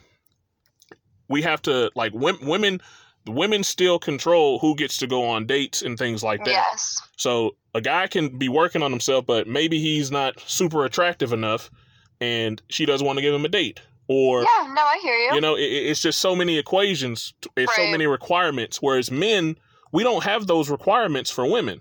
we 1.28 1.42
have 1.42 1.62
to 1.62 1.90
like 1.94 2.12
women. 2.14 2.80
Women 3.26 3.64
still 3.64 3.98
control 3.98 4.58
who 4.58 4.76
gets 4.76 4.98
to 4.98 5.06
go 5.06 5.24
on 5.24 5.46
dates 5.46 5.80
and 5.80 5.96
things 5.96 6.22
like 6.22 6.44
that. 6.44 6.50
Yes. 6.50 7.00
So 7.16 7.56
a 7.74 7.80
guy 7.80 8.06
can 8.06 8.36
be 8.36 8.50
working 8.50 8.82
on 8.82 8.90
himself, 8.90 9.24
but 9.24 9.46
maybe 9.46 9.80
he's 9.80 10.10
not 10.10 10.38
super 10.40 10.84
attractive 10.84 11.32
enough, 11.32 11.70
and 12.20 12.60
she 12.68 12.84
doesn't 12.84 13.06
want 13.06 13.16
to 13.16 13.22
give 13.22 13.34
him 13.34 13.46
a 13.46 13.48
date, 13.48 13.80
or 14.08 14.40
Yeah, 14.42 14.72
no, 14.74 14.82
I 14.82 14.98
hear 15.02 15.14
you. 15.16 15.34
you 15.34 15.40
know, 15.40 15.54
it, 15.56 15.62
it's 15.62 16.00
just 16.00 16.20
so 16.20 16.34
many 16.36 16.58
equations, 16.58 17.32
it's 17.56 17.74
so 17.74 17.82
many 17.90 18.06
requirements. 18.06 18.82
Whereas 18.82 19.10
men, 19.10 19.56
we 19.92 20.02
don't 20.02 20.24
have 20.24 20.46
those 20.46 20.68
requirements 20.70 21.30
for 21.30 21.46
women. 21.50 21.80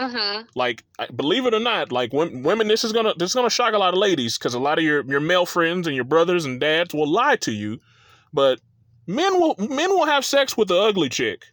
hmm 0.00 0.42
Like, 0.54 0.84
believe 1.14 1.46
it 1.46 1.54
or 1.54 1.58
not, 1.60 1.90
like 1.90 2.12
women, 2.12 2.68
this 2.68 2.84
is 2.84 2.92
gonna 2.92 3.14
this 3.16 3.30
is 3.30 3.34
gonna 3.34 3.50
shock 3.50 3.74
a 3.74 3.78
lot 3.78 3.94
of 3.94 3.98
ladies 3.98 4.36
because 4.38 4.54
a 4.54 4.58
lot 4.60 4.78
of 4.78 4.84
your 4.84 5.04
your 5.06 5.20
male 5.20 5.46
friends 5.46 5.86
and 5.86 5.96
your 5.96 6.04
brothers 6.04 6.44
and 6.44 6.60
dads 6.60 6.92
will 6.94 7.08
lie 7.10 7.36
to 7.36 7.52
you, 7.52 7.80
but 8.32 8.60
men 9.06 9.40
will 9.40 9.54
men 9.58 9.90
will 9.90 10.06
have 10.06 10.24
sex 10.24 10.56
with 10.56 10.68
the 10.68 10.76
ugly 10.78 11.08
chick. 11.08 11.46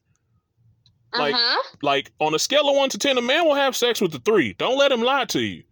like- 1.17 1.36
hmm 1.38 1.58
Like 1.82 2.12
on 2.19 2.34
a 2.36 2.39
scale 2.39 2.67
of 2.69 2.76
one 2.76 2.89
to 2.89 2.97
ten, 2.97 3.17
a 3.17 3.21
man 3.21 3.45
will 3.45 3.56
have 3.56 3.76
sex 3.76 4.02
with 4.02 4.12
the 4.12 4.19
three. 4.19 4.54
Don't 4.54 4.78
let 4.78 4.91
him 4.91 5.02
lie 5.02 5.26
to 5.26 5.39
you. 5.41 5.63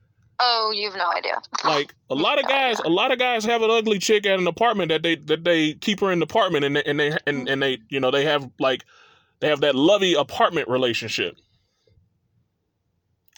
Oh, 0.44 0.72
you've 0.76 0.96
no 0.96 1.10
idea. 1.12 1.40
Like 1.64 1.94
a 2.10 2.16
lot 2.16 2.40
of 2.40 2.48
guys, 2.48 2.80
a 2.80 2.90
lot 2.90 3.12
of 3.12 3.20
guys 3.20 3.46
have 3.46 3.62
an 3.62 3.70
ugly 3.70 4.00
chick 4.00 4.26
at 4.26 4.40
an 4.40 4.48
apartment 4.48 4.90
that 4.90 5.04
they 5.04 5.16
that 5.16 5.44
they 5.44 5.74
keep 5.76 6.00
her 6.00 6.12
in 6.12 6.20
the 6.20 6.24
apartment 6.26 6.66
and 6.66 6.76
they, 6.76 6.84
and 6.84 7.00
they 7.00 7.16
and, 7.28 7.48
and 7.48 7.62
they 7.62 7.78
you 7.90 8.00
know 8.00 8.10
they 8.12 8.26
have 8.26 8.50
like 8.60 8.84
they 9.40 9.48
have 9.48 9.62
that 9.62 9.76
lovey 9.76 10.14
apartment 10.16 10.68
relationship. 10.68 11.36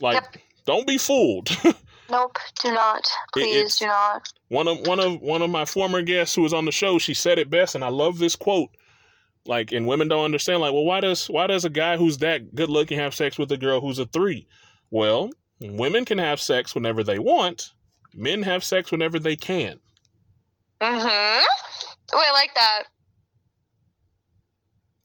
Like, 0.02 0.16
Yep. 0.16 0.38
don't 0.66 0.88
be 0.88 0.98
fooled. 0.98 1.50
Nope, 2.10 2.38
do 2.62 2.72
not. 2.72 3.08
Please 3.34 3.56
it's- 3.56 3.78
do 3.80 3.88
not. 3.88 4.28
one 4.50 4.68
of 4.68 4.86
one 4.86 5.00
of 5.00 5.20
one 5.22 5.42
of 5.42 5.50
my 5.50 5.66
former 5.66 6.02
guests 6.02 6.36
who 6.36 6.42
was 6.44 6.54
on 6.54 6.66
the 6.66 6.72
show, 6.72 7.00
she 7.00 7.13
said 7.13 7.39
it 7.39 7.50
best, 7.50 7.74
and 7.76 7.84
I 7.84 7.88
love 7.88 8.20
this 8.20 8.36
quote. 8.36 8.70
Like, 9.46 9.72
and 9.72 9.88
women 9.88 10.10
don't 10.10 10.26
understand. 10.26 10.60
Like, 10.60 10.74
well, 10.74 10.84
why 10.84 11.00
does 11.00 11.28
why 11.28 11.48
does 11.48 11.66
a 11.66 11.70
guy 11.70 11.98
who's 11.98 12.18
that 12.20 12.54
good 12.54 12.70
looking 12.70 13.00
have 13.00 13.16
sex 13.16 13.39
with 13.39 13.52
a 13.54 13.58
girl 13.58 13.80
who's 13.82 13.98
a 14.00 14.06
three? 14.06 14.48
Well, 14.92 15.32
women 15.62 16.06
can 16.06 16.18
have 16.18 16.42
sex 16.42 16.76
whenever 16.76 17.04
they 17.04 17.20
want. 17.20 17.72
Men 18.13 18.44
have 18.44 18.63
sex 18.63 18.92
whenever 18.92 19.20
they 19.20 19.36
can. 19.36 19.80
hmm 20.82 21.44
Oh, 22.16 22.22
I 22.28 22.32
like 22.32 22.54
that. 22.56 22.84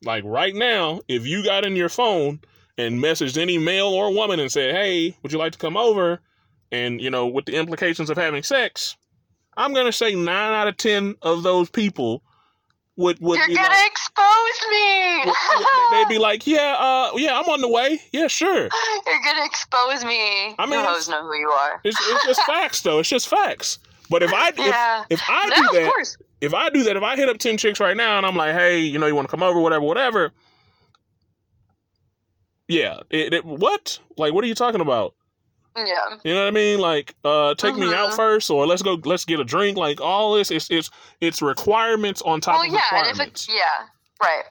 Like 0.02 0.24
right 0.24 0.54
now, 0.54 1.00
if 1.08 1.26
you 1.26 1.42
got 1.44 1.64
in 1.64 1.74
your 1.74 1.88
phone 1.88 2.40
and 2.76 3.02
messaged 3.02 3.38
any 3.38 3.58
male 3.58 3.88
or 3.88 4.12
woman 4.12 4.40
and 4.40 4.52
said, 4.52 4.74
"Hey, 4.74 5.16
would 5.22 5.32
you 5.32 5.38
like 5.38 5.52
to 5.52 5.58
come 5.58 5.76
over?" 5.76 6.20
and 6.70 7.00
you 7.00 7.10
know, 7.10 7.26
with 7.26 7.46
the 7.46 7.56
implications 7.56 8.10
of 8.10 8.16
having 8.16 8.42
sex, 8.42 8.96
I'm 9.56 9.72
gonna 9.74 9.92
say 9.92 10.14
nine 10.14 10.52
out 10.52 10.68
of 10.68 10.76
ten 10.76 11.16
of 11.22 11.42
those 11.42 11.70
people 11.70 12.22
would 12.98 13.18
would 13.20 13.38
You're 13.38 13.46
gonna 13.56 13.68
like, 13.68 13.86
expose 13.86 14.70
me. 14.70 15.18
would- 15.24 15.26
would- 15.28 15.92
they'd 15.92 16.08
be 16.08 16.18
like, 16.18 16.46
"Yeah, 16.46 16.76
uh, 16.78 17.12
yeah, 17.14 17.38
I'm 17.38 17.48
on 17.48 17.60
the 17.60 17.68
way. 17.68 18.02
Yeah, 18.12 18.26
sure." 18.26 18.68
You're 19.06 19.22
gonna 19.24 19.44
expose 19.46 20.04
me. 20.04 20.54
I 20.58 20.66
mean, 20.66 20.84
hoes 20.84 21.08
know 21.08 21.22
who 21.22 21.34
you 21.36 21.48
are. 21.48 21.80
It's, 21.84 21.96
it's 22.10 22.26
just 22.26 22.42
facts, 22.46 22.82
though. 22.82 22.98
It's 22.98 23.08
just 23.08 23.28
facts. 23.28 23.78
But 24.10 24.22
if 24.22 24.32
I 24.34 24.48
if, 24.48 24.58
yeah. 24.58 25.04
if 25.10 25.22
I 25.28 25.46
no, 25.48 25.56
do 25.56 25.78
that, 25.78 26.16
if 26.40 26.54
I 26.54 26.70
do 26.70 26.82
that, 26.84 26.96
if 26.96 27.02
I 27.02 27.14
hit 27.14 27.28
up 27.28 27.38
ten 27.38 27.56
chicks 27.56 27.78
right 27.78 27.96
now 27.96 28.18
and 28.18 28.26
I'm 28.26 28.34
like, 28.36 28.54
"Hey, 28.54 28.80
you 28.80 28.98
know, 28.98 29.06
you 29.06 29.14
want 29.14 29.28
to 29.28 29.30
come 29.30 29.42
over, 29.44 29.60
whatever, 29.60 29.84
whatever." 29.84 30.32
Yeah, 32.66 33.00
it, 33.10 33.32
it, 33.32 33.44
what? 33.44 33.98
Like, 34.16 34.34
what 34.34 34.44
are 34.44 34.46
you 34.48 34.54
talking 34.54 34.80
about? 34.80 35.14
Yeah. 35.86 36.18
You 36.24 36.34
know 36.34 36.42
what 36.42 36.48
I 36.48 36.50
mean? 36.52 36.78
Like, 36.78 37.14
uh, 37.24 37.54
take 37.54 37.76
me 37.76 37.92
out 37.94 38.10
Mhm. 38.10 38.16
first, 38.16 38.50
or 38.50 38.66
let's 38.66 38.82
go, 38.82 38.98
let's 39.04 39.24
get 39.24 39.40
a 39.40 39.44
drink. 39.44 39.76
Like, 39.78 40.00
all 40.00 40.34
this, 40.34 40.50
it's 40.50 40.70
it's 40.70 40.90
it's 41.20 41.40
requirements 41.42 42.22
on 42.22 42.40
top 42.40 42.54
Well, 42.58 42.66
of 42.66 42.72
yeah, 42.72 42.80
requirements, 42.96 43.48
it, 43.48 43.54
yeah, 43.54 43.86
right. 44.22 44.44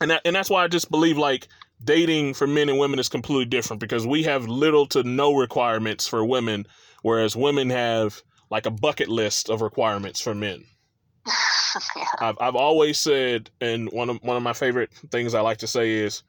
and 0.00 0.10
that, 0.10 0.22
and 0.24 0.34
that's 0.36 0.50
why 0.50 0.64
I 0.64 0.68
just 0.68 0.90
believe 0.90 1.18
like 1.18 1.48
dating 1.84 2.34
for 2.34 2.46
men 2.46 2.68
and 2.68 2.78
women 2.78 2.98
is 2.98 3.08
completely 3.08 3.44
different 3.44 3.80
because 3.80 4.06
we 4.06 4.22
have 4.24 4.46
little 4.48 4.86
to 4.86 5.02
no 5.02 5.34
requirements 5.34 6.06
for 6.08 6.24
women, 6.24 6.66
whereas 7.02 7.36
women 7.36 7.70
have 7.70 8.22
like 8.50 8.66
a 8.66 8.70
bucket 8.70 9.08
list 9.08 9.50
of 9.50 9.60
requirements 9.60 10.20
for 10.20 10.34
men. 10.34 10.64
yeah. 11.96 12.04
I've 12.20 12.36
I've 12.40 12.56
always 12.56 12.98
said, 12.98 13.50
and 13.60 13.90
one 13.92 14.10
of 14.10 14.18
one 14.22 14.36
of 14.36 14.42
my 14.42 14.52
favorite 14.54 14.90
things 15.10 15.34
I 15.34 15.40
like 15.40 15.58
to 15.58 15.66
say 15.66 15.92
is, 15.92 16.22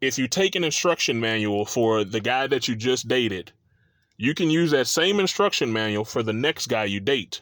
if 0.00 0.18
you 0.18 0.28
take 0.28 0.54
an 0.54 0.64
instruction 0.64 1.20
manual 1.20 1.64
for 1.64 2.04
the 2.04 2.20
guy 2.20 2.46
that 2.46 2.68
you 2.68 2.76
just 2.76 3.08
dated, 3.08 3.52
you 4.16 4.34
can 4.34 4.50
use 4.50 4.70
that 4.70 4.86
same 4.86 5.20
instruction 5.20 5.72
manual 5.72 6.04
for 6.04 6.22
the 6.22 6.32
next 6.32 6.66
guy 6.68 6.84
you 6.84 7.00
date. 7.00 7.40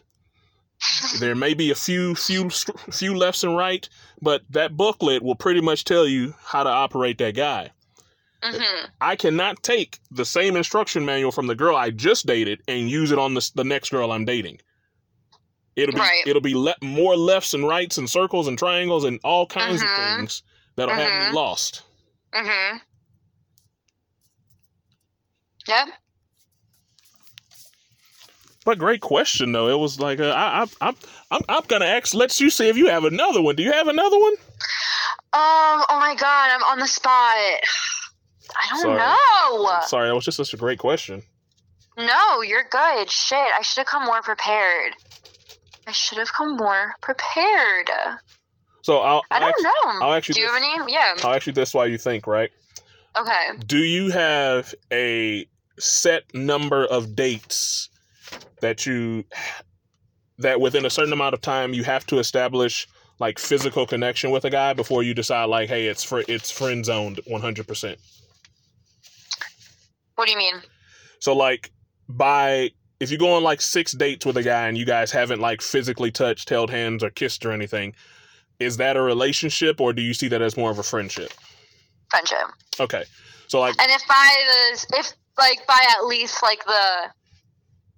There 1.19 1.35
may 1.35 1.55
be 1.55 1.71
a 1.71 1.75
few 1.75 2.13
few 2.13 2.49
few 2.51 3.15
lefts 3.15 3.43
and 3.43 3.55
right, 3.57 3.87
but 4.21 4.43
that 4.51 4.77
booklet 4.77 5.23
will 5.23 5.35
pretty 5.35 5.61
much 5.61 5.83
tell 5.85 6.07
you 6.07 6.35
how 6.43 6.63
to 6.63 6.69
operate 6.69 7.17
that 7.17 7.35
guy. 7.35 7.71
hmm 8.43 8.85
I 9.01 9.15
cannot 9.15 9.63
take 9.63 9.97
the 10.11 10.25
same 10.25 10.55
instruction 10.55 11.03
manual 11.03 11.31
from 11.31 11.47
the 11.47 11.55
girl 11.55 11.75
I 11.75 11.89
just 11.89 12.27
dated 12.27 12.61
and 12.67 12.89
use 12.89 13.11
it 13.11 13.17
on 13.17 13.33
the 13.33 13.51
the 13.55 13.63
next 13.63 13.89
girl 13.89 14.11
I'm 14.11 14.25
dating. 14.25 14.59
It'll 15.75 15.93
be 15.95 15.99
Right. 15.99 16.23
it'll 16.27 16.41
be 16.41 16.53
le- 16.55 16.75
more 16.83 17.15
lefts 17.17 17.55
and 17.55 17.67
rights 17.67 17.97
and 17.97 18.07
circles 18.07 18.47
and 18.47 18.57
triangles 18.57 19.03
and 19.03 19.19
all 19.23 19.47
kinds 19.47 19.81
Mhm. 19.81 19.85
of 19.85 20.17
things 20.19 20.43
that'll 20.75 20.93
have 20.93 21.09
Mhm. 21.11 21.29
me 21.29 21.33
lost. 21.35 21.81
Hmm 22.33 22.77
Yeah. 25.67 25.85
But 28.65 28.79
great 28.79 28.99
question 28.99 29.53
though. 29.53 29.69
It 29.69 29.79
was 29.79 29.99
like 29.99 30.19
uh, 30.19 30.33
I, 30.35 30.63
I 30.63 30.65
I'm 30.81 30.95
I'm 31.31 31.41
I'm 31.47 31.63
gonna 31.67 31.85
ask. 31.85 32.13
Let's 32.13 32.39
you 32.41 32.49
see 32.49 32.67
if 32.67 32.75
you 32.75 32.87
have 32.87 33.05
another 33.05 33.41
one. 33.41 33.55
Do 33.55 33.63
you 33.63 33.71
have 33.71 33.87
another 33.87 34.19
one? 34.19 34.33
Um. 35.33 35.83
Oh 35.89 35.97
my 35.99 36.15
God, 36.19 36.49
I'm 36.51 36.63
on 36.63 36.79
the 36.79 36.87
spot. 36.87 37.13
I 37.13 38.67
don't 38.69 38.81
Sorry. 38.81 38.97
know. 38.97 39.79
Sorry, 39.87 40.09
that 40.09 40.15
was 40.15 40.25
just 40.25 40.37
such 40.37 40.53
a 40.53 40.57
great 40.57 40.79
question. 40.79 41.23
No, 41.97 42.41
you're 42.41 42.67
good. 42.69 43.09
Shit, 43.09 43.37
I 43.37 43.61
should 43.61 43.79
have 43.81 43.87
come 43.87 44.05
more 44.05 44.21
prepared. 44.21 44.93
I 45.87 45.91
should 45.91 46.17
have 46.17 46.31
come 46.33 46.57
more 46.57 46.93
prepared. 47.01 47.89
So 48.81 48.99
I'll 48.99 49.21
I 49.31 49.35
I'll 49.35 49.41
don't 49.41 49.49
ask, 49.49 49.63
know. 49.63 50.05
I'll 50.07 50.13
actually 50.13 50.33
Do 50.35 50.41
you 50.41 50.47
have 50.47 50.55
any? 50.61 50.93
Yeah. 50.93 51.15
I'll 51.23 51.33
actually 51.33 51.53
that's 51.53 51.73
why 51.73 51.85
you 51.85 51.97
think 51.97 52.27
right. 52.27 52.51
Okay. 53.17 53.57
Do 53.65 53.79
you 53.79 54.11
have 54.11 54.73
a 54.91 55.45
set 55.79 56.23
number 56.33 56.85
of 56.85 57.15
dates 57.15 57.89
that 58.61 58.85
you 58.85 59.23
that 60.39 60.59
within 60.61 60.85
a 60.85 60.89
certain 60.89 61.13
amount 61.13 61.33
of 61.33 61.41
time 61.41 61.73
you 61.73 61.83
have 61.83 62.05
to 62.07 62.19
establish 62.19 62.87
like 63.19 63.39
physical 63.39 63.85
connection 63.87 64.29
with 64.29 64.45
a 64.45 64.49
guy 64.49 64.73
before 64.73 65.01
you 65.03 65.13
decide 65.13 65.45
like 65.45 65.67
hey 65.69 65.87
it's 65.87 66.03
fr- 66.03 66.21
it's 66.27 66.51
friend 66.51 66.85
zoned 66.85 67.19
100%. 67.27 67.95
What 70.15 70.25
do 70.25 70.31
you 70.31 70.37
mean? 70.37 70.55
So 71.19 71.35
like 71.35 71.71
by 72.09 72.71
if 72.99 73.11
you 73.11 73.17
go 73.17 73.33
on 73.33 73.43
like 73.43 73.61
6 73.61 73.91
dates 73.93 74.25
with 74.25 74.37
a 74.37 74.43
guy 74.43 74.67
and 74.67 74.77
you 74.77 74.85
guys 74.85 75.11
haven't 75.11 75.39
like 75.39 75.61
physically 75.61 76.11
touched, 76.11 76.49
held 76.49 76.69
hands 76.69 77.03
or 77.03 77.09
kissed 77.11 77.45
or 77.45 77.51
anything, 77.51 77.93
is 78.59 78.77
that 78.77 78.97
a 78.97 79.01
relationship 79.01 79.79
or 79.79 79.93
do 79.93 80.01
you 80.01 80.13
see 80.13 80.27
that 80.29 80.41
as 80.41 80.57
more 80.57 80.71
of 80.71 80.79
a 80.79 80.83
friendship? 80.83 81.31
Friendship. 82.09 82.47
Okay. 82.79 83.03
So 83.47 83.59
like 83.59 83.75
And 83.79 83.91
if 83.91 84.07
by 84.07 84.43
the 84.47 84.97
if 84.99 85.13
like 85.37 85.65
by 85.67 85.79
at 85.97 86.05
least 86.05 86.41
like 86.41 86.63
the 86.65 87.11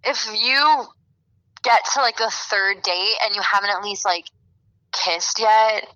if 0.04 0.28
you 0.34 0.86
get 1.64 1.82
to 1.94 2.02
like 2.02 2.18
the 2.18 2.32
third 2.32 2.82
date 2.84 3.16
and 3.24 3.36
you 3.36 3.42
haven't 3.42 3.70
at 3.70 3.84
least 3.84 4.06
like 4.06 4.26
kissed 4.92 5.40
yet, 5.40 5.88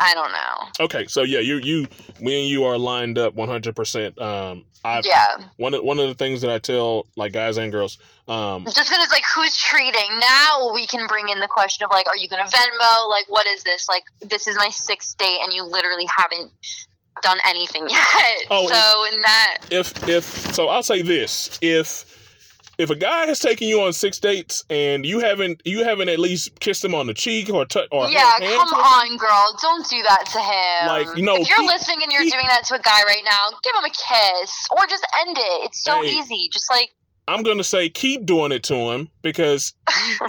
I 0.00 0.14
don't 0.14 0.32
know. 0.32 0.84
okay, 0.84 1.06
so 1.06 1.22
yeah, 1.22 1.40
you 1.40 1.56
you 1.56 1.86
me 2.20 2.42
and 2.42 2.48
you 2.48 2.64
are 2.64 2.78
lined 2.78 3.18
up 3.18 3.34
100%. 3.34 4.20
Um 4.20 4.64
I 4.84 5.02
yeah. 5.04 5.38
one 5.56 5.74
of, 5.74 5.82
one 5.82 5.98
of 5.98 6.08
the 6.08 6.14
things 6.14 6.40
that 6.42 6.50
I 6.50 6.58
tell 6.58 7.06
like 7.16 7.32
guys 7.32 7.56
and 7.56 7.72
girls 7.72 7.98
um 8.28 8.64
Just 8.64 8.76
because 8.76 9.02
it's 9.04 9.12
like 9.12 9.24
who's 9.34 9.56
treating. 9.56 10.18
Now 10.20 10.72
we 10.72 10.86
can 10.86 11.06
bring 11.06 11.28
in 11.28 11.40
the 11.40 11.48
question 11.48 11.84
of 11.84 11.90
like, 11.90 12.06
are 12.06 12.16
you 12.16 12.28
gonna 12.28 12.44
Venmo? 12.44 13.08
Like, 13.08 13.24
what 13.28 13.46
is 13.46 13.62
this? 13.64 13.88
Like, 13.88 14.04
this 14.20 14.46
is 14.46 14.56
my 14.56 14.68
sixth 14.70 15.16
date, 15.16 15.40
and 15.42 15.52
you 15.52 15.64
literally 15.64 16.06
haven't 16.16 16.52
done 17.22 17.38
anything 17.46 17.86
yet. 17.88 18.46
Oh, 18.50 18.68
so 18.68 19.14
in 19.14 19.20
that, 19.22 19.58
if 19.70 20.08
if 20.08 20.24
so 20.54 20.68
I'll 20.68 20.82
say 20.82 21.02
this, 21.02 21.58
if 21.60 22.17
if 22.78 22.90
a 22.90 22.94
guy 22.94 23.26
has 23.26 23.40
taken 23.40 23.66
you 23.68 23.80
on 23.82 23.92
six 23.92 24.18
dates 24.20 24.64
and 24.70 25.04
you 25.04 25.18
haven't 25.18 25.60
you 25.64 25.82
haven't 25.84 26.08
at 26.08 26.18
least 26.18 26.58
kissed 26.60 26.84
him 26.84 26.94
on 26.94 27.06
the 27.08 27.14
cheek 27.14 27.50
or 27.50 27.64
t- 27.66 27.86
or 27.90 28.08
yeah, 28.08 28.32
come 28.38 28.68
on, 28.72 29.16
girl. 29.16 29.58
Don't 29.60 29.88
do 29.88 30.00
that 30.04 30.24
to 30.32 30.38
him. 30.38 30.86
Like, 30.88 31.16
you 31.18 31.24
know, 31.24 31.36
if 31.36 31.48
you're 31.48 31.58
keep- 31.58 31.66
listening 31.66 31.98
and 32.04 32.12
you're 32.12 32.22
keep- 32.22 32.32
doing 32.32 32.46
that 32.46 32.64
to 32.66 32.74
a 32.76 32.78
guy 32.78 33.02
right 33.02 33.22
now, 33.24 33.58
give 33.64 33.74
him 33.74 33.84
a 33.84 33.90
kiss 33.90 34.66
or 34.70 34.86
just 34.86 35.04
end 35.26 35.36
it. 35.36 35.64
It's 35.64 35.82
so 35.82 36.02
Hey. 36.02 36.10
easy. 36.10 36.48
Just 36.52 36.70
like 36.70 36.90
I'm 37.26 37.42
gonna 37.42 37.64
say 37.64 37.88
keep 37.90 38.24
doing 38.24 38.52
it 38.52 38.62
to 38.64 38.74
him 38.92 39.08
because 39.22 39.74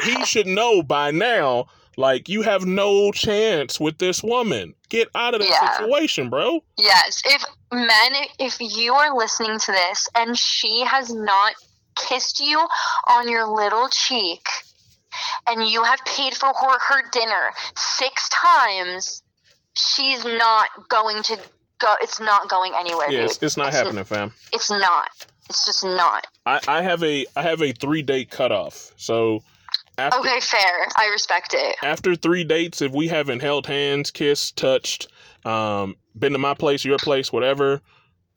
he, 0.03 0.13
he 0.15 0.25
should 0.25 0.47
know 0.47 0.81
by 0.83 1.11
now. 1.11 1.67
Like 1.97 2.29
you 2.29 2.43
have 2.43 2.65
no 2.65 3.11
chance 3.11 3.77
with 3.79 3.97
this 3.99 4.23
woman. 4.23 4.73
Get 4.87 5.09
out 5.15 5.33
of 5.35 5.41
that 5.41 5.49
Yeah. 5.49 5.77
situation, 5.77 6.29
bro. 6.29 6.61
Yes, 6.77 7.21
if 7.25 7.43
men, 7.73 8.15
if 8.39 8.57
you 8.59 8.93
are 8.93 9.15
listening 9.15 9.59
to 9.59 9.71
this 9.71 10.07
and 10.15 10.37
she 10.37 10.83
has 10.85 11.13
not 11.13 11.53
kissed 12.07 12.39
you 12.39 12.59
on 13.07 13.29
your 13.29 13.45
little 13.47 13.87
cheek 13.89 14.45
and 15.47 15.67
you 15.67 15.83
have 15.83 15.99
paid 16.05 16.33
for 16.33 16.47
her, 16.53 16.77
her 16.87 17.01
dinner 17.11 17.51
six 17.75 18.29
times, 18.29 19.23
she's 19.73 20.23
not 20.25 20.69
going 20.89 21.21
to 21.23 21.37
go, 21.79 21.93
it's 22.01 22.19
not 22.19 22.49
going 22.49 22.73
anywhere, 22.79 23.09
Yeah, 23.09 23.21
it's, 23.25 23.41
it's 23.41 23.57
not 23.57 23.67
It's- 23.69 23.83
happening, 23.83 24.03
fam. 24.03 24.33
It's 24.53 24.69
not. 24.69 25.09
It's 25.49 25.65
just 25.65 25.83
not. 25.83 26.27
I, 26.45 26.59
I 26.67 26.81
have 26.83 27.01
a 27.03 27.25
I 27.35 27.41
have 27.41 27.63
a 27.63 27.71
three 27.71 28.03
date 28.03 28.29
cutoff. 28.29 28.91
So 28.97 29.41
after 29.97 30.19
Okay, 30.19 30.39
fair. 30.41 30.87
I 30.95 31.07
respect 31.11 31.55
it. 31.57 31.75
after 31.81 32.15
three 32.15 32.43
dates, 32.43 32.83
if 32.83 32.91
we 32.91 33.07
haven't 33.07 33.39
held 33.41 33.65
hands, 33.65 34.11
kissed, 34.11 34.57
touched, 34.57 35.07
um, 35.45 35.95
been 36.17 36.33
to 36.33 36.37
my 36.37 36.53
place, 36.53 36.85
your 36.85 36.99
place, 36.99 37.33
whatever, 37.33 37.81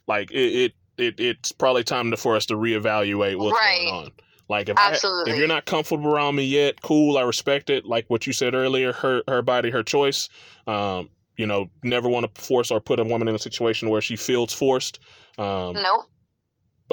like 0.08 0.30
it, 0.30 0.36
it, 0.38 0.72
it 1.02 1.20
it's 1.20 1.52
probably 1.52 1.84
time 1.84 2.10
to, 2.10 2.16
for 2.16 2.36
us 2.36 2.46
to 2.46 2.54
reevaluate 2.54 3.36
what's 3.38 3.58
Right. 3.58 3.78
going 3.86 4.04
on. 4.04 4.12
Like 4.48 4.68
if 4.68 4.76
I, 4.78 4.92
if 4.92 5.36
you're 5.38 5.48
not 5.48 5.64
comfortable 5.64 6.10
around 6.12 6.34
me 6.36 6.44
yet, 6.44 6.82
cool, 6.82 7.16
I 7.16 7.22
respect 7.22 7.70
it. 7.70 7.86
Like 7.86 8.04
what 8.08 8.26
you 8.26 8.32
said 8.32 8.54
earlier, 8.54 8.92
her 8.92 9.22
her 9.28 9.40
body, 9.42 9.70
her 9.70 9.82
choice. 9.82 10.28
Um, 10.66 11.08
you 11.36 11.46
know, 11.46 11.70
never 11.82 12.08
want 12.08 12.32
to 12.34 12.42
force 12.42 12.70
or 12.70 12.80
put 12.80 13.00
a 13.00 13.04
woman 13.04 13.28
in 13.28 13.34
a 13.34 13.38
situation 13.38 13.88
where 13.88 14.02
she 14.02 14.16
feels 14.16 14.52
forced. 14.52 14.98
Um, 15.38 15.74
Nope. 15.74 16.10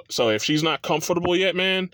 so 0.10 0.30
if 0.30 0.44
she's 0.44 0.64
not 0.64 0.82
comfortable 0.82 1.36
yet, 1.36 1.56
man, 1.56 1.90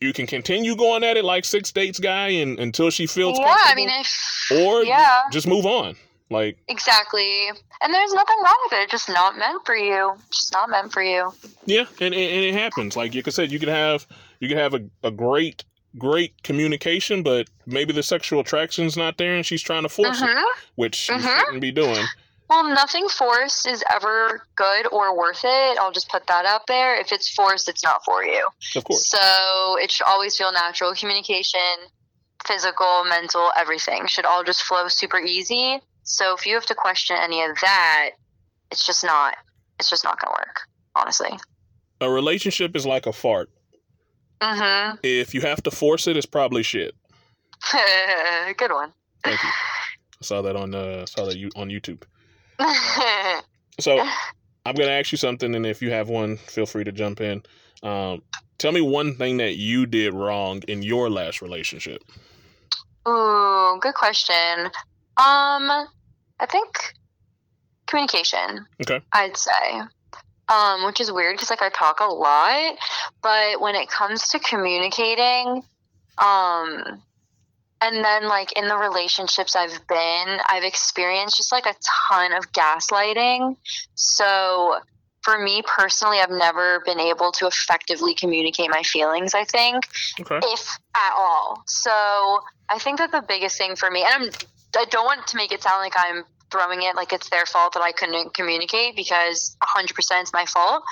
you 0.00 0.12
can 0.12 0.26
continue 0.26 0.74
going 0.74 1.04
at 1.04 1.16
it 1.16 1.24
like 1.24 1.44
six 1.44 1.70
dates 1.70 2.00
guy 2.00 2.28
and 2.28 2.58
until 2.58 2.90
she 2.90 3.06
feels 3.06 3.38
Yeah, 3.38 3.44
comfortable. 3.46 3.72
I 3.72 3.74
mean, 3.76 3.88
if. 3.88 4.50
or 4.60 4.82
yeah, 4.84 5.20
just 5.30 5.46
move 5.46 5.64
on. 5.66 5.94
Like 6.30 6.58
exactly. 6.68 7.48
And 7.80 7.94
there's 7.94 8.12
nothing 8.12 8.36
wrong 8.44 8.58
with 8.70 8.80
it. 8.80 8.82
It's 8.84 8.92
just 8.92 9.08
not 9.08 9.36
meant 9.38 9.64
for 9.64 9.76
you. 9.76 10.14
Just 10.30 10.52
not 10.52 10.68
meant 10.68 10.92
for 10.92 11.02
you. 11.02 11.32
yeah, 11.66 11.84
and, 12.00 12.12
and, 12.12 12.14
and 12.14 12.44
it 12.44 12.54
happens. 12.54 12.96
Like 12.96 13.14
you 13.14 13.22
could 13.22 13.32
said, 13.34 13.52
you 13.52 13.58
could 13.60 13.68
have 13.68 14.06
you 14.40 14.48
could 14.48 14.58
have 14.58 14.74
a, 14.74 14.80
a 15.04 15.10
great 15.10 15.64
great 15.98 16.42
communication, 16.42 17.22
but 17.22 17.48
maybe 17.64 17.92
the 17.92 18.02
sexual 18.02 18.40
attraction's 18.40 18.96
not 18.96 19.16
there, 19.18 19.34
and 19.36 19.46
she's 19.46 19.62
trying 19.62 19.82
to 19.82 19.88
force 19.88 20.20
it, 20.20 20.26
Mhm. 20.28 20.42
which 20.74 20.94
she 20.94 21.12
Mhm. 21.12 21.38
shouldn't 21.38 21.60
be 21.60 21.70
doing. 21.70 22.04
Well, 22.50 22.64
nothing 22.64 23.08
forced 23.08 23.66
is 23.66 23.82
ever 23.90 24.46
good 24.56 24.86
or 24.92 25.16
worth 25.16 25.40
it. 25.44 25.78
I'll 25.78 25.90
just 25.92 26.08
put 26.08 26.26
that 26.28 26.44
out 26.44 26.66
there. 26.66 26.94
If 27.00 27.12
it's 27.12 27.28
forced, 27.28 27.68
it's 27.68 27.82
not 27.82 28.04
for 28.04 28.22
you. 28.24 28.46
Of 28.76 28.84
course. 28.84 29.08
So 29.08 29.76
it 29.80 29.90
should 29.90 30.06
always 30.06 30.36
feel 30.36 30.52
natural. 30.52 30.94
Communication, 30.94 31.60
physical, 32.46 33.04
mental, 33.08 33.50
everything 33.56 34.06
should 34.06 34.24
all 34.26 34.44
just 34.44 34.62
flow 34.62 34.86
super 34.88 35.18
easy. 35.18 35.80
So 36.06 36.34
if 36.34 36.46
you 36.46 36.54
have 36.54 36.66
to 36.66 36.74
question 36.74 37.16
any 37.20 37.42
of 37.42 37.56
that, 37.60 38.10
it's 38.70 38.86
just 38.86 39.04
not. 39.04 39.36
It's 39.78 39.90
just 39.90 40.04
not 40.04 40.18
gonna 40.20 40.34
work. 40.38 40.60
Honestly. 40.94 41.38
A 42.00 42.08
relationship 42.08 42.74
is 42.74 42.86
like 42.86 43.06
a 43.06 43.12
fart. 43.12 43.50
Mm-hmm. 44.40 44.96
If 45.02 45.34
you 45.34 45.42
have 45.42 45.62
to 45.64 45.70
force 45.70 46.06
it, 46.06 46.16
it's 46.16 46.26
probably 46.26 46.62
shit. 46.62 46.94
good 48.56 48.70
one. 48.70 48.92
Thank 49.22 49.42
you. 49.42 49.48
I 50.20 50.24
saw 50.24 50.40
that 50.42 50.56
on 50.56 50.74
uh 50.74 51.04
saw 51.06 51.26
that 51.26 51.36
you 51.36 51.50
on 51.56 51.68
YouTube. 51.68 52.02
So 53.78 54.02
I'm 54.64 54.74
gonna 54.74 54.90
ask 54.90 55.12
you 55.12 55.18
something, 55.18 55.54
and 55.54 55.66
if 55.66 55.82
you 55.82 55.90
have 55.90 56.08
one, 56.08 56.38
feel 56.38 56.64
free 56.64 56.84
to 56.84 56.92
jump 56.92 57.20
in. 57.20 57.42
Um, 57.82 58.22
tell 58.56 58.72
me 58.72 58.80
one 58.80 59.14
thing 59.14 59.36
that 59.36 59.56
you 59.56 59.84
did 59.84 60.14
wrong 60.14 60.62
in 60.66 60.82
your 60.82 61.10
last 61.10 61.42
relationship. 61.42 62.02
Ooh, 63.06 63.78
good 63.82 63.92
question. 63.92 64.70
Um, 65.18 65.88
I 66.38 66.46
think 66.48 66.94
communication. 67.86 68.66
Okay. 68.82 69.00
I'd 69.12 69.36
say. 69.36 69.80
Um, 70.48 70.86
which 70.86 71.00
is 71.00 71.10
weird 71.10 71.34
because 71.34 71.50
like 71.50 71.62
I 71.62 71.70
talk 71.70 71.98
a 71.98 72.04
lot, 72.04 72.76
but 73.20 73.60
when 73.60 73.74
it 73.74 73.88
comes 73.88 74.28
to 74.28 74.38
communicating, 74.38 75.64
um, 76.18 77.02
and 77.80 78.04
then 78.04 78.28
like 78.28 78.52
in 78.52 78.68
the 78.68 78.76
relationships 78.76 79.56
I've 79.56 79.86
been, 79.88 80.38
I've 80.48 80.62
experienced 80.62 81.36
just 81.36 81.50
like 81.50 81.66
a 81.66 81.74
ton 82.08 82.32
of 82.32 82.52
gaslighting. 82.52 83.56
So 83.96 84.78
for 85.26 85.36
me 85.40 85.60
personally, 85.66 86.20
I've 86.20 86.30
never 86.30 86.80
been 86.86 87.00
able 87.00 87.32
to 87.32 87.48
effectively 87.48 88.14
communicate 88.14 88.70
my 88.70 88.82
feelings. 88.84 89.34
I 89.34 89.42
think 89.42 89.84
Okay. 90.20 90.38
if 90.40 90.68
at 90.94 91.12
all. 91.16 91.64
So 91.66 91.90
I 92.70 92.78
think 92.78 92.98
that 92.98 93.10
the 93.10 93.24
biggest 93.26 93.58
thing 93.58 93.74
for 93.74 93.90
me, 93.90 94.04
and 94.04 94.14
I'm, 94.14 94.30
I 94.78 94.84
don't 94.84 95.04
want 95.04 95.26
to 95.26 95.36
make 95.36 95.50
it 95.50 95.64
sound 95.64 95.80
like 95.80 95.94
I'm 95.96 96.22
throwing 96.52 96.82
it 96.82 96.94
like 96.94 97.12
it's 97.12 97.28
their 97.28 97.44
fault 97.44 97.72
that 97.74 97.82
I 97.82 97.90
couldn't 97.90 98.34
communicate 98.34 98.94
because 98.94 99.56
100% 99.76 99.90
it's 100.20 100.32
my 100.32 100.46
fault. 100.46 100.84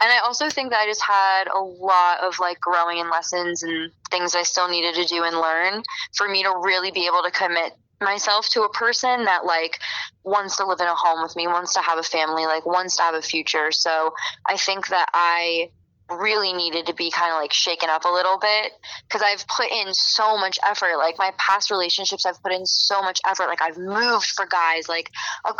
And 0.00 0.10
I 0.10 0.20
also 0.24 0.48
think 0.48 0.70
that 0.70 0.80
I 0.80 0.86
just 0.86 1.02
had 1.02 1.48
a 1.54 1.60
lot 1.60 2.24
of 2.24 2.38
like 2.40 2.58
growing 2.60 2.98
and 2.98 3.10
lessons 3.10 3.62
and 3.62 3.90
things 4.10 4.34
I 4.34 4.42
still 4.42 4.70
needed 4.70 4.94
to 4.94 5.04
do 5.04 5.22
and 5.22 5.36
learn 5.36 5.82
for 6.16 6.30
me 6.30 6.42
to 6.44 6.52
really 6.62 6.92
be 6.92 7.06
able 7.06 7.22
to 7.24 7.30
commit 7.30 7.74
myself 8.02 8.48
to 8.50 8.62
a 8.62 8.70
person 8.70 9.24
that 9.24 9.44
like 9.44 9.78
wants 10.24 10.56
to 10.56 10.66
live 10.66 10.80
in 10.80 10.86
a 10.86 10.94
home 10.94 11.22
with 11.22 11.36
me, 11.36 11.46
wants 11.46 11.74
to 11.74 11.80
have 11.80 11.98
a 11.98 12.02
family, 12.02 12.44
like 12.46 12.66
wants 12.66 12.96
to 12.96 13.02
have 13.02 13.14
a 13.14 13.22
future. 13.22 13.70
So 13.72 14.14
I 14.46 14.56
think 14.56 14.88
that 14.88 15.08
I 15.12 15.70
really 16.10 16.52
needed 16.52 16.86
to 16.86 16.94
be 16.94 17.10
kind 17.10 17.32
of 17.32 17.38
like 17.38 17.52
shaken 17.52 17.88
up 17.88 18.04
a 18.04 18.08
little 18.08 18.38
bit 18.38 18.72
because 19.08 19.22
I've 19.22 19.46
put 19.46 19.70
in 19.70 19.94
so 19.94 20.36
much 20.36 20.58
effort. 20.66 20.96
Like 20.96 21.16
my 21.18 21.32
past 21.38 21.70
relationships, 21.70 22.26
I've 22.26 22.42
put 22.42 22.52
in 22.52 22.66
so 22.66 23.02
much 23.02 23.20
effort. 23.28 23.46
Like 23.46 23.62
I've 23.62 23.78
moved 23.78 24.26
for 24.26 24.46
guys, 24.46 24.88
like 24.88 25.10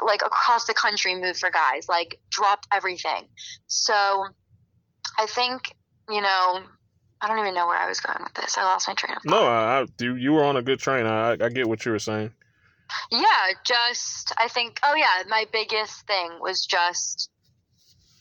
like 0.05 0.23
across 0.23 0.67
the 0.67 0.75
country, 0.75 1.15
moved 1.15 1.39
for 1.39 1.51
guys, 1.51 1.87
like 1.89 2.21
dropped 2.31 2.67
everything. 2.73 3.29
So 3.67 4.27
I 5.19 5.27
think 5.27 5.75
you 6.09 6.21
know. 6.21 6.61
I 7.23 7.29
don't 7.29 7.39
even 7.39 7.55
know 7.55 7.69
where 7.69 7.79
I 7.79 7.89
was 7.89 8.01
going 8.01 8.19
with 8.21 8.35
this. 8.35 8.59
I 8.59 8.65
lost 8.65 8.89
my 8.89 8.95
train 8.95 9.17
of 9.17 9.23
thought. 9.23 9.31
No, 9.31 9.47
I, 9.47 9.81
I, 9.81 9.87
you 10.01 10.17
you 10.17 10.33
were 10.33 10.45
on 10.45 10.57
a 10.57 10.63
good 10.63 10.81
train. 10.81 11.07
I 11.07 11.33
I 11.33 11.49
get 11.49 11.69
what 11.69 11.85
you 11.87 11.93
were 11.93 12.01
saying. 12.01 12.33
Yeah, 13.11 13.23
just 13.65 14.33
I 14.39 14.49
think 14.49 14.81
oh 14.83 14.95
yeah, 14.95 15.23
my 15.29 15.47
biggest 15.53 16.07
thing 16.07 16.39
was 16.41 16.67
just 16.67 17.31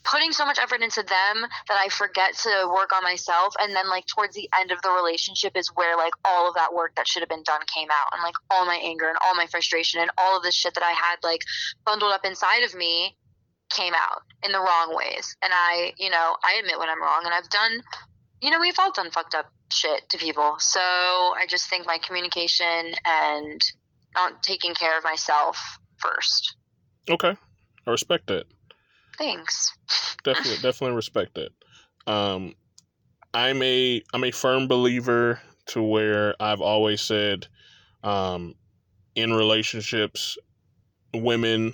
putting 0.03 0.31
so 0.31 0.45
much 0.45 0.57
effort 0.59 0.81
into 0.81 1.03
them 1.03 1.45
that 1.67 1.79
I 1.79 1.89
forget 1.89 2.35
to 2.43 2.71
work 2.73 2.91
on 2.93 3.03
myself 3.03 3.55
and 3.59 3.75
then 3.75 3.87
like 3.89 4.05
towards 4.07 4.35
the 4.35 4.49
end 4.59 4.71
of 4.71 4.81
the 4.81 4.89
relationship 4.89 5.55
is 5.55 5.69
where 5.75 5.95
like 5.95 6.13
all 6.25 6.49
of 6.49 6.55
that 6.55 6.73
work 6.73 6.95
that 6.95 7.07
should 7.07 7.21
have 7.21 7.29
been 7.29 7.43
done 7.43 7.61
came 7.73 7.89
out 7.91 8.13
and 8.13 8.23
like 8.23 8.33
all 8.49 8.65
my 8.65 8.79
anger 8.83 9.07
and 9.07 9.17
all 9.25 9.35
my 9.35 9.45
frustration 9.45 10.01
and 10.01 10.09
all 10.17 10.37
of 10.37 10.43
this 10.43 10.55
shit 10.55 10.73
that 10.73 10.83
I 10.83 10.91
had 10.91 11.17
like 11.23 11.41
bundled 11.85 12.13
up 12.13 12.25
inside 12.25 12.63
of 12.63 12.73
me 12.73 13.15
came 13.71 13.93
out 13.93 14.23
in 14.43 14.51
the 14.51 14.59
wrong 14.59 14.95
ways. 14.95 15.35
And 15.41 15.51
I, 15.53 15.93
you 15.97 16.09
know, 16.09 16.35
I 16.43 16.57
admit 16.59 16.79
when 16.79 16.89
I'm 16.89 17.01
wrong 17.01 17.21
and 17.23 17.33
I've 17.33 17.49
done 17.49 17.81
you 18.41 18.49
know, 18.49 18.59
we've 18.59 18.77
all 18.79 18.91
done 18.91 19.11
fucked 19.11 19.35
up 19.35 19.51
shit 19.71 20.09
to 20.09 20.17
people. 20.17 20.55
So 20.59 20.79
I 20.79 21.45
just 21.47 21.69
think 21.69 21.85
my 21.85 21.97
communication 22.05 22.93
and 23.05 23.61
not 24.15 24.43
taking 24.43 24.73
care 24.73 24.97
of 24.97 25.03
myself 25.03 25.57
first. 25.97 26.55
Okay, 27.09 27.35
I 27.87 27.91
respect 27.91 28.27
that. 28.27 28.45
Thanks. 29.17 29.71
Definitely, 30.23 30.57
definitely 30.61 30.95
respect 30.95 31.35
that. 31.35 31.49
Um, 32.11 32.53
I'm 33.33 33.61
a 33.63 34.03
I'm 34.13 34.23
a 34.23 34.29
firm 34.31 34.67
believer 34.67 35.39
to 35.67 35.81
where 35.81 36.35
I've 36.39 36.61
always 36.61 37.01
said, 37.01 37.47
um, 38.03 38.53
in 39.15 39.33
relationships, 39.33 40.37
women 41.13 41.73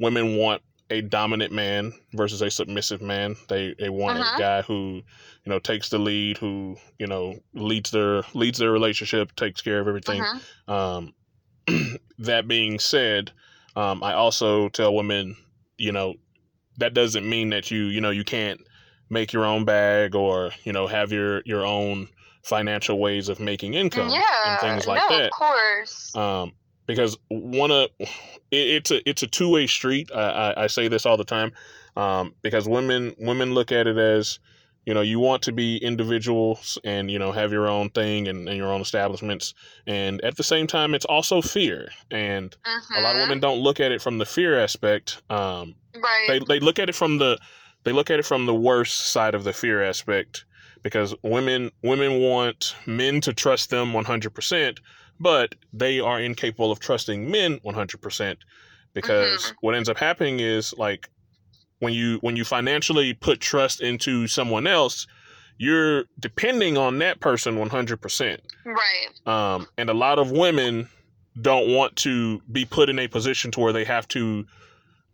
women 0.00 0.36
want 0.36 0.60
a 0.90 1.00
dominant 1.00 1.52
man 1.52 1.92
versus 2.12 2.42
a 2.42 2.50
submissive 2.50 3.00
man. 3.00 3.36
They 3.48 3.74
they 3.78 3.88
want 3.88 4.18
Uh-huh. 4.18 4.36
a 4.36 4.38
guy 4.38 4.62
who 4.62 5.02
you 5.48 5.54
know 5.54 5.58
takes 5.58 5.88
the 5.88 5.98
lead, 5.98 6.36
who 6.36 6.76
you 6.98 7.06
know 7.06 7.34
leads 7.54 7.90
their 7.90 8.22
leads 8.34 8.58
their 8.58 8.70
relationship, 8.70 9.34
takes 9.34 9.62
care 9.62 9.80
of 9.80 9.88
everything. 9.88 10.22
Mhm. 10.22 10.70
Um, 10.70 11.14
that 12.18 12.46
being 12.46 12.78
said, 12.78 13.32
um, 13.74 14.02
I 14.02 14.12
also 14.12 14.68
tell 14.68 14.94
women, 14.94 15.36
you 15.78 15.90
know, 15.90 16.16
that 16.76 16.92
doesn't 16.92 17.26
mean 17.26 17.48
that 17.48 17.70
you, 17.70 17.84
you 17.84 18.02
know, 18.02 18.10
you 18.10 18.24
can't 18.24 18.60
make 19.08 19.32
your 19.32 19.46
own 19.46 19.64
bag 19.64 20.14
or, 20.14 20.50
you 20.64 20.72
know, 20.74 20.86
have 20.86 21.12
your 21.12 21.40
your 21.46 21.64
own 21.64 22.08
financial 22.42 22.98
ways 22.98 23.30
of 23.30 23.40
making 23.40 23.72
income 23.72 24.10
Yeah, 24.10 24.20
and 24.44 24.60
things 24.60 24.86
like 24.86 25.00
no, 25.08 25.16
that. 25.16 25.24
of 25.28 25.30
course. 25.30 26.14
Um, 26.14 26.52
because 26.86 27.16
one 27.28 27.70
of 27.70 27.88
it, 27.98 28.08
it's 28.50 28.90
a 28.90 29.08
it's 29.08 29.22
a 29.22 29.26
two 29.26 29.48
way 29.48 29.66
street. 29.66 30.10
I, 30.14 30.20
I, 30.20 30.64
I 30.64 30.66
say 30.66 30.88
this 30.88 31.06
all 31.06 31.16
the 31.16 31.24
time. 31.24 31.52
Um, 31.96 32.34
because 32.42 32.68
women 32.68 33.14
women 33.18 33.54
look 33.54 33.72
at 33.72 33.86
it 33.86 33.96
as, 33.96 34.40
you 34.88 34.94
know 34.94 35.02
you 35.02 35.20
want 35.20 35.42
to 35.42 35.52
be 35.52 35.76
individuals 35.76 36.78
and 36.82 37.10
you 37.10 37.18
know 37.18 37.30
have 37.30 37.52
your 37.52 37.68
own 37.68 37.90
thing 37.90 38.26
and, 38.26 38.48
and 38.48 38.56
your 38.56 38.72
own 38.72 38.80
establishments 38.80 39.52
and 39.86 40.18
at 40.24 40.38
the 40.38 40.42
same 40.42 40.66
time 40.66 40.94
it's 40.94 41.04
also 41.04 41.42
fear 41.42 41.90
and 42.10 42.56
a 42.96 43.00
lot 43.02 43.14
of 43.14 43.20
women 43.20 43.38
don't 43.38 43.58
look 43.58 43.80
at 43.80 43.92
it 43.92 44.00
from 44.00 44.16
the 44.16 44.24
fear 44.24 44.58
aspect 44.58 45.20
um, 45.28 45.74
Right. 45.94 46.24
they, 46.26 46.38
they 46.38 46.60
look 46.60 46.78
at 46.78 46.88
it 46.88 46.94
from 46.94 47.18
the 47.18 47.38
they 47.84 47.92
look 47.92 48.10
at 48.10 48.18
it 48.18 48.24
from 48.24 48.46
the 48.46 48.54
worst 48.54 49.10
side 49.10 49.34
of 49.34 49.44
the 49.44 49.52
fear 49.52 49.82
aspect 49.84 50.46
because 50.82 51.14
women 51.22 51.70
women 51.82 52.20
want 52.20 52.74
men 52.86 53.20
to 53.20 53.34
trust 53.34 53.68
them 53.68 53.92
100% 53.92 54.78
but 55.20 55.54
they 55.70 56.00
are 56.00 56.18
incapable 56.18 56.72
of 56.72 56.80
trusting 56.80 57.30
men 57.30 57.58
100% 57.62 58.38
because 58.94 59.42
Mhm. 59.42 59.54
what 59.60 59.74
ends 59.74 59.90
up 59.90 59.98
happening 59.98 60.40
is 60.40 60.72
like 60.78 61.10
when 61.80 61.92
you 61.92 62.18
when 62.22 62.36
you 62.36 62.44
financially 62.44 63.14
put 63.14 63.40
trust 63.40 63.80
into 63.80 64.26
someone 64.26 64.66
else 64.66 65.06
you're 65.60 66.04
depending 66.20 66.76
on 66.78 66.98
that 66.98 67.18
person 67.20 67.56
100% 67.56 68.38
right. 68.64 69.26
um, 69.26 69.66
and 69.76 69.90
a 69.90 69.94
lot 69.94 70.18
of 70.18 70.30
women 70.30 70.88
don't 71.40 71.68
want 71.74 71.96
to 71.96 72.40
be 72.52 72.64
put 72.64 72.88
in 72.88 72.98
a 72.98 73.08
position 73.08 73.50
to 73.50 73.60
where 73.60 73.72
they 73.72 73.84
have 73.84 74.06
to 74.08 74.44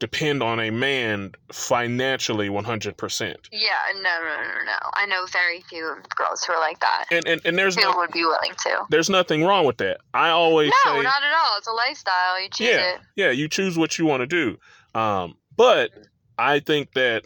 depend 0.01 0.43
on 0.43 0.59
a 0.61 0.71
man 0.71 1.33
financially 1.53 2.49
100% 2.49 3.37
Yeah. 3.53 3.69
No, 3.95 4.01
no, 4.03 4.03
no, 4.03 4.65
no. 4.67 4.91
I 4.95 5.07
know 5.07 5.25
very 5.33 5.61
few 5.69 5.97
girls 6.17 6.45
who 6.45 6.53
are 6.53 6.61
like 6.61 6.79
that. 6.81 7.05
and 7.11 7.27
and, 7.27 7.41
and 7.45 7.57
there's 7.57 7.77
Who 7.77 7.83
no, 7.83 7.97
would 7.97 8.11
be 8.11 8.25
willing 8.25 8.53
to. 8.65 8.85
there's 8.91 9.09
nothing 9.09 9.45
wrong 9.45 9.65
with 9.67 9.79
that 9.79 9.99
i 10.13 10.29
always 10.31 10.73
No, 10.85 10.93
say 10.97 11.03
not 11.03 11.23
at 11.23 11.33
all. 11.35 11.57
It's 11.59 11.69
a 11.69 11.73
lifestyle. 11.73 12.43
You 12.43 12.49
choose 12.51 12.67
yeah 12.69 12.95
it. 12.97 13.01
yeah 13.17 13.31
you 13.31 13.49
choose 13.49 13.79
what 13.79 13.99
you 13.99 14.05
want 14.05 14.21
to 14.21 14.27
do 14.27 14.59
um, 14.99 15.37
but 15.57 15.91
i 16.39 16.59
think 16.61 16.93
that 16.95 17.25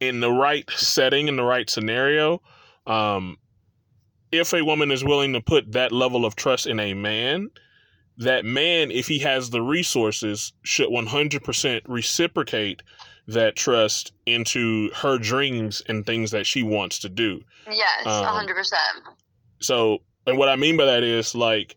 in 0.00 0.20
the 0.20 0.30
right 0.30 0.68
setting 0.70 1.28
in 1.28 1.36
the 1.36 1.42
right 1.44 1.68
scenario 1.70 2.40
um, 2.86 3.36
if 4.32 4.52
a 4.52 4.64
woman 4.64 4.90
is 4.90 5.04
willing 5.04 5.32
to 5.34 5.40
put 5.40 5.70
that 5.72 5.92
level 5.92 6.24
of 6.24 6.34
trust 6.34 6.66
in 6.66 6.80
a 6.80 6.94
man 6.94 7.48
that 8.18 8.44
man 8.44 8.90
if 8.90 9.06
he 9.08 9.20
has 9.20 9.50
the 9.50 9.62
resources 9.62 10.52
should 10.62 10.88
100% 10.88 11.80
reciprocate 11.88 12.82
that 13.28 13.54
trust 13.54 14.12
into 14.26 14.90
her 14.94 15.16
dreams 15.18 15.82
and 15.88 16.04
things 16.04 16.32
that 16.32 16.44
she 16.46 16.62
wants 16.62 16.98
to 16.98 17.08
do 17.08 17.40
Yes, 17.70 18.06
Um, 18.06 18.24
hundred 18.24 18.54
percent. 18.56 19.04
so, 19.60 19.98
and 20.26 20.36
what 20.36 20.48
I 20.48 20.56
mean 20.56 20.76
by 20.76 20.84
that 20.86 21.04
is 21.04 21.34
like, 21.34 21.76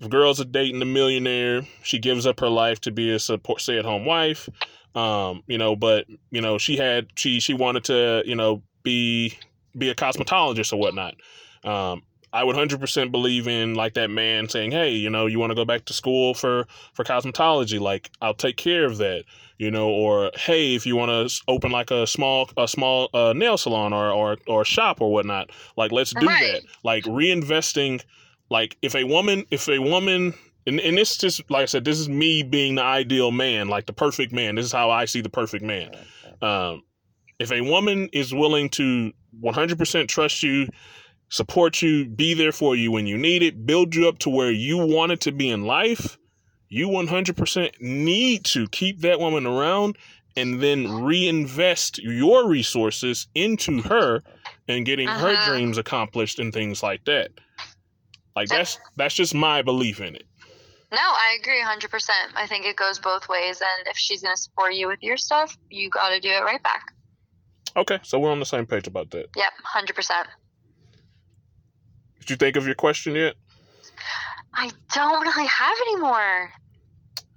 if 0.00 0.08
girls 0.08 0.40
are 0.40 0.44
dating 0.46 0.80
a 0.80 0.86
millionaire, 0.86 1.62
she 1.82 1.98
gives 1.98 2.26
up 2.26 2.40
her 2.40 2.48
life 2.48 2.80
to 2.82 2.90
be 2.90 3.10
a 3.10 3.18
support, 3.18 3.60
stay-at-home 3.60 4.06
wife. 4.06 4.48
Um, 4.94 5.42
you 5.46 5.58
know, 5.58 5.76
but 5.76 6.06
you 6.30 6.40
know, 6.40 6.58
she 6.58 6.76
had 6.76 7.08
she 7.16 7.40
she 7.40 7.54
wanted 7.54 7.84
to 7.84 8.22
you 8.26 8.34
know 8.34 8.62
be 8.82 9.36
be 9.76 9.88
a 9.90 9.94
cosmetologist 9.94 10.72
or 10.72 10.76
whatnot. 10.76 11.14
Um, 11.64 12.02
I 12.32 12.44
would 12.44 12.56
hundred 12.56 12.80
percent 12.80 13.10
believe 13.12 13.48
in 13.48 13.74
like 13.74 13.94
that 13.94 14.10
man 14.10 14.48
saying, 14.48 14.70
"Hey, 14.72 14.90
you 14.90 15.10
know, 15.10 15.26
you 15.26 15.38
want 15.38 15.50
to 15.50 15.54
go 15.56 15.64
back 15.64 15.84
to 15.86 15.92
school 15.92 16.34
for 16.34 16.66
for 16.92 17.04
cosmetology? 17.04 17.80
Like, 17.80 18.10
I'll 18.20 18.34
take 18.34 18.56
care 18.56 18.84
of 18.84 18.98
that." 18.98 19.24
You 19.58 19.70
know, 19.70 19.90
or 19.90 20.30
hey, 20.36 20.74
if 20.74 20.86
you 20.86 20.96
want 20.96 21.10
to 21.28 21.42
open 21.48 21.70
like 21.70 21.90
a 21.90 22.06
small 22.06 22.48
a 22.56 22.66
small 22.66 23.10
uh, 23.12 23.32
nail 23.34 23.58
salon 23.58 23.92
or 23.92 24.10
or 24.10 24.36
or 24.46 24.64
shop 24.64 25.00
or 25.00 25.12
whatnot, 25.12 25.50
like 25.76 25.92
let's 25.92 26.12
do 26.12 26.26
Right. 26.26 26.52
that. 26.52 26.62
Like 26.82 27.04
reinvesting, 27.04 28.02
like 28.48 28.76
if 28.80 28.94
a 28.94 29.04
woman 29.04 29.44
if 29.50 29.68
a 29.68 29.78
woman 29.78 30.34
and, 30.66 30.80
and 30.80 30.96
this 30.96 31.16
just 31.16 31.48
like 31.50 31.62
I 31.62 31.66
said, 31.66 31.84
this 31.84 31.98
is 31.98 32.08
me 32.08 32.42
being 32.42 32.74
the 32.76 32.82
ideal 32.82 33.30
man, 33.30 33.68
like 33.68 33.86
the 33.86 33.92
perfect 33.92 34.32
man. 34.32 34.54
This 34.54 34.66
is 34.66 34.72
how 34.72 34.90
I 34.90 35.04
see 35.04 35.20
the 35.20 35.30
perfect 35.30 35.64
man. 35.64 35.90
Um, 36.42 36.82
if 37.38 37.50
a 37.52 37.60
woman 37.62 38.08
is 38.12 38.34
willing 38.34 38.68
to 38.70 39.12
100% 39.42 40.08
trust 40.08 40.42
you, 40.42 40.68
support 41.30 41.80
you, 41.80 42.06
be 42.06 42.34
there 42.34 42.52
for 42.52 42.76
you 42.76 42.90
when 42.92 43.06
you 43.06 43.16
need 43.16 43.42
it, 43.42 43.64
build 43.66 43.94
you 43.94 44.08
up 44.08 44.18
to 44.20 44.30
where 44.30 44.50
you 44.50 44.76
want 44.78 45.12
it 45.12 45.20
to 45.22 45.32
be 45.32 45.48
in 45.48 45.64
life, 45.64 46.18
you 46.68 46.88
100% 46.88 47.80
need 47.80 48.44
to 48.44 48.68
keep 48.68 49.00
that 49.00 49.20
woman 49.20 49.46
around 49.46 49.96
and 50.36 50.62
then 50.62 51.02
reinvest 51.02 51.98
your 51.98 52.46
resources 52.48 53.26
into 53.34 53.80
her 53.82 54.22
and 54.68 54.86
getting 54.86 55.08
her 55.08 55.30
Uh-huh. 55.30 55.52
dreams 55.52 55.78
accomplished 55.78 56.38
and 56.38 56.52
things 56.52 56.82
like 56.82 57.04
that. 57.06 57.30
Like 58.36 58.48
that's 58.48 58.78
that's 58.96 59.14
just 59.14 59.34
my 59.34 59.62
belief 59.62 60.00
in 60.00 60.14
it. 60.14 60.24
No, 60.92 60.98
I 60.98 61.38
agree 61.40 61.62
100%. 61.62 62.10
I 62.34 62.46
think 62.46 62.66
it 62.66 62.76
goes 62.76 62.98
both 62.98 63.28
ways. 63.28 63.60
And 63.60 63.86
if 63.86 63.96
she's 63.96 64.22
going 64.22 64.34
to 64.34 64.40
support 64.40 64.74
you 64.74 64.88
with 64.88 65.02
your 65.02 65.16
stuff, 65.16 65.56
you 65.68 65.88
got 65.88 66.10
to 66.10 66.20
do 66.20 66.28
it 66.28 66.40
right 66.42 66.62
back. 66.62 66.92
Okay, 67.76 68.00
so 68.02 68.18
we're 68.18 68.32
on 68.32 68.40
the 68.40 68.46
same 68.46 68.66
page 68.66 68.88
about 68.88 69.10
that. 69.12 69.28
Yep, 69.36 69.52
100%. 69.74 70.10
Did 72.20 72.30
you 72.30 72.36
think 72.36 72.56
of 72.56 72.66
your 72.66 72.74
question 72.74 73.14
yet? 73.14 73.34
I 74.52 74.70
don't 74.92 75.22
really 75.22 75.46
have 75.46 75.76
any 75.86 75.96
more. 75.96 76.50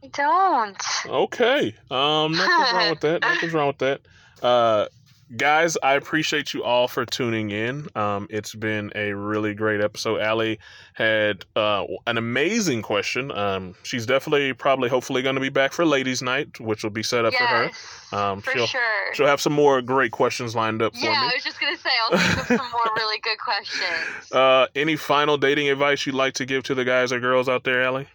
I 0.04 0.08
don't. 0.12 0.84
Okay. 1.06 1.76
Um, 1.92 2.32
nothing's 2.32 2.74
wrong 2.74 2.90
with 2.90 3.00
that. 3.02 3.22
Nothing's 3.22 3.54
wrong 3.54 3.68
with 3.68 3.78
that. 3.78 4.02
Uh, 4.42 4.88
guys, 5.36 5.78
I 5.82 5.94
appreciate 5.94 6.54
you 6.54 6.64
all 6.64 6.88
for 6.88 7.06
tuning 7.06 7.52
in. 7.52 7.88
Um, 7.96 8.28
it's 8.30 8.54
been 8.54 8.92
a 8.96 9.14
really 9.14 9.54
great 9.54 9.82
episode. 9.82 10.22
Allie 10.22 10.60
had 10.94 11.46
uh, 11.56 11.86
an 12.08 12.18
amazing 12.18 12.82
question. 12.82 13.32
Um, 13.32 13.76
she's 13.84 14.06
definitely, 14.06 14.54
probably, 14.54 14.90
hopefully, 14.90 15.22
going 15.22 15.36
to 15.36 15.42
be 15.42 15.50
back 15.50 15.74
for 15.74 15.86
ladies' 15.86 16.22
night, 16.22 16.60
which 16.60 16.84
will 16.84 16.92
be 16.92 17.04
set 17.04 17.26
up 17.26 17.34
for 17.34 17.44
her. 17.44 17.72
Um, 18.12 18.42
for 18.42 18.52
she'll 18.52 18.68
sure. 18.68 19.14
she'll 19.14 19.28
have 19.28 19.42
some 19.42 19.54
more 19.54 19.82
great 19.82 20.12
questions 20.12 20.56
lined 20.56 20.82
up 20.82 20.94
for 20.96 21.04
Yeah, 21.04 21.30
I 21.32 21.34
was 21.34 21.44
just 21.44 21.60
going 21.60 21.76
to 21.76 21.82
say, 21.82 21.90
I'll 22.10 22.18
think 22.18 22.38
of 22.40 22.46
some 22.46 22.72
more 22.72 22.96
really 22.96 23.20
good 23.20 23.38
questions. 23.44 24.32
Uh, 24.32 24.68
any 24.76 24.96
final 24.96 25.38
dating 25.38 25.70
advice 25.70 26.06
you'd 26.06 26.16
like 26.16 26.36
to 26.36 26.46
give 26.46 26.64
to 26.66 26.76
the 26.76 26.86
guys 26.86 27.12
or 27.12 27.20
girls 27.20 27.50
out 27.50 27.64
there, 27.64 27.84
Allie? 27.84 28.08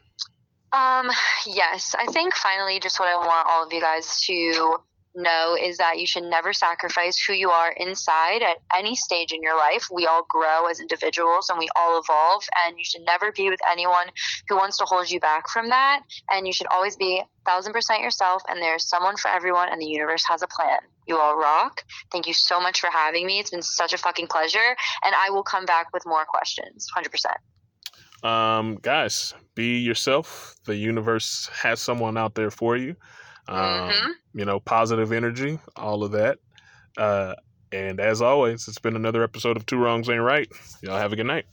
Um, 0.72 1.10
yes, 1.46 1.94
I 1.98 2.06
think 2.06 2.34
finally, 2.34 2.78
just 2.78 3.00
what 3.00 3.08
I 3.08 3.16
want 3.16 3.48
all 3.48 3.66
of 3.66 3.72
you 3.72 3.80
guys 3.80 4.20
to 4.26 4.78
know 5.14 5.56
is 5.60 5.78
that 5.78 5.98
you 5.98 6.06
should 6.06 6.24
never 6.24 6.52
sacrifice 6.52 7.18
who 7.18 7.32
you 7.32 7.50
are 7.50 7.72
inside 7.72 8.42
at 8.42 8.58
any 8.76 8.94
stage 8.94 9.32
in 9.32 9.42
your 9.42 9.56
life. 9.56 9.88
We 9.92 10.06
all 10.06 10.26
grow 10.28 10.66
as 10.66 10.80
individuals 10.80 11.48
and 11.48 11.58
we 11.58 11.68
all 11.76 12.00
evolve, 12.00 12.44
and 12.64 12.78
you 12.78 12.84
should 12.84 13.02
never 13.04 13.32
be 13.32 13.50
with 13.50 13.60
anyone 13.70 14.06
who 14.48 14.56
wants 14.56 14.78
to 14.78 14.84
hold 14.84 15.10
you 15.10 15.20
back 15.20 15.48
from 15.48 15.68
that. 15.70 16.00
And 16.30 16.46
you 16.46 16.52
should 16.52 16.68
always 16.72 16.96
be 16.96 17.22
thousand 17.46 17.72
percent 17.72 18.02
yourself, 18.02 18.42
and 18.48 18.60
there's 18.60 18.88
someone 18.88 19.16
for 19.16 19.28
everyone, 19.28 19.68
and 19.70 19.80
the 19.80 19.86
universe 19.86 20.24
has 20.28 20.42
a 20.42 20.46
plan. 20.46 20.78
You 21.06 21.18
all 21.18 21.36
rock. 21.36 21.82
Thank 22.12 22.26
you 22.26 22.34
so 22.34 22.60
much 22.60 22.80
for 22.80 22.90
having 22.90 23.26
me. 23.26 23.38
It's 23.38 23.50
been 23.50 23.62
such 23.62 23.94
a 23.94 23.98
fucking 23.98 24.26
pleasure, 24.26 24.76
and 25.04 25.14
I 25.14 25.30
will 25.30 25.42
come 25.42 25.64
back 25.64 25.92
with 25.92 26.04
more 26.06 26.24
questions, 26.26 26.86
100%. 26.96 27.34
Um, 28.22 28.78
guys, 28.82 29.32
be 29.54 29.78
yourself. 29.78 30.56
The 30.66 30.76
universe 30.76 31.48
has 31.54 31.80
someone 31.80 32.18
out 32.18 32.34
there 32.34 32.50
for 32.50 32.76
you. 32.76 32.96
Um, 33.48 33.90
Mhm. 33.90 34.10
You 34.34 34.44
know, 34.44 34.60
positive 34.60 35.10
energy, 35.12 35.58
all 35.76 36.04
of 36.04 36.12
that. 36.12 36.38
Uh, 36.96 37.34
and 37.72 38.00
as 38.00 38.20
always, 38.22 38.68
it's 38.68 38.78
been 38.78 38.96
another 38.96 39.22
episode 39.22 39.56
of 39.56 39.66
Two 39.66 39.78
Wrongs 39.78 40.08
Ain't 40.08 40.22
Right. 40.22 40.48
Y'all 40.82 40.98
have 40.98 41.12
a 41.12 41.16
good 41.16 41.26
night. 41.26 41.46